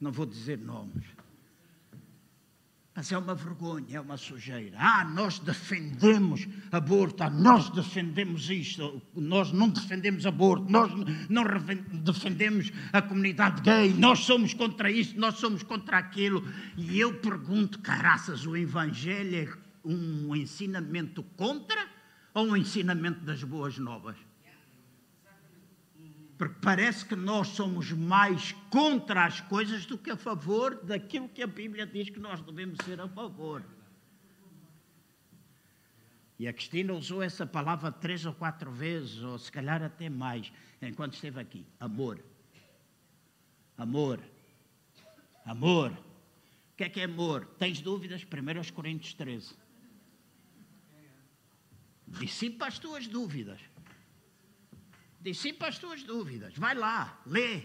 não 0.00 0.10
vou 0.10 0.24
dizer 0.24 0.58
nomes. 0.58 1.15
Mas 2.96 3.12
é 3.12 3.18
uma 3.18 3.34
vergonha, 3.34 3.98
é 3.98 4.00
uma 4.00 4.16
sujeira. 4.16 4.78
Ah, 4.80 5.04
nós 5.04 5.38
defendemos 5.38 6.48
aborto, 6.72 7.24
ah, 7.24 7.28
nós 7.28 7.68
defendemos 7.68 8.48
isto, 8.48 9.02
nós 9.14 9.52
não 9.52 9.68
defendemos 9.68 10.24
aborto, 10.24 10.72
nós 10.72 10.90
não 11.28 11.44
defendemos 12.02 12.72
a 12.94 13.02
comunidade 13.02 13.60
gay, 13.60 13.92
nós 13.92 14.20
somos 14.20 14.54
contra 14.54 14.90
isto, 14.90 15.20
nós 15.20 15.34
somos 15.34 15.62
contra 15.62 15.98
aquilo. 15.98 16.42
E 16.74 16.98
eu 16.98 17.12
pergunto, 17.20 17.80
caraças, 17.80 18.46
o 18.46 18.56
Evangelho 18.56 19.36
é 19.36 19.48
um 19.84 20.34
ensinamento 20.34 21.22
contra 21.36 21.86
ou 22.32 22.46
um 22.46 22.56
ensinamento 22.56 23.20
das 23.26 23.44
boas 23.44 23.76
novas? 23.76 24.16
Porque 26.38 26.56
parece 26.60 27.04
que 27.04 27.16
nós 27.16 27.48
somos 27.48 27.92
mais 27.92 28.52
contra 28.70 29.24
as 29.24 29.40
coisas 29.40 29.86
do 29.86 29.96
que 29.96 30.10
a 30.10 30.16
favor 30.16 30.74
daquilo 30.84 31.28
que 31.28 31.42
a 31.42 31.46
Bíblia 31.46 31.86
diz 31.86 32.10
que 32.10 32.18
nós 32.18 32.40
devemos 32.42 32.78
ser 32.84 33.00
a 33.00 33.08
favor. 33.08 33.62
E 36.38 36.46
a 36.46 36.52
Cristina 36.52 36.92
usou 36.92 37.22
essa 37.22 37.46
palavra 37.46 37.90
três 37.90 38.26
ou 38.26 38.34
quatro 38.34 38.70
vezes, 38.70 39.22
ou 39.22 39.38
se 39.38 39.50
calhar 39.50 39.82
até 39.82 40.10
mais, 40.10 40.52
enquanto 40.82 41.14
esteve 41.14 41.40
aqui. 41.40 41.64
Amor. 41.80 42.22
Amor. 43.78 44.20
Amor. 45.46 45.90
O 45.90 46.76
que 46.76 46.84
é 46.84 46.88
que 46.90 47.00
é 47.00 47.04
amor? 47.04 47.46
Tens 47.58 47.80
dúvidas? 47.80 48.22
1 48.22 48.72
Coríntios 48.74 49.14
13. 49.14 49.54
Dissipa 52.06 52.66
as 52.66 52.78
tuas 52.78 53.06
dúvidas. 53.06 53.60
Dissipa 55.26 55.66
as 55.66 55.76
tuas 55.76 56.04
dúvidas. 56.04 56.54
Vai 56.56 56.76
lá, 56.76 57.20
lê. 57.26 57.62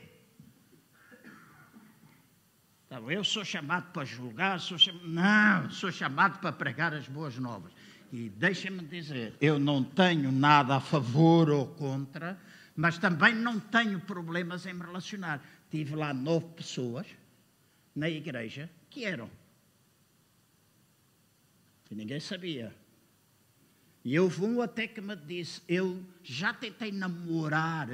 Então, 2.88 3.12
eu 3.12 3.24
sou 3.24 3.45
chamado 3.45 3.91
para 3.91 4.03
julgar, 4.03 4.59
sou 4.59 4.80
não, 5.03 5.70
sou 5.70 5.91
chamado 5.91 6.39
para 6.39 6.51
pregar 6.51 6.91
as 6.91 7.07
boas 7.07 7.38
novas. 7.38 7.72
E 8.12 8.30
deixa-me 8.30 8.84
dizer, 8.86 9.36
eu 9.39 9.59
não 9.59 9.84
tenho 9.84 10.32
nada 10.32 10.78
a 10.78 10.80
favor 10.80 11.51
ou 11.51 11.68
contra, 11.68 12.41
mas 12.76 12.97
também 12.97 13.36
não 13.36 13.59
tenho 13.59 13.99
problemas 13.99 14.66
em 14.66 14.74
me 14.74 14.82
relacionar. 14.82 15.39
Tive 15.70 15.95
lá 15.95 16.16
nove 16.16 16.47
pessoas 16.55 17.05
na 17.95 18.09
igreja 18.09 18.72
que 18.89 19.05
eram. 19.05 19.30
E 21.91 21.93
ninguém 21.93 22.20
sabia. 22.20 22.76
E 24.04 24.20
houve 24.20 24.41
um 24.43 24.62
até 24.62 24.88
que 24.88 25.02
me 25.02 25.16
disse: 25.16 25.62
Eu 25.68 26.04
já 26.24 26.54
tentei 26.54 26.91
namorar 26.91 27.88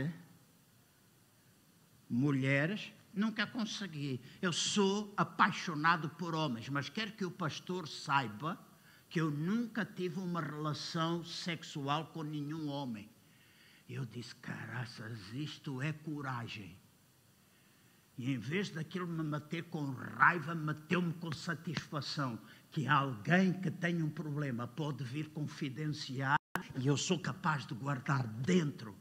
mulheres, 2.09 2.91
nunca 3.13 3.45
consegui. 3.45 4.21
Eu 4.41 4.53
sou 4.53 5.13
apaixonado 5.17 6.09
por 6.11 6.33
homens, 6.33 6.69
mas 6.69 6.89
quero 6.89 7.11
que 7.11 7.25
o 7.25 7.31
pastor 7.31 7.87
saiba 7.87 8.57
que 9.09 9.19
eu 9.19 9.31
nunca 9.31 9.85
tive 9.85 10.19
uma 10.19 10.41
relação 10.41 11.23
sexual 11.23 12.07
com 12.07 12.23
nenhum 12.23 12.67
homem. 12.67 13.09
Eu 13.89 14.05
disse: 14.05 14.35
Caraças, 14.35 15.19
isto 15.33 15.81
é 15.81 15.91
coragem. 15.91 16.77
E 18.17 18.33
em 18.33 18.37
vez 18.37 18.69
daquilo 18.69 19.07
me 19.07 19.23
meter 19.23 19.63
com 19.65 19.91
raiva, 19.91 20.55
meteu-me 20.55 21.13
com 21.13 21.31
satisfação 21.31 22.39
que 22.71 22.87
alguém 22.87 23.53
que 23.53 23.69
tem 23.69 24.01
um 24.01 24.09
problema 24.09 24.67
pode 24.67 25.03
vir 25.03 25.29
confidenciar 25.29 26.37
e 26.79 26.87
eu 26.87 26.97
sou 26.97 27.19
capaz 27.19 27.65
de 27.65 27.73
guardar 27.73 28.25
dentro 28.27 28.95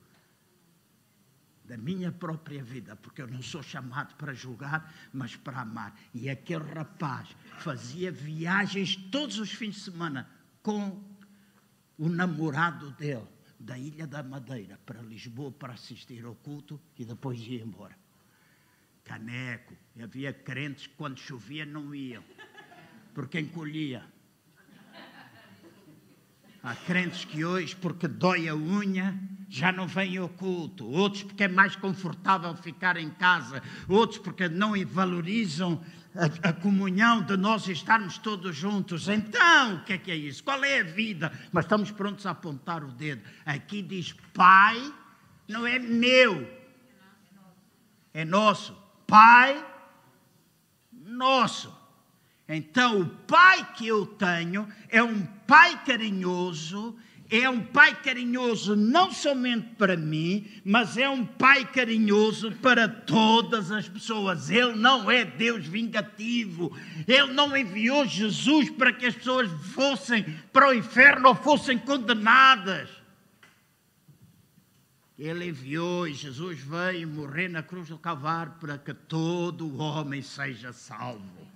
da 1.64 1.76
minha 1.76 2.12
própria 2.12 2.62
vida, 2.62 2.94
porque 2.94 3.20
eu 3.20 3.26
não 3.26 3.42
sou 3.42 3.62
chamado 3.62 4.14
para 4.14 4.32
julgar, 4.32 4.94
mas 5.12 5.34
para 5.34 5.60
amar. 5.60 5.98
E 6.14 6.30
aquele 6.30 6.64
rapaz 6.64 7.28
fazia 7.58 8.12
viagens 8.12 8.96
todos 9.10 9.38
os 9.38 9.50
fins 9.50 9.74
de 9.74 9.80
semana 9.80 10.28
com 10.62 11.02
o 11.98 12.08
namorado 12.08 12.90
dele, 12.92 13.26
da 13.58 13.76
Ilha 13.78 14.06
da 14.06 14.22
Madeira 14.22 14.78
para 14.86 15.02
Lisboa 15.02 15.50
para 15.50 15.72
assistir 15.72 16.24
ao 16.24 16.34
culto 16.34 16.80
e 16.98 17.04
depois 17.04 17.40
ia 17.40 17.62
embora. 17.62 17.96
Caneco, 19.06 19.74
havia 20.02 20.32
crentes 20.32 20.86
que 20.86 20.94
quando 20.94 21.18
chovia 21.18 21.64
não 21.64 21.94
iam 21.94 22.22
porque 23.16 23.40
encolhia. 23.40 24.04
Há 26.62 26.74
crentes 26.74 27.24
que 27.24 27.46
hoje, 27.46 27.74
porque 27.74 28.06
dói 28.06 28.46
a 28.46 28.54
unha, 28.54 29.18
já 29.48 29.72
não 29.72 29.88
vêm 29.88 30.18
ao 30.18 30.28
culto, 30.28 30.86
outros 30.86 31.22
porque 31.22 31.44
é 31.44 31.48
mais 31.48 31.74
confortável 31.76 32.54
ficar 32.56 32.98
em 32.98 33.08
casa, 33.08 33.62
outros 33.88 34.18
porque 34.18 34.50
não 34.50 34.74
valorizam 34.84 35.82
a, 36.14 36.50
a, 36.50 36.52
comunhão 36.52 37.22
de 37.22 37.38
nós 37.38 37.66
estarmos 37.68 38.18
todos 38.18 38.54
juntos. 38.54 39.08
Então, 39.08 39.76
o 39.76 39.84
que 39.84 39.94
é 39.94 39.98
que 39.98 40.10
é 40.10 40.16
isso? 40.16 40.44
Qual 40.44 40.62
é 40.62 40.80
a 40.80 40.84
vida? 40.84 41.32
Mas 41.50 41.64
estamos 41.64 41.90
prontos 41.90 42.26
a 42.26 42.32
apontar 42.32 42.84
o 42.84 42.92
dedo. 42.92 43.22
Aqui 43.46 43.80
diz: 43.80 44.12
Pai, 44.34 44.92
não 45.48 45.66
é 45.66 45.78
meu, 45.78 46.46
é 48.12 48.26
nosso. 48.26 48.85
Pai, 49.06 49.64
nosso. 50.92 51.74
Então, 52.48 53.00
o 53.00 53.06
pai 53.06 53.72
que 53.74 53.86
eu 53.86 54.06
tenho 54.06 54.68
é 54.88 55.02
um 55.02 55.24
pai 55.46 55.82
carinhoso 55.84 56.96
é 57.30 57.48
um 57.48 57.60
pai 57.60 57.94
carinhoso 58.02 58.76
não 58.76 59.10
somente 59.10 59.68
para 59.76 59.96
mim, 59.96 60.46
mas 60.64 60.96
é 60.96 61.08
um 61.08 61.24
pai 61.24 61.64
carinhoso 61.64 62.52
para 62.62 62.88
todas 62.88 63.72
as 63.72 63.88
pessoas. 63.88 64.48
Ele 64.48 64.76
não 64.76 65.10
é 65.10 65.24
Deus 65.24 65.66
vingativo. 65.66 66.76
Ele 67.06 67.32
não 67.32 67.56
enviou 67.56 68.06
Jesus 68.06 68.70
para 68.70 68.92
que 68.92 69.06
as 69.06 69.14
pessoas 69.14 69.50
fossem 69.74 70.24
para 70.52 70.68
o 70.68 70.74
inferno 70.74 71.28
ou 71.28 71.34
fossem 71.34 71.78
condenadas. 71.78 72.88
Ele 75.18 75.48
enviou 75.48 76.06
e 76.06 76.12
Jesus 76.12 76.60
veio 76.60 77.08
morrer 77.08 77.48
na 77.48 77.62
cruz 77.62 77.88
do 77.88 77.98
Calvário 77.98 78.54
para 78.60 78.76
que 78.76 78.92
todo 78.92 79.66
o 79.66 79.78
homem 79.78 80.20
seja 80.20 80.72
salvo. 80.72 81.46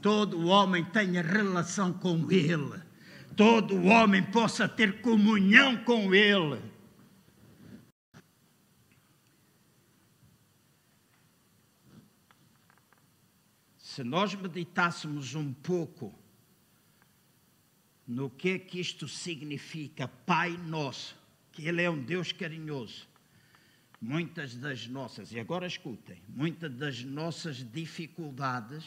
Todo 0.00 0.38
o 0.38 0.46
homem 0.46 0.84
tenha 0.84 1.22
relação 1.22 1.92
com 1.92 2.30
Ele 2.30 2.88
todo 3.38 3.84
homem 3.84 4.20
possa 4.20 4.68
ter 4.68 5.00
comunhão 5.00 5.76
com 5.84 6.12
Ele. 6.12 6.60
Se 13.78 14.02
nós 14.02 14.34
meditássemos 14.34 15.36
um 15.36 15.52
pouco 15.52 16.12
no 18.04 18.28
que 18.28 18.50
é 18.50 18.58
que 18.58 18.80
isto 18.80 19.06
significa, 19.06 20.08
Pai 20.08 20.56
Nosso, 20.56 21.16
que 21.58 21.66
Ele 21.66 21.82
é 21.82 21.90
um 21.90 22.00
Deus 22.00 22.30
carinhoso, 22.30 23.08
muitas 24.00 24.54
das 24.54 24.86
nossas, 24.86 25.32
e 25.32 25.40
agora 25.40 25.66
escutem, 25.66 26.22
muitas 26.28 26.72
das 26.72 27.02
nossas 27.02 27.56
dificuldades 27.56 28.84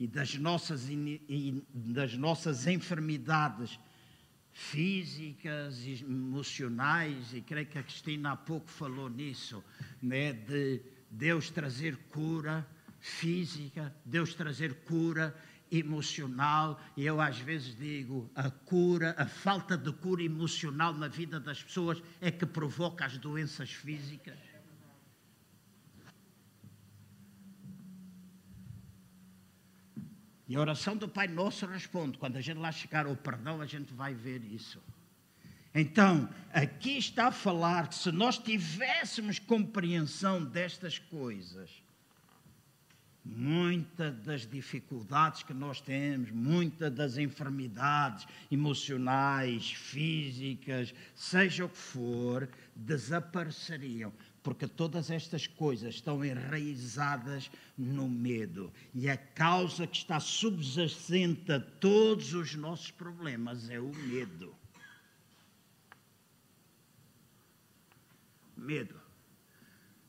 e 0.00 0.08
das 0.08 0.34
nossas, 0.34 0.88
e 0.90 1.62
das 1.72 2.16
nossas 2.16 2.66
enfermidades 2.66 3.78
físicas 4.52 5.78
e 5.86 6.02
emocionais, 6.02 7.32
e 7.32 7.40
creio 7.40 7.66
que 7.66 7.78
a 7.78 7.84
Cristina 7.84 8.32
há 8.32 8.36
pouco 8.36 8.68
falou 8.68 9.08
nisso, 9.08 9.62
né, 10.02 10.32
de 10.32 10.82
Deus 11.08 11.50
trazer 11.50 11.96
cura 12.10 12.66
física, 12.98 13.94
Deus 14.04 14.34
trazer 14.34 14.74
cura 14.86 15.32
emocional, 15.70 16.80
e 16.96 17.04
eu 17.04 17.20
às 17.20 17.38
vezes 17.38 17.76
digo, 17.76 18.30
a 18.34 18.50
cura, 18.50 19.14
a 19.18 19.26
falta 19.26 19.76
de 19.76 19.92
cura 19.92 20.22
emocional 20.22 20.92
na 20.94 21.08
vida 21.08 21.40
das 21.40 21.62
pessoas 21.62 22.02
é 22.20 22.30
que 22.30 22.46
provoca 22.46 23.04
as 23.04 23.18
doenças 23.18 23.70
físicas. 23.70 24.38
E 30.48 30.54
a 30.54 30.60
oração 30.60 30.96
do 30.96 31.08
Pai 31.08 31.26
Nosso 31.26 31.66
responde. 31.66 32.18
Quando 32.18 32.36
a 32.36 32.40
gente 32.40 32.58
lá 32.58 32.70
chegar 32.70 33.06
ao 33.06 33.16
perdão, 33.16 33.60
a 33.60 33.66
gente 33.66 33.92
vai 33.92 34.14
ver 34.14 34.44
isso. 34.44 34.80
Então, 35.74 36.28
aqui 36.52 36.96
está 36.96 37.26
a 37.26 37.32
falar 37.32 37.88
que 37.88 37.96
se 37.96 38.12
nós 38.12 38.38
tivéssemos 38.38 39.38
compreensão 39.38 40.42
destas 40.42 40.98
coisas, 40.98 41.70
muitas 43.34 44.14
das 44.20 44.46
dificuldades 44.46 45.42
que 45.42 45.52
nós 45.52 45.80
temos, 45.80 46.30
muitas 46.30 46.92
das 46.92 47.18
enfermidades 47.18 48.26
emocionais, 48.50 49.72
físicas, 49.72 50.94
seja 51.14 51.64
o 51.64 51.68
que 51.68 51.76
for, 51.76 52.48
desapareceriam 52.74 54.12
porque 54.46 54.68
todas 54.68 55.10
estas 55.10 55.48
coisas 55.48 55.96
estão 55.96 56.24
enraizadas 56.24 57.50
no 57.76 58.08
medo. 58.08 58.72
E 58.94 59.10
a 59.10 59.16
causa 59.16 59.88
que 59.88 59.96
está 59.96 60.20
subjacente 60.20 61.50
a 61.50 61.58
todos 61.58 62.32
os 62.32 62.54
nossos 62.54 62.92
problemas 62.92 63.68
é 63.68 63.80
o 63.80 63.92
medo. 63.92 64.54
Medo. 68.56 69.00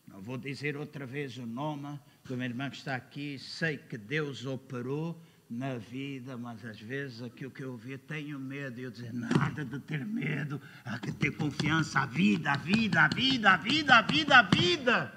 Não 0.08 0.22
vou 0.22 0.38
dizer 0.38 0.78
outra 0.78 1.08
vez 1.08 1.36
o 1.40 1.46
nome 1.48 2.00
do 2.28 2.38
meu 2.38 2.46
irmão 2.46 2.70
que 2.70 2.78
está 2.78 2.96
aqui. 2.96 3.40
Sei 3.40 3.78
que 3.78 3.98
Deus 3.98 4.46
operou 4.46 5.20
na 5.50 5.78
vida, 5.78 6.38
mas 6.38 6.64
às 6.66 6.80
vezes 6.80 7.22
aquilo 7.22 7.52
que 7.52 7.64
eu 7.64 7.72
ouvi, 7.72 7.98
tenho 7.98 8.38
medo, 8.38 8.80
e 8.80 8.84
eu 8.84 8.92
dizer, 8.92 9.14
nada 9.14 9.64
de 9.64 9.80
ter 9.80 10.06
medo, 10.06 10.62
há 10.84 11.00
que 11.00 11.12
ter 11.12 11.32
confiança, 11.32 12.02
a 12.02 12.06
vida, 12.06 12.52
a 12.52 12.58
vida, 12.58 13.02
a 13.02 13.08
vida, 13.08 13.52
a 13.52 13.58
vida, 13.58 13.96
a 13.96 14.02
vida, 14.02 14.40
a 14.40 14.42
vida. 14.42 15.14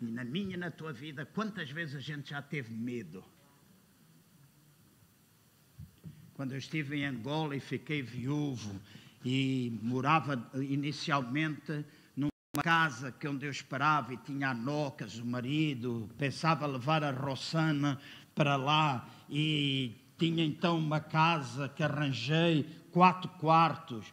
E 0.00 0.06
na 0.06 0.24
minha 0.24 0.56
na 0.56 0.70
tua 0.70 0.92
vida, 0.92 1.26
quantas 1.26 1.70
vezes 1.70 1.94
a 1.94 2.00
gente 2.00 2.30
já 2.30 2.40
teve 2.40 2.74
medo? 2.74 3.22
Quando 6.34 6.52
eu 6.52 6.58
estive 6.58 6.96
em 6.96 7.04
Angola 7.04 7.54
e 7.54 7.60
fiquei 7.60 8.00
viúvo 8.00 8.80
e 9.24 9.78
morava 9.82 10.50
inicialmente 10.54 11.84
uma 12.54 12.62
casa 12.62 13.10
que 13.10 13.26
onde 13.26 13.46
eu 13.46 13.50
esperava 13.50 14.12
e 14.12 14.16
tinha 14.18 14.50
a 14.50 14.54
Nocas, 14.54 15.18
o 15.18 15.24
marido, 15.24 16.06
pensava 16.18 16.66
levar 16.66 17.02
a 17.02 17.10
Rossana 17.10 17.98
para 18.34 18.56
lá 18.56 19.08
e 19.30 19.96
tinha 20.18 20.44
então 20.44 20.76
uma 20.76 21.00
casa 21.00 21.70
que 21.70 21.82
arranjei, 21.82 22.68
quatro 22.90 23.30
quartos, 23.38 24.12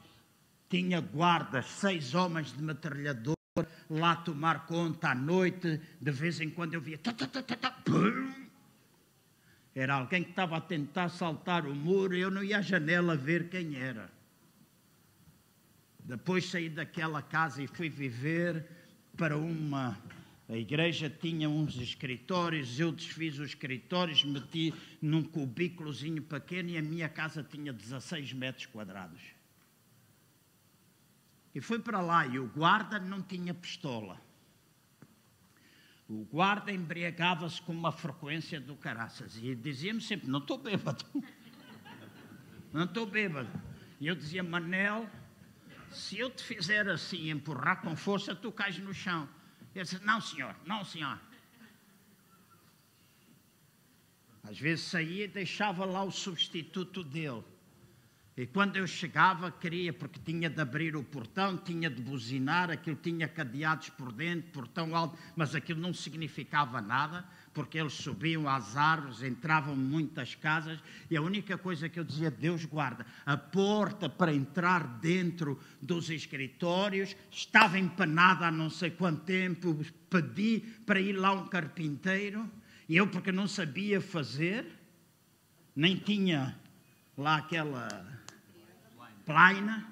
tinha 0.69 1.01
guardas, 1.01 1.65
seis 1.65 2.15
homens 2.15 2.53
de 2.53 2.63
metralhador 2.63 3.35
lá 3.89 4.15
tomar 4.15 4.65
conta 4.65 5.09
à 5.09 5.15
noite, 5.15 5.81
de 5.99 6.11
vez 6.11 6.39
em 6.39 6.49
quando 6.49 6.75
eu 6.75 6.79
via. 6.79 6.97
Tá, 6.97 7.11
tá, 7.11 7.27
tá, 7.27 7.75
era 9.75 9.95
alguém 9.95 10.23
que 10.23 10.29
estava 10.29 10.55
a 10.55 10.61
tentar 10.61 11.09
saltar 11.09 11.65
o 11.65 11.75
muro 11.75 12.15
e 12.15 12.21
eu 12.21 12.31
não 12.31 12.41
ia 12.41 12.59
à 12.59 12.61
janela 12.61 13.17
ver 13.17 13.49
quem 13.49 13.75
era. 13.75 14.09
Depois 16.09 16.49
saí 16.49 16.69
daquela 16.69 17.21
casa 17.21 17.61
e 17.61 17.67
fui 17.67 17.87
viver 17.87 18.65
para 19.15 19.37
uma. 19.37 19.95
A 20.49 20.57
igreja 20.57 21.07
tinha 21.07 21.47
uns 21.47 21.75
escritórios, 21.75 22.79
eu 22.79 22.91
desfiz 22.91 23.37
os 23.37 23.49
escritórios, 23.49 24.23
meti 24.23 24.73
num 24.99 25.21
cubículozinho 25.21 26.23
pequeno 26.23 26.69
e 26.69 26.77
a 26.79 26.81
minha 26.81 27.07
casa 27.07 27.43
tinha 27.43 27.71
16 27.71 28.33
metros 28.33 28.65
quadrados. 28.65 29.21
E 31.53 31.61
fui 31.61 31.77
para 31.77 32.01
lá 32.01 32.25
e 32.25 32.39
o 32.39 32.47
guarda 32.47 32.97
não 32.97 33.21
tinha 33.21 33.53
pistola. 33.53 34.19
O 36.07 36.25
guarda 36.25 36.71
embriagava-se 36.71 37.61
com 37.61 37.71
uma 37.71 37.91
frequência 37.91 38.59
do 38.59 38.75
caraças 38.75 39.37
e 39.37 39.53
dizia-me 39.53 40.01
sempre: 40.01 40.27
Não 40.27 40.39
estou 40.39 40.57
bêbado. 40.57 41.05
Não 42.73 42.85
estou 42.85 43.05
bêbado. 43.05 43.49
E 43.99 44.07
eu 44.07 44.15
dizia: 44.15 44.41
Manel, 44.41 45.07
se 45.91 46.17
eu 46.19 46.29
te 46.29 46.43
fizer 46.43 46.87
assim, 46.89 47.29
empurrar 47.29 47.81
com 47.81 47.95
força, 47.95 48.35
tu 48.35 48.51
cais 48.51 48.77
no 48.77 48.93
chão. 48.93 49.27
Ele 49.73 49.83
disse, 49.83 50.03
não 50.03 50.19
senhor, 50.19 50.55
não 50.65 50.83
senhor. 50.83 51.19
Às 54.43 54.59
vezes 54.59 54.85
saía 54.85 55.25
e 55.25 55.27
deixava 55.27 55.85
lá 55.85 56.03
o 56.03 56.11
substituto 56.11 57.03
dele. 57.03 57.43
E 58.39 58.47
quando 58.47 58.77
eu 58.77 58.87
chegava, 58.87 59.51
queria, 59.51 59.91
porque 59.91 60.17
tinha 60.17 60.49
de 60.49 60.61
abrir 60.61 60.95
o 60.95 61.03
portão, 61.03 61.57
tinha 61.57 61.89
de 61.89 62.01
buzinar, 62.01 62.71
aquilo 62.71 62.95
tinha 62.95 63.27
cadeados 63.27 63.89
por 63.89 64.13
dentro, 64.13 64.49
portão 64.51 64.95
alto, 64.95 65.19
mas 65.35 65.53
aquilo 65.55 65.81
não 65.81 65.93
significava 65.93 66.81
nada, 66.81 67.25
porque 67.53 67.77
eles 67.77 67.91
subiam 67.91 68.47
às 68.47 68.77
árvores, 68.77 69.23
entravam 69.23 69.75
muitas 69.75 70.35
casas, 70.35 70.79
e 71.11 71.17
a 71.17 71.21
única 71.21 71.57
coisa 71.57 71.89
que 71.89 71.99
eu 71.99 72.03
dizia, 72.05 72.31
Deus 72.31 72.63
guarda, 72.63 73.05
a 73.25 73.35
porta 73.35 74.07
para 74.07 74.33
entrar 74.33 74.87
dentro 75.01 75.59
dos 75.81 76.09
escritórios 76.09 77.17
estava 77.29 77.77
empanada 77.77 78.47
há 78.47 78.51
não 78.51 78.69
sei 78.69 78.89
quanto 78.89 79.25
tempo, 79.25 79.85
pedi 80.09 80.61
para 80.85 81.01
ir 81.01 81.11
lá 81.11 81.33
um 81.33 81.45
carpinteiro, 81.45 82.49
e 82.87 82.95
eu, 82.95 83.05
porque 83.05 83.33
não 83.33 83.49
sabia 83.49 83.99
fazer, 83.99 84.65
nem 85.75 85.97
tinha 85.97 86.57
lá 87.17 87.35
aquela 87.35 88.17
plaina. 89.29 89.87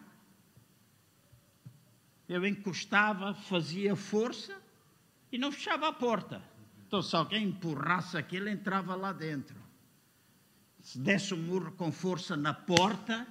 Eu 2.28 2.44
encostava, 2.44 3.36
fazia 3.36 3.96
força 3.96 4.60
e 5.32 5.38
não 5.38 5.52
fechava 5.52 5.88
a 5.88 5.94
porta. 5.94 6.42
Então, 6.88 7.04
se 7.04 7.16
alguém 7.16 7.44
empurrasse 7.44 8.18
aquilo, 8.18 8.50
entrava 8.50 8.96
lá 8.96 9.14
dentro. 9.14 9.56
Se 10.82 10.98
desse 10.98 11.36
um 11.36 11.38
murro 11.38 11.72
com 11.74 11.92
força 11.92 12.36
na 12.36 12.52
porta, 12.52 13.28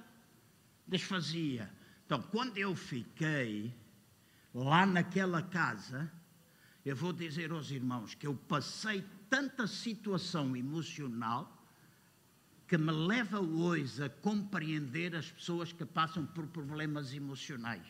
desfazia. 0.87 1.69
Então, 2.05 2.21
quando 2.21 2.57
eu 2.57 2.73
fiquei 2.73 3.75
lá 4.53 4.85
naquela 4.85 5.41
casa, 5.41 6.09
eu 6.85 6.95
vou 6.95 7.11
dizer 7.11 7.51
aos 7.51 7.69
irmãos 7.69 8.15
que 8.15 8.25
eu 8.25 8.33
passei 8.33 9.03
tanta 9.29 9.67
situação 9.67 10.55
emocional 10.55 11.56
que 12.67 12.77
me 12.77 12.91
leva 12.91 13.39
hoje 13.39 14.03
a 14.03 14.09
compreender 14.09 15.15
as 15.15 15.31
pessoas 15.31 15.71
que 15.71 15.85
passam 15.85 16.25
por 16.25 16.45
problemas 16.47 17.13
emocionais. 17.13 17.85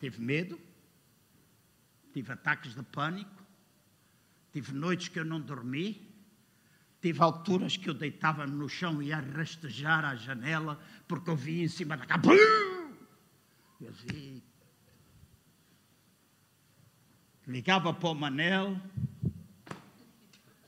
Tive 0.00 0.20
medo, 0.20 0.58
tive 2.12 2.32
ataques 2.32 2.74
de 2.74 2.82
pânico, 2.82 3.44
tive 4.52 4.72
noites 4.72 5.08
que 5.08 5.18
eu 5.18 5.24
não 5.24 5.40
dormi, 5.40 6.10
tive 7.02 7.20
alturas 7.22 7.76
que 7.76 7.90
eu 7.90 7.94
deitava 7.94 8.46
no 8.46 8.68
chão 8.68 9.02
e 9.02 9.08
ia 9.08 9.20
rastejar 9.20 10.06
à 10.06 10.16
janela 10.16 10.80
porque 11.06 11.28
eu 11.28 11.36
via 11.36 11.64
em 11.64 11.68
cima 11.68 11.98
da 11.98 12.06
cama. 12.06 12.32
Eu 13.78 13.92
dizia, 13.92 14.42
ligava 17.46 17.92
para 17.92 18.08
o 18.08 18.14
Manel, 18.14 18.80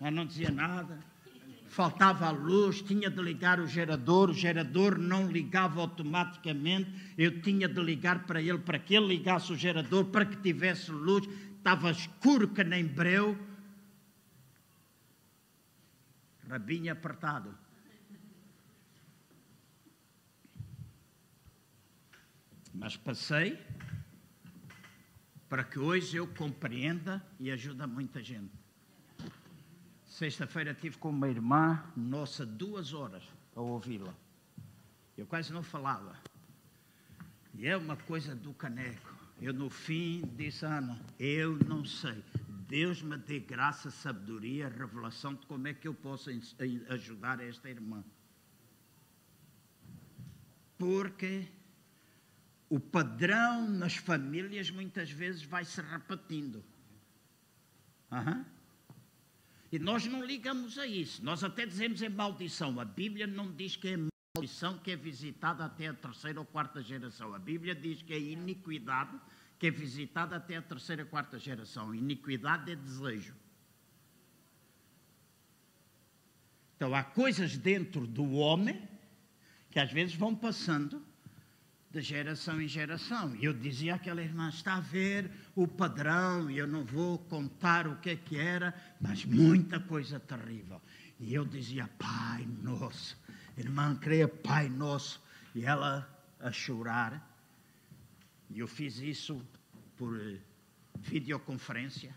mas 0.01 0.13
não 0.13 0.27
dizia 0.27 0.51
nada. 0.51 0.99
Faltava 1.69 2.31
luz, 2.31 2.81
tinha 2.81 3.11
de 3.11 3.21
ligar 3.21 3.61
o 3.61 3.67
gerador, 3.67 4.31
o 4.31 4.35
gerador 4.35 4.99
não 4.99 5.31
ligava 5.31 5.81
automaticamente, 5.81 6.91
eu 7.19 7.43
tinha 7.43 7.69
de 7.69 7.83
ligar 7.83 8.25
para 8.25 8.41
ele 8.41 8.59
para 8.59 8.79
que 8.79 8.95
ele 8.95 9.09
ligasse 9.09 9.53
o 9.53 9.57
gerador 9.57 10.07
para 10.07 10.25
que 10.25 10.37
tivesse 10.37 10.91
luz, 10.91 11.29
estava 11.59 11.91
escuro 11.91 12.49
que 12.49 12.63
nem 12.63 12.87
breu, 12.87 13.37
rabinho 16.49 16.93
apertado. 16.93 17.53
Mas 22.73 22.97
passei 22.97 23.59
para 25.49 25.65
que 25.65 25.79
hoje 25.79 26.17
eu 26.17 26.27
compreenda 26.27 27.25
e 27.41 27.51
ajude 27.51 27.87
muita 27.87 28.23
gente. 28.23 28.56
Sexta-feira 30.17 30.73
tive 30.73 30.97
com 30.97 31.11
uma 31.11 31.29
irmã 31.29 31.85
nossa 31.95 32.47
duas 32.47 32.95
horas 32.95 33.23
a 33.55 33.61
ouvi-la. 33.61 34.15
Eu 35.15 35.27
quase 35.27 35.53
não 35.53 35.63
falava. 35.63 36.19
E 37.53 37.67
é 37.67 37.77
uma 37.77 37.99
coisa 37.99 38.35
do 38.35 38.55
caneco. 38.55 39.15
Eu 39.43 39.53
no 39.53 39.69
fim 39.69 40.23
disse, 40.35 40.65
Ana, 40.65 40.99
eu 41.21 41.59
não 41.69 41.85
sei. 41.85 42.25
Deus 42.67 43.03
me 43.03 43.19
dê 43.19 43.41
graça, 43.41 43.91
sabedoria, 43.91 44.71
revelação 44.71 45.35
de 45.35 45.45
como 45.45 45.69
é 45.69 45.75
que 45.75 45.87
eu 45.87 45.93
posso 45.93 46.31
ajudar 46.89 47.39
esta 47.41 47.69
irmã. 47.69 48.03
Porque 50.79 51.47
o 52.71 52.81
padrão 52.81 53.69
nas 53.69 53.97
famílias 53.97 54.71
muitas 54.71 55.11
vezes 55.11 55.43
vai 55.43 55.67
se 55.67 55.83
repetindo. 55.83 56.65
Uhum. 58.11 58.56
E 59.77 59.79
nós 59.79 60.07
não 60.07 60.25
ligamos 60.25 60.79
a 60.79 60.87
isso. 60.87 61.23
Nós 61.23 61.45
até 61.45 61.67
dizemos 61.67 62.01
é 62.01 62.09
maldição. 62.09 62.81
A 62.81 62.85
Bíblia 62.87 63.27
não 63.27 63.53
diz 63.53 63.77
que 63.77 63.89
é 63.89 63.99
maldição 64.35 64.79
que 64.79 64.91
é 64.91 64.97
visitada 64.97 65.67
até 65.67 65.89
a 65.89 65.93
terceira 65.93 66.41
ou 66.41 66.47
quarta 66.47 66.83
geração. 66.83 67.35
A 67.35 67.39
Bíblia 67.39 67.75
diz 67.75 68.01
que 68.01 68.15
é 68.15 68.19
iniquidade 68.19 69.21
que 69.59 69.67
é 69.67 69.71
visitada 69.71 70.35
até 70.35 70.57
a 70.57 70.63
terceira 70.63 71.03
ou 71.03 71.09
quarta 71.11 71.39
geração. 71.39 71.95
Iniquidade 71.95 72.73
é 72.73 72.75
desejo. 72.75 73.35
Então 76.75 76.95
há 76.95 77.05
coisas 77.05 77.59
dentro 77.59 78.07
do 78.07 78.33
homem 78.33 78.89
que 79.71 79.79
às 79.79 79.93
vezes 79.93 80.15
vão 80.15 80.35
passando 80.35 81.06
de 81.97 82.03
geração 82.03 82.61
em 82.61 82.69
geração. 82.69 83.35
E 83.37 83.47
eu 83.47 83.55
dizia 83.55 83.95
àquela 83.95 84.23
irmã: 84.23 84.51
está 84.51 84.77
a 84.77 84.81
ver 84.81 85.31
o 85.55 85.67
padrão, 85.67 86.51
e 86.51 86.59
eu 86.59 86.67
não 86.67 86.85
vou 86.85 87.19
contar 87.19 87.87
o 87.87 87.97
que 87.97 88.11
é 88.11 88.17
que 88.17 88.37
era, 88.37 88.75
mas 89.01 89.25
muita 89.25 89.81
coisa 89.81 90.21
terrível. 90.21 90.81
E 91.19 91.35
eu 91.35 91.45
dizia: 91.45 91.89
Pai 91.99 92.47
Nosso, 92.63 93.17
irmã, 93.57 93.97
creia, 93.97 94.29
Pai 94.29 94.69
Nosso. 94.69 95.25
E 95.55 95.65
ela 95.65 96.07
a 96.39 96.53
chorar. 96.53 97.35
E 98.51 98.59
eu 98.59 98.69
fiz 98.69 98.99
isso 98.99 99.43
por 99.97 100.21
eh, 100.21 100.39
videoconferência. 100.99 102.15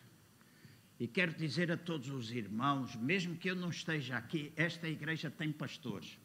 E 1.00 1.08
quero 1.08 1.34
dizer 1.34 1.72
a 1.72 1.78
todos 1.78 2.10
os 2.10 2.32
irmãos, 2.32 2.98
mesmo 2.98 3.38
que 3.38 3.50
eu 3.50 3.56
não 3.56 3.70
esteja 3.70 4.18
aqui, 4.18 4.52
esta 4.58 4.90
igreja 4.90 5.32
tem 5.32 5.54
pastores. 5.54 6.20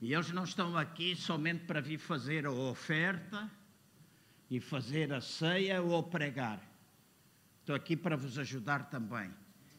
E 0.00 0.14
eles 0.14 0.30
não 0.30 0.44
estão 0.44 0.76
aqui 0.76 1.16
somente 1.16 1.64
para 1.64 1.80
vir 1.80 1.98
fazer 1.98 2.46
a 2.46 2.52
oferta 2.52 3.50
e 4.48 4.60
fazer 4.60 5.12
a 5.12 5.20
ceia 5.20 5.82
ou 5.82 6.02
pregar. 6.02 6.62
Estou 7.60 7.74
aqui 7.74 7.96
para 7.96 8.16
vos 8.16 8.38
ajudar 8.38 8.88
também. 8.88 9.30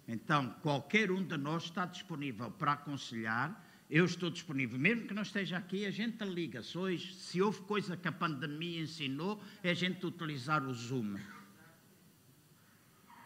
Então, 0.08 0.50
qualquer 0.62 1.10
um 1.10 1.24
de 1.24 1.38
nós 1.38 1.64
está 1.64 1.86
disponível 1.86 2.52
para 2.52 2.74
aconselhar. 2.74 3.66
Eu 3.90 4.06
estou 4.06 4.30
disponível, 4.30 4.78
mesmo 4.78 5.08
que 5.08 5.14
não 5.14 5.24
esteja 5.24 5.58
aqui, 5.58 5.86
a 5.86 5.92
gente 5.92 6.24
liga-se. 6.26 6.78
Hoje, 6.78 7.14
se 7.16 7.42
houve 7.42 7.62
coisa 7.62 7.96
que 7.96 8.08
a 8.08 8.12
pandemia 8.12 8.82
ensinou, 8.82 9.42
é 9.64 9.72
a 9.72 9.74
gente 9.74 10.06
utilizar 10.06 10.64
o 10.64 10.74
Zoom. 10.74 11.16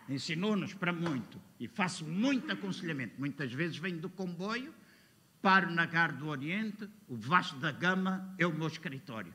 Ensinou-nos 0.08 0.74
para 0.74 0.94
muito. 0.94 1.42
E 1.60 1.68
faço 1.68 2.06
muito 2.06 2.52
aconselhamento. 2.52 3.16
Muitas 3.18 3.52
vezes 3.52 3.78
venho 3.78 4.00
do 4.00 4.10
comboio 4.10 4.74
paro 5.44 5.70
na 5.70 5.86
Gar 5.86 6.14
do 6.14 6.30
Oriente, 6.30 6.90
o 7.06 7.18
Vasco 7.18 7.58
da 7.58 7.70
Gama 7.70 8.34
é 8.40 8.48
o 8.48 8.54
meu 8.54 8.66
escritório. 8.66 9.34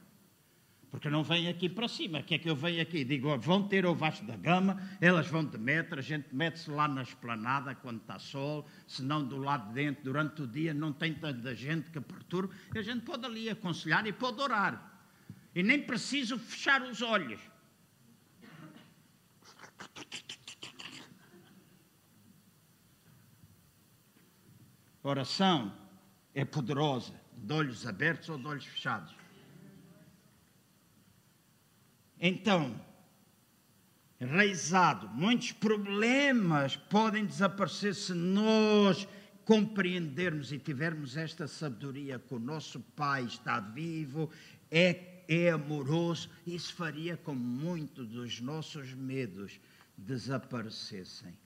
Porque 0.90 1.10
não 1.10 1.22
vem 1.22 1.48
aqui 1.48 1.68
para 1.68 1.86
cima. 1.86 2.20
O 2.20 2.24
que 2.24 2.34
é 2.34 2.38
que 2.38 2.48
eu 2.48 2.56
venho 2.56 2.80
aqui? 2.80 3.04
Digo, 3.04 3.36
vão 3.36 3.68
ter 3.68 3.84
o 3.84 3.94
Vasco 3.94 4.24
da 4.24 4.34
Gama, 4.34 4.80
elas 5.02 5.26
vão 5.26 5.44
de 5.44 5.58
metro, 5.58 5.98
a 5.98 6.02
gente 6.02 6.34
mete-se 6.34 6.70
lá 6.70 6.88
na 6.88 7.02
esplanada 7.02 7.74
quando 7.74 8.00
está 8.00 8.18
sol, 8.18 8.66
se 8.86 9.02
não 9.02 9.22
do 9.22 9.36
lado 9.36 9.68
de 9.68 9.74
dentro, 9.74 10.02
durante 10.02 10.40
o 10.40 10.46
dia 10.46 10.72
não 10.72 10.94
tem 10.94 11.12
tanta 11.12 11.54
gente 11.54 11.90
que 11.90 12.00
perturba, 12.00 12.54
a 12.74 12.80
gente 12.80 13.04
pode 13.04 13.26
ali 13.26 13.50
aconselhar 13.50 14.06
e 14.06 14.12
pode 14.12 14.40
orar. 14.40 14.90
E 15.54 15.62
nem 15.62 15.82
preciso 15.82 16.38
fechar 16.38 16.80
os 16.80 17.02
olhos. 17.02 17.38
Oração 25.02 25.77
é 26.38 26.44
poderosa, 26.44 27.12
de 27.36 27.52
olhos 27.52 27.84
abertos 27.84 28.28
ou 28.28 28.38
de 28.38 28.46
olhos 28.46 28.64
fechados. 28.64 29.12
Então, 32.20 32.80
enraizado, 34.20 35.08
muitos 35.08 35.50
problemas 35.50 36.76
podem 36.76 37.26
desaparecer 37.26 37.92
se 37.92 38.14
nós 38.14 39.08
compreendermos 39.44 40.52
e 40.52 40.60
tivermos 40.60 41.16
esta 41.16 41.48
sabedoria 41.48 42.20
que 42.20 42.32
o 42.32 42.38
nosso 42.38 42.78
Pai 42.94 43.24
está 43.24 43.58
vivo, 43.58 44.30
é, 44.70 45.24
é 45.26 45.50
amoroso, 45.50 46.30
isso 46.46 46.72
faria 46.72 47.16
com 47.16 47.34
muitos 47.34 48.06
dos 48.06 48.40
nossos 48.40 48.94
medos 48.94 49.58
desaparecessem. 49.96 51.36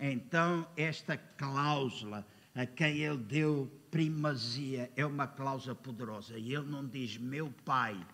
Então, 0.00 0.66
esta 0.76 1.16
cláusula 1.16 2.26
a 2.60 2.66
quem 2.66 2.98
ele 2.98 3.16
deu 3.16 3.72
primazia 3.90 4.92
é 4.94 5.06
uma 5.06 5.26
cláusula 5.26 5.74
poderosa. 5.74 6.38
E 6.38 6.54
ele 6.54 6.66
não 6.66 6.86
diz 6.86 7.16
meu 7.16 7.50
pai, 7.64 8.06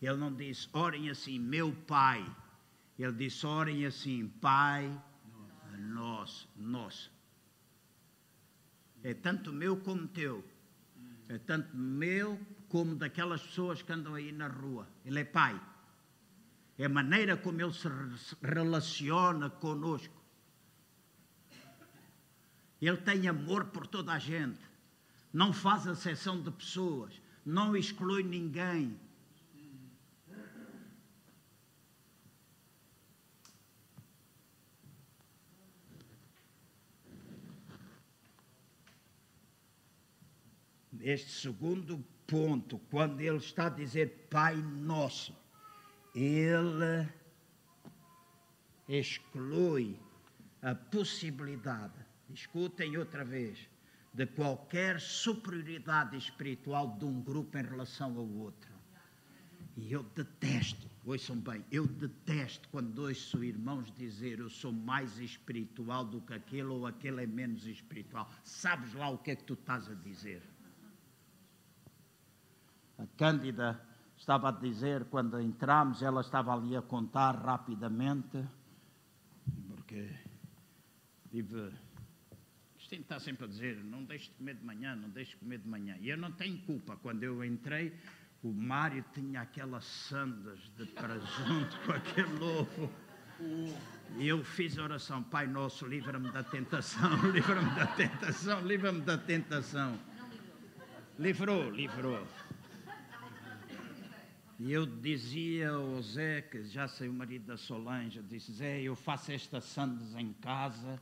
ele 0.00 0.16
não 0.16 0.32
diz 0.32 0.68
orem 0.72 1.10
assim, 1.10 1.38
meu 1.38 1.72
pai. 1.86 2.24
Ele 2.98 3.12
diz 3.12 3.44
orem 3.44 3.84
assim, 3.84 4.28
pai 4.40 4.90
nosso, 5.78 6.48
nosso. 6.56 7.12
É 9.02 9.12
tanto 9.12 9.52
meu 9.52 9.76
como 9.76 10.08
teu. 10.08 10.42
É 11.28 11.36
tanto 11.36 11.76
meu 11.76 12.40
como 12.68 12.94
daquelas 12.94 13.42
pessoas 13.42 13.82
que 13.82 13.92
andam 13.92 14.14
aí 14.14 14.32
na 14.32 14.48
rua. 14.48 14.88
Ele 15.04 15.20
é 15.20 15.24
pai. 15.24 15.60
É 16.78 16.86
a 16.86 16.88
maneira 16.88 17.36
como 17.36 17.60
ele 17.60 17.72
se 17.72 17.88
relaciona 18.42 19.50
conosco. 19.50 20.15
Ele 22.80 22.96
tem 22.98 23.26
amor 23.26 23.66
por 23.66 23.86
toda 23.86 24.12
a 24.12 24.18
gente. 24.18 24.60
Não 25.32 25.52
faz 25.52 25.86
exceção 25.86 26.40
de 26.40 26.50
pessoas. 26.50 27.20
Não 27.44 27.76
exclui 27.76 28.22
ninguém. 28.22 28.98
Este 41.00 41.30
segundo 41.30 42.04
ponto, 42.26 42.78
quando 42.90 43.20
ele 43.20 43.36
está 43.36 43.66
a 43.66 43.70
dizer 43.70 44.26
Pai 44.28 44.56
Nosso, 44.56 45.36
ele 46.14 47.08
exclui 48.88 50.00
a 50.60 50.74
possibilidade 50.74 52.05
Escutem 52.32 52.96
outra 52.96 53.24
vez 53.24 53.58
de 54.12 54.26
qualquer 54.26 55.00
superioridade 55.00 56.16
espiritual 56.16 56.96
de 56.98 57.04
um 57.04 57.20
grupo 57.20 57.58
em 57.58 57.62
relação 57.62 58.16
ao 58.16 58.26
outro. 58.26 58.74
E 59.76 59.92
eu 59.92 60.02
detesto, 60.02 60.88
ouçam 61.04 61.36
bem, 61.36 61.62
eu 61.70 61.86
detesto 61.86 62.66
quando 62.70 63.00
ouço 63.00 63.44
irmãos 63.44 63.92
dizer 63.92 64.38
eu 64.38 64.48
sou 64.48 64.72
mais 64.72 65.18
espiritual 65.18 66.02
do 66.02 66.20
que 66.22 66.32
aquele 66.32 66.68
ou 66.68 66.86
aquele 66.86 67.22
é 67.22 67.26
menos 67.26 67.66
espiritual. 67.66 68.30
Sabes 68.42 68.94
lá 68.94 69.10
o 69.10 69.18
que 69.18 69.32
é 69.32 69.36
que 69.36 69.44
tu 69.44 69.52
estás 69.52 69.90
a 69.90 69.94
dizer? 69.94 70.42
A 72.98 73.06
Cândida 73.18 73.78
estava 74.16 74.48
a 74.48 74.52
dizer, 74.52 75.04
quando 75.04 75.38
entramos, 75.38 76.00
ela 76.00 76.22
estava 76.22 76.54
ali 76.54 76.74
a 76.74 76.80
contar 76.80 77.32
rapidamente, 77.32 78.42
porque 79.68 80.10
tive. 81.30 81.85
Cristina 82.86 83.02
está 83.02 83.18
sempre 83.18 83.44
a 83.44 83.48
dizer: 83.48 83.76
não 83.84 84.04
deixe 84.04 84.26
de 84.26 84.36
comer 84.36 84.54
de 84.54 84.64
manhã, 84.64 84.94
não 84.94 85.08
deixe 85.08 85.32
de 85.32 85.36
comer 85.38 85.58
de 85.58 85.68
manhã. 85.68 85.96
E 86.00 86.08
eu 86.08 86.16
não 86.16 86.30
tenho 86.30 86.56
culpa. 86.58 86.96
Quando 86.96 87.24
eu 87.24 87.44
entrei, 87.44 87.92
o 88.42 88.52
Mário 88.52 89.04
tinha 89.12 89.40
aquelas 89.40 89.84
sandas 89.84 90.60
de 90.76 90.86
presunto 90.86 91.76
com 91.84 91.92
aquele 91.92 92.40
ovo. 92.40 92.92
E 94.16 94.28
eu 94.28 94.44
fiz 94.44 94.78
a 94.78 94.84
oração: 94.84 95.20
Pai 95.24 95.48
Nosso, 95.48 95.84
livra-me 95.84 96.30
da 96.30 96.44
tentação, 96.44 97.10
livra-me 97.32 97.74
da 97.74 97.86
tentação, 97.88 98.60
livra-me 98.64 99.00
da 99.00 99.18
tentação. 99.18 99.98
Livrou, 101.18 101.70
livrou. 101.70 102.24
E 104.60 104.72
eu 104.72 104.86
dizia 104.86 105.70
ao 105.70 106.00
Zé, 106.02 106.40
que 106.40 106.62
já 106.64 106.86
saiu 106.86 107.10
o 107.10 107.14
marido 107.14 107.46
da 107.46 107.56
Solange, 107.56 108.22
disse, 108.22 108.52
Zé, 108.52 108.80
eu 108.80 108.94
faço 108.94 109.32
estas 109.32 109.64
sandes 109.64 110.14
em 110.14 110.32
casa. 110.34 111.00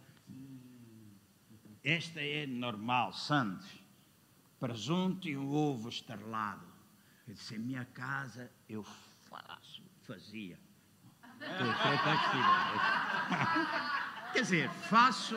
Esta 1.85 2.20
é 2.20 2.47
normal, 2.47 3.12
sandes. 3.12 3.69
Presunto 4.59 5.28
e 5.28 5.36
um 5.36 5.52
ovo 5.52 5.90
estrelado. 5.90 6.66
Eu 7.28 7.35
disse, 7.35 7.56
em 7.56 7.59
minha 7.59 7.85
casa 7.85 8.51
eu 8.66 8.82
faço, 8.82 9.82
fazia. 10.02 10.59
Quer 14.32 14.40
dizer, 14.40 14.70
faço, 14.70 15.36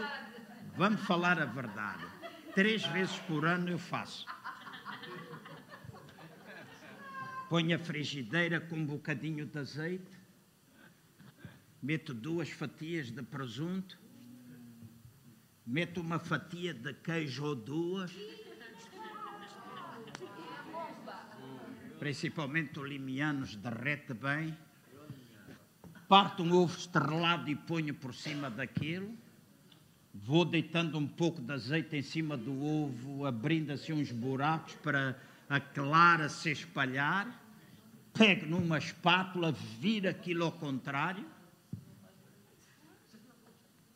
vamos 0.77 1.01
falar 1.01 1.41
a 1.41 1.45
verdade. 1.45 2.05
Três 2.55 2.85
vezes 2.87 3.19
por 3.19 3.45
ano 3.45 3.69
eu 3.69 3.77
faço. 3.77 4.25
Ponho 7.49 7.75
a 7.75 7.79
frigideira 7.79 8.61
com 8.61 8.77
um 8.77 8.85
bocadinho 8.85 9.45
de 9.45 9.59
azeite, 9.59 10.17
meto 11.81 12.13
duas 12.13 12.49
fatias 12.49 13.11
de 13.11 13.21
presunto, 13.21 13.99
meto 15.67 15.99
uma 15.99 16.17
fatia 16.17 16.73
de 16.73 16.93
queijo 16.93 17.43
ou 17.43 17.53
duas, 17.53 18.09
principalmente 21.99 22.79
o 22.79 22.85
limianos 22.85 23.57
derrete 23.57 24.13
bem, 24.13 24.57
parto 26.07 26.41
um 26.41 26.53
ovo 26.53 26.77
estrelado 26.77 27.49
e 27.49 27.55
ponho 27.55 27.93
por 27.93 28.15
cima 28.15 28.49
daquilo, 28.49 29.13
vou 30.13 30.45
deitando 30.45 30.97
um 30.97 31.05
pouco 31.05 31.41
de 31.41 31.51
azeite 31.51 31.97
em 31.97 32.01
cima 32.01 32.37
do 32.37 32.63
ovo, 32.63 33.25
abrindo 33.25 33.71
assim 33.71 33.91
uns 33.91 34.09
buracos 34.09 34.73
para 34.75 35.19
a 35.49 35.59
clara 35.59 36.29
se 36.29 36.49
espalhar, 36.49 37.43
pego 38.13 38.45
numa 38.45 38.77
espátula, 38.77 39.51
vira 39.51 40.11
aquilo 40.11 40.45
ao 40.45 40.51
contrário, 40.53 41.25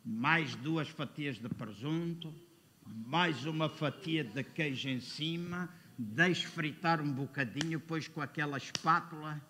mais 0.04 0.56
duas 0.56 0.88
fatias 0.90 1.38
de 1.38 1.48
presunto, 1.50 2.34
mais 2.86 3.46
uma 3.46 3.70
fatia 3.70 4.24
de 4.24 4.44
queijo 4.44 4.90
em 4.90 5.00
cima, 5.00 5.70
deixo 5.98 6.48
fritar 6.50 7.00
um 7.00 7.12
bocadinho, 7.12 7.80
depois 7.80 8.08
com 8.08 8.22
aquela 8.22 8.58
espátula 8.58 9.42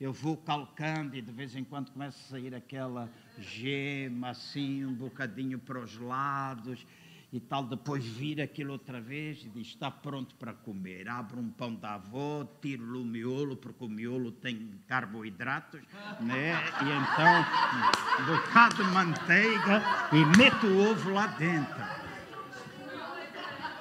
eu 0.00 0.14
vou 0.14 0.34
calcando 0.34 1.14
e 1.14 1.20
de 1.20 1.30
vez 1.30 1.54
em 1.54 1.62
quando 1.62 1.90
começa 1.90 2.18
a 2.18 2.30
sair 2.30 2.54
aquela 2.54 3.10
gema 3.38 4.30
assim, 4.30 4.82
um 4.82 4.94
bocadinho 4.94 5.58
para 5.58 5.78
os 5.78 5.98
lados 5.98 6.86
e 7.32 7.38
tal, 7.38 7.64
depois 7.64 8.04
vira 8.04 8.42
aquilo 8.42 8.72
outra 8.72 9.00
vez 9.00 9.44
e 9.44 9.48
diz: 9.48 9.68
está 9.68 9.90
pronto 9.90 10.34
para 10.34 10.52
comer. 10.52 11.08
Abre 11.08 11.38
um 11.38 11.48
pão 11.48 11.74
da 11.74 11.94
avó, 11.94 12.44
tiro-lhe 12.60 12.98
o 12.98 13.04
miolo, 13.04 13.56
porque 13.56 13.84
o 13.84 13.88
miolo 13.88 14.32
tem 14.32 14.80
carboidratos, 14.88 15.80
né? 16.20 16.54
e 16.82 16.88
então 16.90 18.22
um 18.22 18.36
bocado 18.36 18.76
de 18.76 18.90
manteiga 18.90 19.82
e 20.12 20.38
meto 20.38 20.66
o 20.66 20.90
ovo 20.90 21.10
lá 21.10 21.28
dentro. 21.28 22.10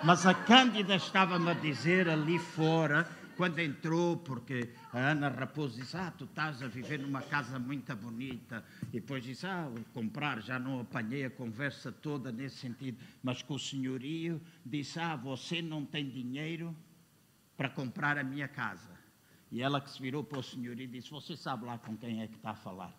Mas 0.03 0.25
a 0.25 0.33
Cândida 0.33 0.95
estava-me 0.95 1.49
a 1.49 1.53
dizer 1.53 2.07
ali 2.07 2.39
fora 2.39 3.18
quando 3.39 3.57
entrou, 3.59 4.17
porque 4.17 4.73
a 4.91 5.11
Ana 5.11 5.29
Raposo 5.29 5.79
disse: 5.79 5.95
Ah, 5.95 6.11
tu 6.11 6.25
estás 6.25 6.61
a 6.61 6.67
viver 6.67 6.99
numa 6.99 7.21
casa 7.21 7.57
muito 7.57 7.95
bonita. 7.95 8.65
E 8.89 8.99
depois 8.99 9.23
disse: 9.23 9.47
Ah, 9.47 9.71
comprar, 9.93 10.41
já 10.41 10.59
não 10.59 10.81
apanhei 10.81 11.23
a 11.23 11.29
conversa 11.29 11.89
toda 11.89 12.33
nesse 12.33 12.57
sentido. 12.57 12.97
Mas 13.23 13.41
com 13.41 13.53
o 13.53 13.59
senhorio 13.59 14.41
disse: 14.65 14.99
Ah, 14.99 15.15
você 15.15 15.61
não 15.61 15.85
tem 15.85 16.09
dinheiro 16.09 16.75
para 17.55 17.69
comprar 17.69 18.17
a 18.17 18.25
minha 18.25 18.49
casa. 18.49 18.91
E 19.49 19.61
ela 19.61 19.79
que 19.79 19.89
se 19.89 20.01
virou 20.01 20.21
para 20.21 20.39
o 20.39 20.43
senhorio 20.43 20.85
disse: 20.85 21.09
Você 21.09 21.37
sabe 21.37 21.63
lá 21.63 21.77
com 21.77 21.95
quem 21.95 22.21
é 22.21 22.27
que 22.27 22.35
está 22.35 22.49
a 22.49 22.55
falar? 22.55 22.93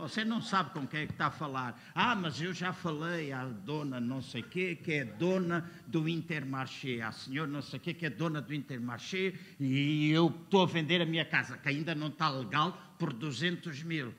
Você 0.00 0.24
não 0.24 0.40
sabe 0.40 0.70
com 0.70 0.86
quem 0.86 1.00
é 1.00 1.06
que 1.06 1.12
está 1.12 1.26
a 1.26 1.30
falar. 1.30 1.78
Ah, 1.94 2.14
mas 2.14 2.40
eu 2.40 2.54
já 2.54 2.72
falei 2.72 3.32
à 3.32 3.44
dona 3.44 4.00
não 4.00 4.22
sei 4.22 4.42
quê, 4.42 4.74
que 4.74 4.92
é 4.92 5.04
dona 5.04 5.70
do 5.86 6.08
Intermarché, 6.08 7.02
à 7.02 7.12
senhora 7.12 7.50
não 7.50 7.60
sei 7.60 7.78
quê, 7.78 7.92
que 7.92 8.06
é 8.06 8.10
dona 8.10 8.40
do 8.40 8.54
Intermarché, 8.54 9.34
e 9.58 10.10
eu 10.10 10.28
estou 10.28 10.62
a 10.62 10.66
vender 10.66 11.02
a 11.02 11.06
minha 11.06 11.24
casa, 11.24 11.58
que 11.58 11.68
ainda 11.68 11.94
não 11.94 12.08
está 12.08 12.30
legal, 12.30 12.72
por 12.98 13.12
200 13.12 13.82
mil. 13.82 14.14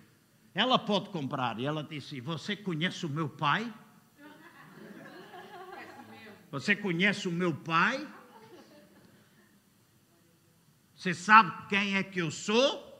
Ela 0.53 0.77
pode 0.77 1.09
comprar. 1.09 1.59
E 1.59 1.65
ela 1.65 1.83
disse, 1.83 2.21
você 2.21 2.55
conhece 2.55 3.05
o 3.05 3.09
meu 3.09 3.27
pai? 3.27 3.73
Você 6.51 6.75
conhece 6.75 7.27
o 7.27 7.31
meu 7.31 7.55
pai? 7.55 8.07
Você 10.95 11.13
sabe 11.13 11.67
quem 11.69 11.95
é 11.95 12.03
que 12.03 12.19
eu 12.19 12.29
sou? 12.29 12.90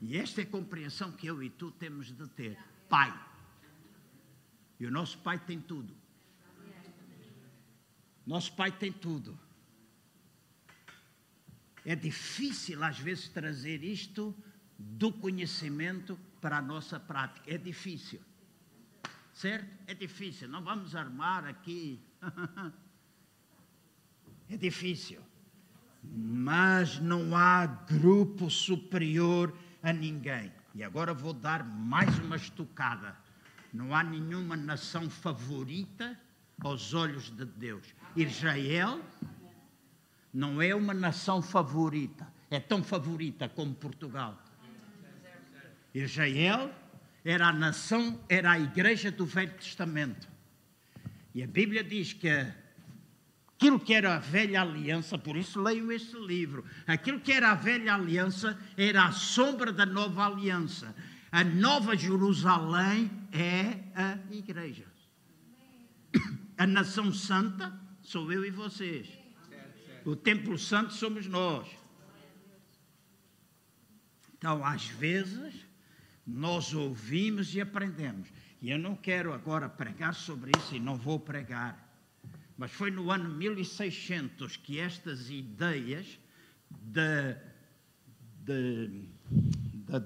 E 0.00 0.16
esta 0.16 0.40
é 0.40 0.44
a 0.44 0.46
compreensão 0.46 1.12
que 1.12 1.26
eu 1.26 1.42
e 1.42 1.50
tu 1.50 1.70
temos 1.70 2.10
de 2.10 2.26
ter. 2.28 2.58
Pai. 2.88 3.12
E 4.78 4.86
o 4.86 4.90
nosso 4.90 5.18
Pai 5.18 5.38
tem 5.38 5.60
tudo. 5.60 5.94
Nosso 8.26 8.54
Pai 8.54 8.72
tem 8.72 8.90
tudo. 8.90 9.38
É 11.84 11.94
difícil 11.94 12.82
às 12.82 12.98
vezes 12.98 13.28
trazer 13.28 13.82
isto 13.84 14.34
do 14.78 15.12
conhecimento 15.12 16.18
para 16.40 16.58
a 16.58 16.62
nossa 16.62 16.98
prática. 16.98 17.52
É 17.52 17.58
difícil. 17.58 18.20
Certo? 19.34 19.68
É 19.86 19.94
difícil. 19.94 20.48
Não 20.48 20.62
vamos 20.62 20.94
armar 20.94 21.44
aqui. 21.44 22.00
é 24.48 24.56
difícil. 24.56 25.20
Mas 26.02 26.98
não 26.98 27.36
há 27.36 27.66
grupo 27.66 28.50
superior 28.50 29.54
a 29.82 29.92
ninguém. 29.92 30.52
E 30.74 30.82
agora 30.82 31.12
vou 31.12 31.32
dar 31.32 31.64
mais 31.64 32.18
uma 32.18 32.36
estocada. 32.36 33.16
Não 33.72 33.94
há 33.94 34.02
nenhuma 34.02 34.56
nação 34.56 35.08
favorita 35.08 36.18
aos 36.60 36.94
olhos 36.94 37.30
de 37.30 37.44
Deus. 37.44 37.94
Israel 38.14 39.00
não 40.32 40.60
é 40.60 40.74
uma 40.74 40.94
nação 40.94 41.42
favorita, 41.42 42.26
é 42.50 42.60
tão 42.60 42.82
favorita 42.82 43.48
como 43.48 43.74
Portugal. 43.74 44.40
Israel 45.94 46.72
era 47.24 47.48
a 47.48 47.52
nação, 47.52 48.20
era 48.28 48.52
a 48.52 48.60
igreja 48.60 49.10
do 49.10 49.26
Velho 49.26 49.52
Testamento. 49.54 50.28
E 51.34 51.42
a 51.42 51.46
Bíblia 51.46 51.82
diz 51.82 52.12
que 52.12 52.28
aquilo 53.60 53.78
que 53.78 53.92
era 53.92 54.14
a 54.14 54.18
velha 54.18 54.62
aliança, 54.62 55.18
por 55.18 55.36
isso 55.36 55.60
leio 55.60 55.92
este 55.92 56.16
livro. 56.16 56.64
Aquilo 56.86 57.20
que 57.20 57.30
era 57.30 57.50
a 57.50 57.54
velha 57.54 57.92
aliança 57.92 58.58
era 58.74 59.04
a 59.04 59.12
sombra 59.12 59.70
da 59.70 59.84
nova 59.84 60.24
aliança. 60.24 60.96
A 61.30 61.44
nova 61.44 61.94
Jerusalém 61.94 63.10
é 63.30 63.78
a 63.94 64.18
igreja. 64.30 64.86
A 66.56 66.66
nação 66.66 67.12
santa 67.12 67.78
sou 68.00 68.32
eu 68.32 68.46
e 68.46 68.50
vocês. 68.50 69.06
O 70.06 70.16
templo 70.16 70.58
santo 70.58 70.94
somos 70.94 71.26
nós. 71.26 71.68
Então, 74.38 74.64
às 74.64 74.86
vezes, 74.86 75.66
nós 76.26 76.72
ouvimos 76.72 77.54
e 77.54 77.60
aprendemos. 77.60 78.30
E 78.62 78.70
eu 78.70 78.78
não 78.78 78.96
quero 78.96 79.34
agora 79.34 79.68
pregar 79.68 80.14
sobre 80.14 80.50
isso 80.56 80.74
e 80.74 80.80
não 80.80 80.96
vou 80.96 81.20
pregar. 81.20 81.89
Mas 82.60 82.72
foi 82.72 82.90
no 82.90 83.10
ano 83.10 83.30
1600 83.30 84.58
que 84.58 84.78
estas 84.78 85.30
ideias 85.30 86.20
de, 86.70 87.34
de, 88.44 89.08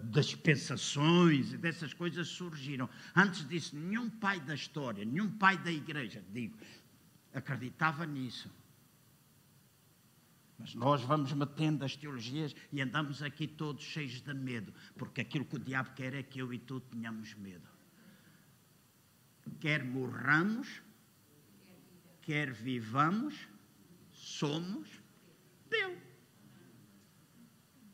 das 0.05 0.37
pensações 0.37 1.53
e 1.53 1.59
dessas 1.59 1.93
coisas 1.93 2.29
surgiram. 2.29 2.89
Antes 3.13 3.45
disso, 3.49 3.77
nenhum 3.77 4.09
pai 4.09 4.39
da 4.39 4.55
história, 4.55 5.05
nenhum 5.05 5.33
pai 5.33 5.59
da 5.59 5.73
igreja, 5.73 6.25
digo, 6.31 6.57
acreditava 7.33 8.07
nisso. 8.07 8.49
Mas 10.57 10.77
nós 10.77 11.03
vamos 11.03 11.33
metendo 11.33 11.85
as 11.85 11.97
teologias 11.97 12.55
e 12.71 12.81
andamos 12.81 13.21
aqui 13.21 13.49
todos 13.49 13.83
cheios 13.83 14.21
de 14.21 14.33
medo, 14.33 14.73
porque 14.97 15.23
aquilo 15.23 15.45
que 15.45 15.57
o 15.57 15.59
diabo 15.59 15.91
quer 15.97 16.15
é 16.15 16.23
que 16.23 16.39
eu 16.39 16.55
e 16.55 16.61
tu 16.61 16.79
tenhamos 16.79 17.35
medo. 17.35 17.69
Quer 19.59 19.85
morramos, 19.85 20.85
quer 22.25 22.51
vivamos, 22.53 23.35
somos 24.13 24.89
dele. 25.69 25.99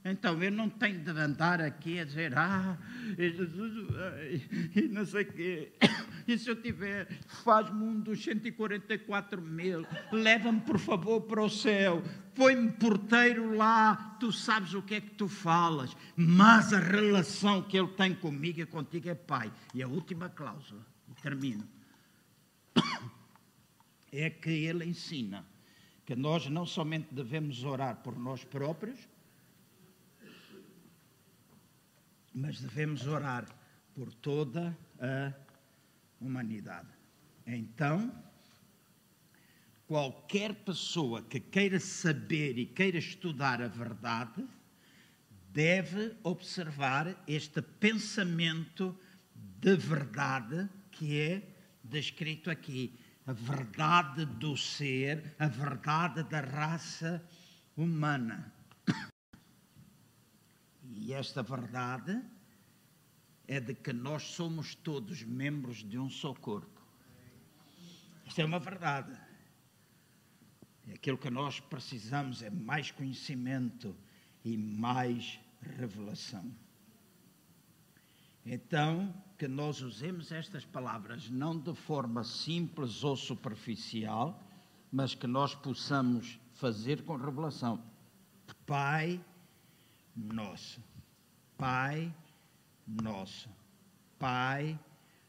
Então 0.02 0.42
eu 0.42 0.50
não 0.50 0.68
tenho 0.68 0.98
de 1.00 1.10
andar 1.10 1.60
aqui 1.60 2.00
a 2.00 2.04
dizer, 2.04 2.32
ah, 2.36 2.78
e 3.18 4.88
não 4.88 5.04
sei 5.04 5.22
o 5.22 5.32
quê. 5.32 5.72
E 6.26 6.38
se 6.38 6.48
eu 6.48 6.56
tiver, 6.56 7.06
faz-me 7.26 7.82
um 7.82 8.00
dos 8.00 8.22
144 8.22 9.42
mil, 9.42 9.84
leva-me 10.10 10.60
por 10.60 10.78
favor 10.78 11.20
para 11.22 11.42
o 11.42 11.50
céu, 11.50 12.02
põe-me 12.34 12.70
porteiro 12.72 13.54
lá, 13.54 14.16
tu 14.18 14.32
sabes 14.32 14.72
o 14.72 14.80
que 14.80 14.94
é 14.94 15.00
que 15.02 15.10
tu 15.10 15.28
falas, 15.28 15.94
mas 16.16 16.72
a 16.72 16.78
relação 16.78 17.62
que 17.62 17.76
ele 17.76 17.88
tem 17.88 18.14
comigo 18.14 18.60
e 18.60 18.66
contigo 18.66 19.08
é 19.10 19.14
pai. 19.14 19.52
E 19.74 19.82
a 19.82 19.88
última 19.88 20.30
cláusula, 20.30 20.86
termino, 21.20 21.68
é 24.12 24.30
que 24.30 24.50
ele 24.50 24.84
ensina 24.84 25.46
que 26.04 26.16
nós 26.16 26.46
não 26.48 26.66
somente 26.66 27.14
devemos 27.14 27.62
orar 27.64 28.02
por 28.02 28.18
nós 28.18 28.44
próprios, 28.44 28.98
mas 32.34 32.60
devemos 32.60 33.06
orar 33.06 33.46
por 33.94 34.12
toda 34.14 34.76
a 34.98 35.32
humanidade. 36.20 36.88
Então, 37.46 38.12
qualquer 39.86 40.54
pessoa 40.54 41.22
que 41.22 41.40
queira 41.40 41.80
saber 41.80 42.58
e 42.58 42.66
queira 42.66 42.98
estudar 42.98 43.60
a 43.60 43.68
verdade, 43.68 44.46
deve 45.52 46.16
observar 46.22 47.22
este 47.26 47.60
pensamento 47.60 48.96
de 49.34 49.76
verdade 49.76 50.68
que 50.92 51.18
é 51.18 51.42
descrito 51.82 52.50
aqui. 52.50 52.96
A 53.26 53.32
verdade 53.32 54.24
do 54.24 54.56
ser, 54.56 55.34
a 55.38 55.46
verdade 55.46 56.22
da 56.24 56.40
raça 56.40 57.22
humana. 57.76 58.52
E 60.82 61.12
esta 61.12 61.42
verdade 61.42 62.20
é 63.46 63.60
de 63.60 63.74
que 63.74 63.92
nós 63.92 64.22
somos 64.22 64.74
todos 64.74 65.22
membros 65.22 65.78
de 65.78 65.98
um 65.98 66.08
só 66.08 66.34
corpo. 66.34 66.80
Isto 68.24 68.40
é 68.40 68.44
uma 68.44 68.60
verdade. 68.60 69.18
E 70.86 70.92
aquilo 70.92 71.18
que 71.18 71.30
nós 71.30 71.60
precisamos 71.60 72.42
é 72.42 72.50
mais 72.50 72.90
conhecimento 72.90 73.96
e 74.44 74.56
mais 74.56 75.40
revelação. 75.60 76.52
Então, 78.44 79.14
que 79.38 79.46
nós 79.46 79.80
usemos 79.80 80.32
estas 80.32 80.64
palavras 80.64 81.30
não 81.30 81.58
de 81.58 81.74
forma 81.74 82.24
simples 82.24 83.04
ou 83.04 83.16
superficial, 83.16 84.42
mas 84.90 85.14
que 85.14 85.26
nós 85.26 85.54
possamos 85.54 86.38
fazer 86.54 87.02
com 87.04 87.16
revelação. 87.16 87.82
Pai 88.66 89.22
nosso. 90.16 90.82
Pai 91.56 92.14
nosso. 92.86 93.48
Pai 94.18 94.78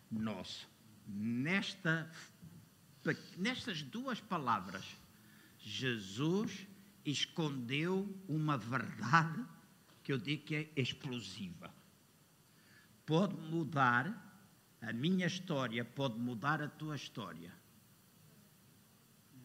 nosso. 0.09 0.67
Nesta, 1.07 2.09
nestas 3.38 3.81
duas 3.83 4.19
palavras, 4.19 4.85
Jesus 5.59 6.67
escondeu 7.05 8.07
uma 8.27 8.57
verdade 8.57 9.45
que 10.03 10.11
eu 10.11 10.17
digo 10.17 10.43
que 10.43 10.55
é 10.55 10.69
explosiva. 10.75 11.73
Pode 13.11 13.35
mudar 13.35 14.05
a 14.81 14.93
minha 14.93 15.27
história, 15.27 15.83
pode 15.83 16.17
mudar 16.17 16.61
a 16.61 16.69
tua 16.69 16.95
história 16.95 17.51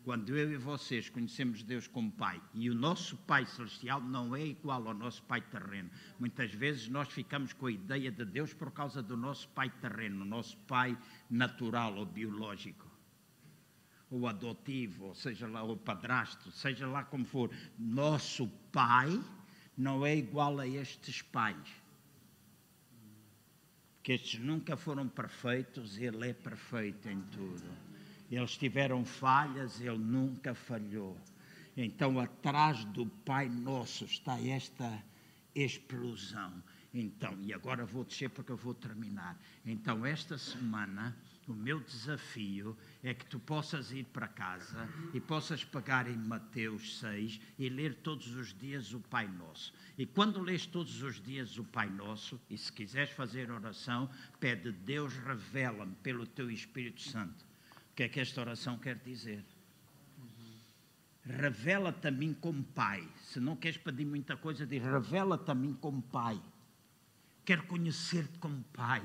quando 0.04 0.36
eu 0.36 0.52
e 0.52 0.56
vocês 0.56 1.10
conhecemos 1.10 1.64
Deus 1.64 1.88
como 1.88 2.12
Pai 2.12 2.40
e 2.54 2.70
o 2.70 2.74
nosso 2.76 3.16
Pai 3.16 3.44
Celestial 3.44 4.00
não 4.00 4.36
é 4.36 4.46
igual 4.46 4.86
ao 4.86 4.94
nosso 4.94 5.20
Pai 5.24 5.40
terreno, 5.40 5.90
muitas 6.16 6.54
vezes 6.54 6.86
nós 6.86 7.08
ficamos 7.08 7.52
com 7.52 7.66
a 7.66 7.72
ideia 7.72 8.08
de 8.12 8.24
Deus 8.24 8.54
por 8.54 8.70
causa 8.70 9.02
do 9.02 9.16
nosso 9.16 9.48
Pai 9.48 9.68
terreno, 9.68 10.22
o 10.22 10.24
nosso 10.24 10.56
Pai 10.58 10.96
natural 11.28 11.96
ou 11.96 12.06
biológico, 12.06 12.86
ou 14.08 14.28
adotivo, 14.28 15.06
ou 15.06 15.14
seja 15.16 15.48
lá, 15.48 15.64
o 15.64 15.76
padrasto, 15.76 16.52
seja 16.52 16.86
lá 16.86 17.02
como 17.02 17.24
for. 17.24 17.50
Nosso 17.76 18.46
Pai 18.70 19.20
não 19.76 20.06
é 20.06 20.14
igual 20.14 20.60
a 20.60 20.68
estes 20.68 21.20
pais. 21.20 21.84
Que 24.06 24.12
estes 24.12 24.38
nunca 24.38 24.76
foram 24.76 25.08
perfeitos, 25.08 25.98
Ele 25.98 26.28
é 26.28 26.32
perfeito 26.32 27.08
em 27.08 27.20
tudo. 27.22 27.68
Eles 28.30 28.56
tiveram 28.56 29.04
falhas, 29.04 29.80
ele 29.80 29.98
nunca 29.98 30.54
falhou. 30.54 31.18
Então, 31.76 32.20
atrás 32.20 32.84
do 32.84 33.04
Pai 33.04 33.48
Nosso 33.48 34.04
está 34.04 34.40
esta 34.40 35.02
explosão. 35.56 36.52
Então, 36.94 37.36
e 37.40 37.52
agora 37.52 37.84
vou 37.84 38.04
descer 38.04 38.30
porque 38.30 38.52
eu 38.52 38.56
vou 38.56 38.74
terminar. 38.74 39.36
Então, 39.66 40.06
esta 40.06 40.38
semana, 40.38 41.16
o 41.48 41.54
meu 41.54 41.80
desafio 41.80 42.76
é 43.02 43.14
que 43.14 43.26
tu 43.26 43.38
possas 43.38 43.92
ir 43.92 44.04
para 44.04 44.28
casa 44.28 44.88
e 45.14 45.20
possas 45.20 45.64
pegar 45.64 46.08
em 46.08 46.16
Mateus 46.16 46.98
6 46.98 47.40
e 47.58 47.68
ler 47.68 47.94
todos 47.94 48.34
os 48.34 48.52
dias 48.52 48.92
o 48.92 49.00
Pai 49.00 49.28
Nosso. 49.28 49.72
E 49.96 50.04
quando 50.06 50.42
lês 50.42 50.66
todos 50.66 51.02
os 51.02 51.20
dias 51.20 51.58
o 51.58 51.64
Pai 51.64 51.88
Nosso, 51.88 52.40
e 52.50 52.58
se 52.58 52.72
quiseres 52.72 53.10
fazer 53.10 53.50
oração, 53.50 54.10
pede 54.40 54.72
Deus 54.72 55.14
revela-me 55.18 55.94
pelo 55.96 56.26
teu 56.26 56.50
Espírito 56.50 57.02
Santo 57.02 57.46
que 57.96 58.02
é 58.02 58.08
que 58.10 58.20
esta 58.20 58.42
oração 58.42 58.78
quer 58.78 58.96
dizer? 58.96 59.42
Revela-te 61.24 62.06
a 62.06 62.10
mim 62.10 62.34
como 62.34 62.62
Pai. 62.62 63.08
Se 63.22 63.40
não 63.40 63.56
queres 63.56 63.78
pedir 63.78 64.04
muita 64.04 64.36
coisa, 64.36 64.66
diz: 64.66 64.82
Revela-te 64.82 65.50
a 65.50 65.54
mim 65.54 65.72
como 65.72 66.02
Pai. 66.02 66.40
Quero 67.44 67.66
conhecer-te 67.66 68.38
como 68.38 68.62
Pai. 68.64 69.02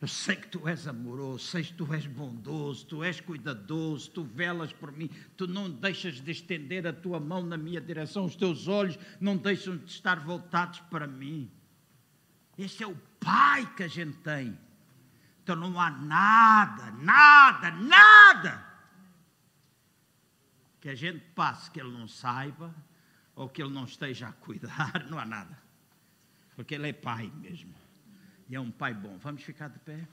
Eu 0.00 0.08
sei 0.08 0.34
que 0.34 0.48
tu 0.48 0.66
és 0.66 0.86
amoroso, 0.86 1.44
sei 1.44 1.62
que 1.62 1.74
tu 1.74 1.92
és 1.92 2.06
bondoso, 2.06 2.86
tu 2.86 3.04
és 3.04 3.20
cuidadoso, 3.20 4.10
tu 4.10 4.24
velas 4.24 4.72
por 4.72 4.90
mim, 4.92 5.10
tu 5.36 5.46
não 5.46 5.70
deixas 5.70 6.22
de 6.22 6.30
estender 6.30 6.86
a 6.86 6.92
tua 6.92 7.20
mão 7.20 7.42
na 7.42 7.58
minha 7.58 7.80
direção, 7.80 8.24
os 8.24 8.34
teus 8.34 8.66
olhos 8.66 8.98
não 9.20 9.36
deixam 9.36 9.76
de 9.76 9.90
estar 9.90 10.18
voltados 10.20 10.80
para 10.80 11.06
mim. 11.06 11.50
Este 12.56 12.82
é 12.82 12.86
o 12.86 12.96
Pai 13.20 13.70
que 13.74 13.82
a 13.82 13.88
gente 13.88 14.16
tem. 14.18 14.58
Então 15.42 15.54
não 15.54 15.78
há 15.78 15.90
nada, 15.90 16.90
nada, 16.92 17.70
nada 17.70 18.66
que 20.80 20.88
a 20.88 20.94
gente 20.94 21.20
passe 21.34 21.70
que 21.70 21.78
ele 21.78 21.92
não 21.92 22.08
saiba 22.08 22.74
ou 23.34 23.48
que 23.48 23.62
ele 23.62 23.72
não 23.72 23.84
esteja 23.84 24.28
a 24.28 24.32
cuidar, 24.32 25.04
não 25.10 25.18
há 25.18 25.26
nada. 25.26 25.62
Porque 26.56 26.74
ele 26.74 26.88
é 26.88 26.92
pai 26.94 27.30
mesmo. 27.36 27.74
E 28.50 28.56
é 28.56 28.60
um 28.60 28.70
pai 28.70 28.92
bom. 28.92 29.16
Vamos 29.18 29.44
ficar 29.44 29.68
de 29.68 29.78
pé? 29.78 30.08